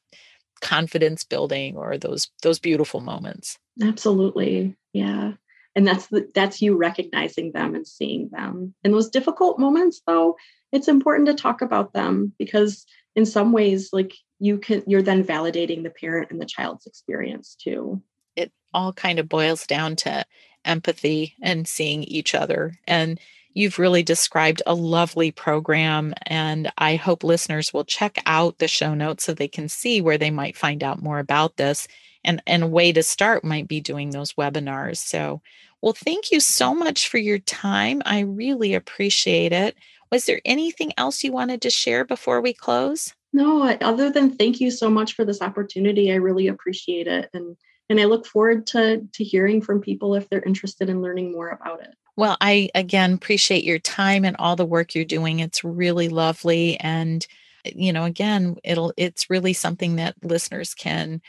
confidence 0.62 1.24
building 1.24 1.76
or 1.76 1.98
those 1.98 2.30
those 2.44 2.60
beautiful 2.60 3.02
moments 3.02 3.58
absolutely 3.82 4.76
yeah. 4.94 5.34
And 5.76 5.88
that's 5.88 6.06
the, 6.08 6.30
that's 6.36 6.62
you 6.62 6.78
recognizing 6.78 7.52
them 7.52 7.74
and 7.74 7.88
seeing 7.88 8.30
them. 8.32 8.76
In 8.84 8.92
those 8.92 9.10
difficult 9.10 9.60
moments 9.60 10.02
though 10.06 10.36
it's 10.72 10.88
important 10.88 11.28
to 11.28 11.34
talk 11.34 11.62
about 11.62 11.94
them 11.94 12.34
because 12.38 12.86
in 13.16 13.26
some 13.26 13.52
ways 13.52 13.90
like 13.94 14.14
you 14.40 14.58
can 14.58 14.84
you're 14.88 15.02
then 15.02 15.24
validating 15.24 15.84
the 15.84 15.90
parent 15.90 16.32
and 16.32 16.42
the 16.42 16.46
child's 16.46 16.86
experience 16.86 17.56
too. 17.56 18.02
It 18.36 18.52
all 18.74 18.94
kind 18.94 19.20
of 19.20 19.30
boils 19.30 19.66
down 19.68 19.96
to 19.98 20.26
empathy 20.66 21.36
and 21.42 21.68
seeing 21.68 22.04
each 22.04 22.34
other 22.34 22.74
and 22.88 23.20
You've 23.54 23.80
really 23.80 24.04
described 24.04 24.62
a 24.66 24.74
lovely 24.74 25.32
program, 25.32 26.14
and 26.26 26.72
I 26.78 26.96
hope 26.96 27.24
listeners 27.24 27.74
will 27.74 27.86
check 27.86 28.18
out 28.26 28.58
the 28.58 28.68
show 28.68 28.94
notes 28.94 29.24
so 29.24 29.34
they 29.34 29.48
can 29.48 29.70
see 29.70 30.02
where 30.02 30.18
they 30.18 30.32
might 30.32 30.58
find 30.58 30.84
out 30.84 31.02
more 31.02 31.20
about 31.20 31.58
this. 31.58 31.88
And, 32.26 32.42
and 32.48 32.64
a 32.64 32.68
way 32.68 32.94
to 32.94 33.04
start 33.04 33.44
might 33.44 33.68
be 33.68 33.82
doing 33.82 34.12
those 34.12 34.34
webinars. 34.34 34.98
So, 34.98 35.42
well, 35.82 35.94
thank 35.94 36.32
you 36.32 36.40
so 36.40 36.74
much 36.74 37.10
for 37.10 37.18
your 37.18 37.40
time. 37.40 38.02
I 38.06 38.22
really 38.22 38.74
appreciate 38.74 39.52
it. 39.52 39.76
Was 40.10 40.26
there 40.26 40.40
anything 40.46 40.94
else 40.98 41.24
you 41.24 41.32
wanted 41.32 41.62
to 41.64 41.70
share 41.70 42.06
before 42.06 42.40
we 42.40 42.54
close? 42.54 43.14
No, 43.34 43.64
other 43.64 44.12
than 44.12 44.38
thank 44.38 44.62
you 44.62 44.70
so 44.72 44.90
much 44.90 45.14
for 45.14 45.26
this 45.26 45.42
opportunity. 45.42 46.12
I 46.12 46.16
really 46.16 46.48
appreciate 46.48 47.08
it. 47.08 47.30
And 47.34 47.58
and 47.90 48.00
I 48.00 48.06
look 48.06 48.26
forward 48.26 48.68
to 48.68 49.08
to 49.12 49.24
hearing 49.24 49.62
from 49.62 49.82
people 49.82 50.16
if 50.16 50.30
they're 50.30 50.44
interested 50.44 50.90
in 50.90 51.02
learning 51.02 51.32
more 51.32 51.50
about 51.50 51.82
it. 51.82 51.96
Well, 52.16 52.38
I 52.42 52.70
again 52.76 53.14
appreciate 53.14 53.64
your 53.64 53.80
time 53.80 54.24
and 54.24 54.36
all 54.38 54.56
the 54.56 54.66
work 54.66 54.94
you're 54.94 55.06
doing. 55.06 55.40
It's 55.40 55.64
really 55.64 56.10
lovely 56.10 56.80
and 56.80 57.26
eh, 57.66 57.72
you 57.76 57.94
know, 57.94 58.06
again, 58.06 58.58
it'll 58.64 58.94
it's 58.98 59.30
really 59.30 59.54
something 59.54 59.96
that 59.96 60.16
listeners 60.24 60.74
can 60.74 61.22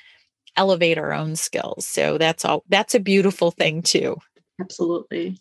elevate 0.57 0.99
our 0.99 1.13
own 1.13 1.37
skills. 1.37 1.87
So 1.87 2.19
that's 2.19 2.45
all 2.45 2.65
that's 2.69 2.95
a 2.95 3.01
beautiful 3.01 3.51
thing 3.51 3.83
too. 3.83 4.17
Absolutely. 4.61 5.39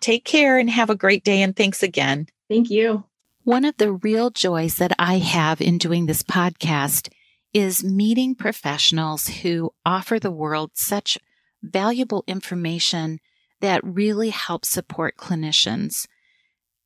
Take 0.00 0.24
care 0.24 0.58
and 0.58 0.70
have 0.70 0.90
a 0.90 0.96
great 0.96 1.24
day 1.24 1.42
and 1.42 1.56
thanks 1.56 1.82
again. 1.82 2.26
Thank 2.48 2.70
you. 2.70 3.04
One 3.44 3.64
of 3.64 3.76
the 3.78 3.92
real 3.92 4.30
joys 4.30 4.76
that 4.76 4.92
I 4.98 5.18
have 5.18 5.60
in 5.60 5.78
doing 5.78 6.06
this 6.06 6.22
podcast 6.22 7.08
is 7.54 7.82
meeting 7.82 8.34
professionals 8.34 9.26
who 9.26 9.72
offer 9.84 10.18
the 10.18 10.30
world 10.30 10.72
such 10.74 11.18
valuable 11.62 12.22
information 12.26 13.20
that 13.60 13.84
really 13.84 14.30
help 14.30 14.64
support 14.64 15.16
clinicians. 15.16 16.06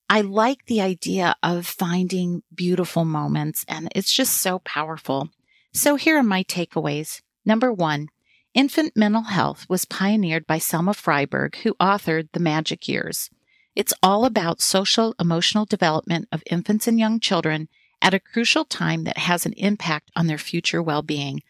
I 0.09 0.21
like 0.21 0.67
the 0.67 0.81
idea 0.81 1.35
of 1.43 1.67
finding 1.67 2.43
beautiful 2.55 3.05
moments, 3.05 3.65
and 3.69 3.89
it's 3.95 4.13
just 4.13 4.39
so 4.39 4.59
powerful. 4.59 5.31
So 5.73 5.97
here 5.97 6.19
are 6.19 6.23
my 6.23 6.45
takeaways. 6.45 7.23
Number 7.47 7.73
one, 7.73 8.09
infant 8.53 8.95
mental 8.95 9.23
health 9.23 9.65
was 9.69 9.87
pioneered 9.87 10.47
by 10.47 10.59
Selma 10.59 10.93
Fraiberg, 10.93 11.57
who 11.57 11.75
authored 11.75 12.29
The 12.33 12.41
Magic 12.41 12.89
Years. 12.89 13.31
It's 13.75 13.95
all 14.03 14.27
about 14.27 14.61
social 14.61 15.15
emotional 15.19 15.65
development 15.65 16.29
of 16.31 16.43
infants 16.51 16.87
and 16.87 16.99
young 16.99 17.19
children 17.19 17.69
at 18.03 18.13
a 18.13 18.21
crucial 18.21 18.67
time 18.67 19.05
that 19.05 19.17
has 19.17 19.47
an 19.47 19.55
impact 19.55 20.11
on 20.15 20.27
their 20.27 20.37
future 20.37 20.83
well 20.83 21.03
being. 21.03 21.41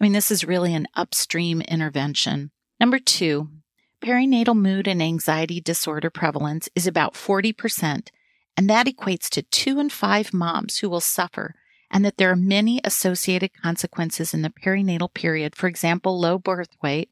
I 0.00 0.04
mean, 0.04 0.12
this 0.12 0.30
is 0.30 0.44
really 0.44 0.74
an 0.74 0.88
upstream 0.96 1.60
intervention. 1.60 2.50
Number 2.80 2.98
two, 2.98 3.50
perinatal 4.02 4.56
mood 4.56 4.86
and 4.86 5.02
anxiety 5.02 5.60
disorder 5.60 6.10
prevalence 6.10 6.68
is 6.74 6.86
about 6.86 7.14
40%, 7.14 8.08
and 8.56 8.70
that 8.70 8.86
equates 8.86 9.28
to 9.30 9.42
two 9.42 9.78
in 9.78 9.90
five 9.90 10.32
moms 10.32 10.78
who 10.78 10.88
will 10.88 11.00
suffer, 11.00 11.54
and 11.90 12.04
that 12.04 12.16
there 12.16 12.30
are 12.30 12.36
many 12.36 12.80
associated 12.84 13.50
consequences 13.60 14.34
in 14.34 14.42
the 14.42 14.50
perinatal 14.50 15.12
period, 15.12 15.56
for 15.56 15.66
example, 15.66 16.18
low 16.18 16.38
birth 16.38 16.76
weight, 16.82 17.10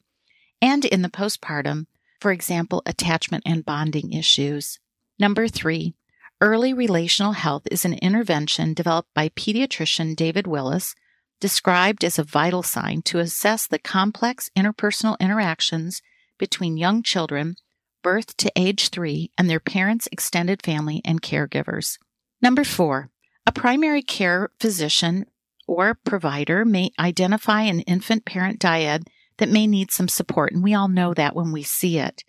and 0.60 0.84
in 0.84 1.02
the 1.02 1.08
postpartum, 1.08 1.86
for 2.20 2.32
example, 2.32 2.82
attachment 2.86 3.42
and 3.46 3.64
bonding 3.64 4.12
issues. 4.12 4.78
Number 5.18 5.48
three, 5.48 5.94
early 6.40 6.72
relational 6.72 7.32
health 7.32 7.62
is 7.70 7.84
an 7.84 7.94
intervention 7.94 8.74
developed 8.74 9.12
by 9.14 9.28
pediatrician 9.30 10.16
David 10.16 10.46
Willis, 10.46 10.94
described 11.40 12.04
as 12.04 12.18
a 12.18 12.24
vital 12.24 12.62
sign 12.62 13.02
to 13.02 13.18
assess 13.18 13.66
the 13.66 13.78
complex 13.78 14.50
interpersonal 14.56 15.18
interactions 15.20 16.02
between 16.38 16.76
young 16.76 17.02
children, 17.02 17.56
birth 18.02 18.36
to 18.36 18.52
age 18.56 18.90
three, 18.90 19.30
and 19.36 19.50
their 19.50 19.60
parents, 19.60 20.08
extended 20.12 20.62
family, 20.62 21.00
and 21.04 21.22
caregivers. 21.22 21.98
Number 22.40 22.64
four, 22.64 23.10
a 23.46 23.52
primary 23.52 24.02
care 24.02 24.50
physician 24.60 25.26
or 25.66 25.94
provider 25.94 26.64
may 26.64 26.90
identify 26.98 27.62
an 27.62 27.80
infant 27.80 28.24
parent 28.24 28.60
dyad 28.60 29.06
that 29.38 29.48
may 29.48 29.66
need 29.66 29.90
some 29.90 30.08
support, 30.08 30.52
and 30.52 30.62
we 30.62 30.74
all 30.74 30.88
know 30.88 31.12
that 31.14 31.34
when 31.34 31.52
we 31.52 31.62
see 31.62 31.98
it, 31.98 32.22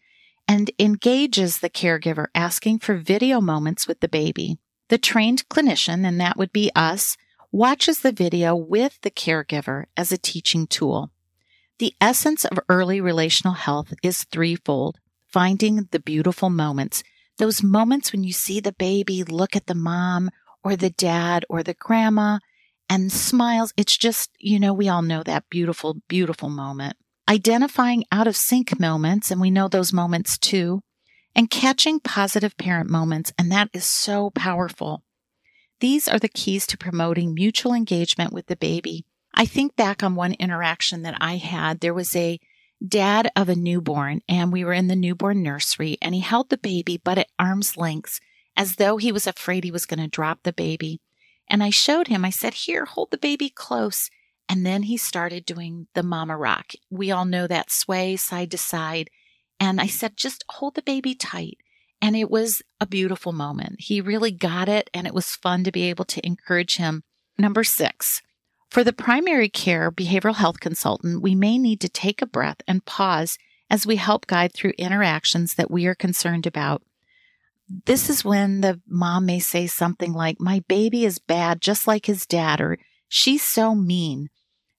and 0.48 0.72
engages 0.80 1.60
the 1.60 1.70
caregiver 1.70 2.28
asking 2.34 2.80
for 2.80 2.96
video 2.96 3.42
moments 3.42 3.88
with 3.88 4.00
the 4.00 4.08
baby. 4.08 4.58
The 4.90 4.98
trained 4.98 5.48
clinician, 5.50 6.08
and 6.08 6.20
that 6.22 6.38
would 6.38 6.54
be 6.54 6.72
us, 6.76 7.18
watches 7.52 8.00
the 8.00 8.12
video 8.12 8.56
with 8.56 9.00
the 9.02 9.12
caregiver 9.12 9.86
as 9.96 10.12
a 10.12 10.18
teaching 10.18 10.68
tool. 10.68 11.12
The 11.80 11.94
essence 12.02 12.44
of 12.46 12.60
early 12.70 13.00
relational 13.00 13.54
health 13.54 13.94
is 14.02 14.24
threefold 14.24 15.00
finding 15.28 15.88
the 15.92 16.00
beautiful 16.00 16.50
moments, 16.50 17.04
those 17.38 17.62
moments 17.62 18.12
when 18.12 18.24
you 18.24 18.34
see 18.34 18.60
the 18.60 18.72
baby 18.72 19.24
look 19.24 19.56
at 19.56 19.68
the 19.68 19.76
mom 19.76 20.32
or 20.64 20.76
the 20.76 20.90
dad 20.90 21.46
or 21.50 21.62
the 21.62 21.76
grandma 21.76 22.40
and 22.90 23.12
smiles. 23.12 23.74
It's 23.78 23.98
just, 23.98 24.32
you 24.40 24.60
know, 24.60 24.74
we 24.74 24.90
all 24.90 25.02
know 25.02 25.24
that 25.24 25.50
beautiful, 25.50 25.98
beautiful 26.08 26.50
moment. 26.50 26.96
Identifying 27.30 28.06
out 28.12 28.26
of 28.28 28.36
sync 28.38 28.80
moments, 28.80 29.30
and 29.30 29.42
we 29.42 29.52
know 29.52 29.68
those 29.68 29.92
moments 29.92 30.38
too, 30.38 30.82
and 31.36 31.50
catching 31.50 32.00
positive 32.00 32.58
parent 32.58 32.90
moments, 32.90 33.34
and 33.38 33.52
that 33.52 33.70
is 33.74 33.86
so 33.86 34.32
powerful. 34.32 35.04
These 35.82 36.08
are 36.08 36.18
the 36.18 36.30
keys 36.30 36.66
to 36.68 36.78
promoting 36.78 37.34
mutual 37.34 37.74
engagement 37.74 38.34
with 38.34 38.48
the 38.48 38.56
baby. 38.56 39.06
I 39.40 39.46
think 39.46 39.76
back 39.76 40.02
on 40.02 40.16
one 40.16 40.34
interaction 40.34 41.04
that 41.04 41.16
I 41.22 41.36
had. 41.36 41.80
There 41.80 41.94
was 41.94 42.16
a 42.16 42.40
dad 42.86 43.30
of 43.36 43.50
a 43.50 43.56
newborn, 43.56 44.22
and 44.28 44.52
we 44.52 44.66
were 44.66 44.74
in 44.74 44.88
the 44.88 44.96
newborn 44.96 45.44
nursery, 45.44 45.96
and 46.02 46.16
he 46.16 46.22
held 46.22 46.50
the 46.50 46.58
baby, 46.58 47.00
but 47.04 47.20
at 47.20 47.30
arm's 47.38 47.78
length, 47.78 48.20
as 48.56 48.78
though 48.78 48.98
he 48.98 49.12
was 49.12 49.28
afraid 49.28 49.64
he 49.64 49.70
was 49.70 49.86
going 49.86 50.00
to 50.00 50.08
drop 50.08 50.40
the 50.42 50.54
baby. 50.54 51.02
And 51.48 51.62
I 51.62 51.70
showed 51.70 52.08
him, 52.08 52.26
I 52.26 52.32
said, 52.32 52.56
Here, 52.56 52.86
hold 52.86 53.12
the 53.12 53.18
baby 53.20 53.52
close. 53.52 54.10
And 54.50 54.66
then 54.66 54.84
he 54.84 54.98
started 54.98 55.46
doing 55.46 55.86
the 55.94 56.02
mama 56.02 56.36
rock. 56.36 56.72
We 56.90 57.12
all 57.12 57.26
know 57.26 57.46
that 57.46 57.70
sway 57.70 58.16
side 58.16 58.50
to 58.52 58.58
side. 58.58 59.12
And 59.60 59.80
I 59.80 59.86
said, 59.86 60.18
Just 60.18 60.46
hold 60.50 60.74
the 60.74 60.82
baby 60.82 61.14
tight. 61.14 61.60
And 62.02 62.16
it 62.16 62.32
was 62.32 62.64
a 62.82 62.88
beautiful 62.88 63.34
moment. 63.34 63.82
He 63.82 64.02
really 64.02 64.32
got 64.32 64.68
it, 64.68 64.90
and 64.96 65.06
it 65.06 65.14
was 65.14 65.36
fun 65.36 65.64
to 65.64 65.72
be 65.72 65.84
able 65.84 66.06
to 66.06 66.26
encourage 66.26 66.78
him. 66.78 67.04
Number 67.38 67.64
six, 67.64 68.24
for 68.70 68.84
the 68.84 68.94
primary 68.94 69.50
care 69.50 69.92
behavioral 69.92 70.36
health 70.36 70.60
consultant, 70.60 71.22
we 71.22 71.36
may 71.36 71.58
need 71.58 71.80
to 71.82 71.90
take 71.90 72.22
a 72.22 72.28
breath 72.28 72.58
and 72.68 72.86
pause 72.86 73.38
as 73.70 73.88
we 73.88 73.98
help 73.98 74.28
guide 74.28 74.54
through 74.54 74.74
interactions 74.78 75.56
that 75.56 75.72
we 75.72 75.86
are 75.86 75.96
concerned 75.96 76.46
about. 76.46 76.84
This 77.86 78.10
is 78.10 78.24
when 78.24 78.62
the 78.62 78.80
mom 78.88 79.26
may 79.26 79.40
say 79.40 79.68
something 79.68 80.14
like, 80.14 80.40
My 80.40 80.64
baby 80.68 81.04
is 81.04 81.20
bad, 81.20 81.62
just 81.62 81.86
like 81.86 82.06
his 82.06 82.26
dad, 82.26 82.62
or 82.62 82.78
she's 83.10 83.44
so 83.44 83.76
mean, 83.76 84.30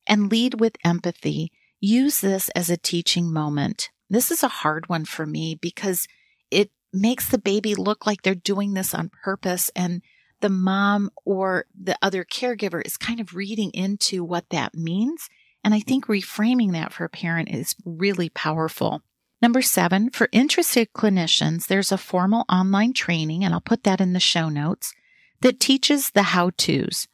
and 0.07 0.31
lead 0.31 0.59
with 0.61 0.77
empathy. 0.85 1.53
Use 1.81 2.21
this 2.21 2.49
as 2.51 2.71
a 2.71 2.79
teaching 2.79 3.33
moment. 3.33 3.91
This 4.09 4.31
is 4.31 4.43
a 4.43 4.49
hard 4.49 4.89
one 4.89 5.05
for 5.05 5.27
me 5.27 5.55
because 5.55 6.09
it 6.51 6.71
makes 6.93 7.29
the 7.29 7.39
baby 7.39 7.75
look 7.75 8.07
like 8.07 8.23
they're 8.23 8.35
doing 8.35 8.73
this 8.73 8.95
on 8.95 9.11
purpose 9.23 9.71
and 9.77 10.03
the 10.41 10.49
mom 10.49 11.11
or 11.25 11.67
the 11.81 11.99
other 12.03 12.25
caregiver 12.25 12.85
is 12.85 12.97
kind 12.97 13.21
of 13.21 13.35
reading 13.35 13.71
into 13.73 14.25
what 14.25 14.49
that 14.51 14.75
means. 14.75 15.29
And 15.65 15.75
I 15.75 15.81
think 15.81 16.07
reframing 16.07 16.73
that 16.73 16.93
for 16.93 17.05
a 17.05 17.11
parent 17.11 17.51
is 17.51 17.75
really 17.85 18.29
powerful. 18.29 19.03
Number 19.41 19.63
seven, 19.63 20.11
for 20.11 20.29
interested 20.33 20.93
clinicians, 20.93 21.67
there's 21.67 21.93
a 21.93 21.99
formal 21.99 22.45
online 22.49 22.93
training, 22.93 23.45
and 23.45 23.55
I'll 23.55 23.61
put 23.61 23.85
that 23.85 24.01
in 24.01 24.13
the 24.13 24.21
show 24.21 24.49
notes, 24.49 24.95
that 25.41 25.61
teaches 25.61 26.11
the 26.11 26.23
how 26.23 26.51
to's. 26.57 27.07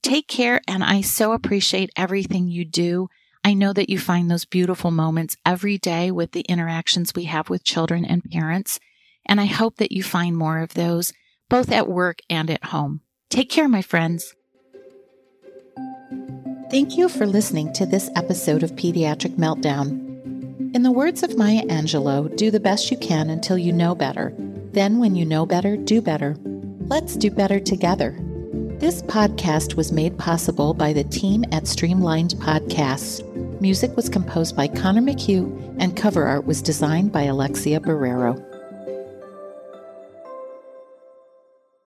Take 0.00 0.28
care, 0.28 0.60
and 0.68 0.84
I 0.84 1.00
so 1.00 1.32
appreciate 1.32 1.90
everything 1.96 2.46
you 2.46 2.64
do. 2.64 3.08
I 3.42 3.54
know 3.54 3.72
that 3.72 3.90
you 3.90 3.98
find 3.98 4.30
those 4.30 4.44
beautiful 4.44 4.92
moments 4.92 5.36
every 5.44 5.76
day 5.76 6.12
with 6.12 6.30
the 6.30 6.42
interactions 6.42 7.16
we 7.16 7.24
have 7.24 7.50
with 7.50 7.64
children 7.64 8.04
and 8.04 8.22
parents, 8.22 8.78
and 9.26 9.40
I 9.40 9.46
hope 9.46 9.78
that 9.78 9.90
you 9.90 10.04
find 10.04 10.36
more 10.36 10.60
of 10.60 10.74
those 10.74 11.12
both 11.50 11.72
at 11.72 11.88
work 11.88 12.20
and 12.30 12.48
at 12.48 12.66
home. 12.66 13.00
Take 13.28 13.50
care, 13.50 13.68
my 13.68 13.82
friends. 13.82 14.36
Thank 16.70 16.96
you 16.96 17.08
for 17.08 17.26
listening 17.26 17.72
to 17.72 17.86
this 17.86 18.08
episode 18.14 18.62
of 18.62 18.76
Pediatric 18.76 19.34
Meltdown. 19.34 20.11
In 20.74 20.82
the 20.82 20.90
words 20.90 21.22
of 21.22 21.36
Maya 21.36 21.64
Angelou, 21.66 22.34
do 22.34 22.50
the 22.50 22.58
best 22.58 22.90
you 22.90 22.96
can 22.96 23.28
until 23.28 23.58
you 23.58 23.74
know 23.74 23.94
better. 23.94 24.32
Then, 24.72 24.98
when 24.98 25.14
you 25.14 25.26
know 25.26 25.44
better, 25.44 25.76
do 25.76 26.00
better. 26.00 26.34
Let's 26.86 27.14
do 27.14 27.30
better 27.30 27.60
together. 27.60 28.16
This 28.78 29.02
podcast 29.02 29.74
was 29.74 29.92
made 29.92 30.16
possible 30.16 30.72
by 30.72 30.94
the 30.94 31.04
team 31.04 31.44
at 31.52 31.66
Streamlined 31.66 32.36
Podcasts. 32.38 33.20
Music 33.60 33.94
was 33.96 34.08
composed 34.08 34.56
by 34.56 34.66
Connor 34.66 35.02
McHugh, 35.02 35.76
and 35.78 35.94
cover 35.94 36.24
art 36.24 36.46
was 36.46 36.62
designed 36.62 37.12
by 37.12 37.24
Alexia 37.24 37.78
Barrero. 37.78 38.51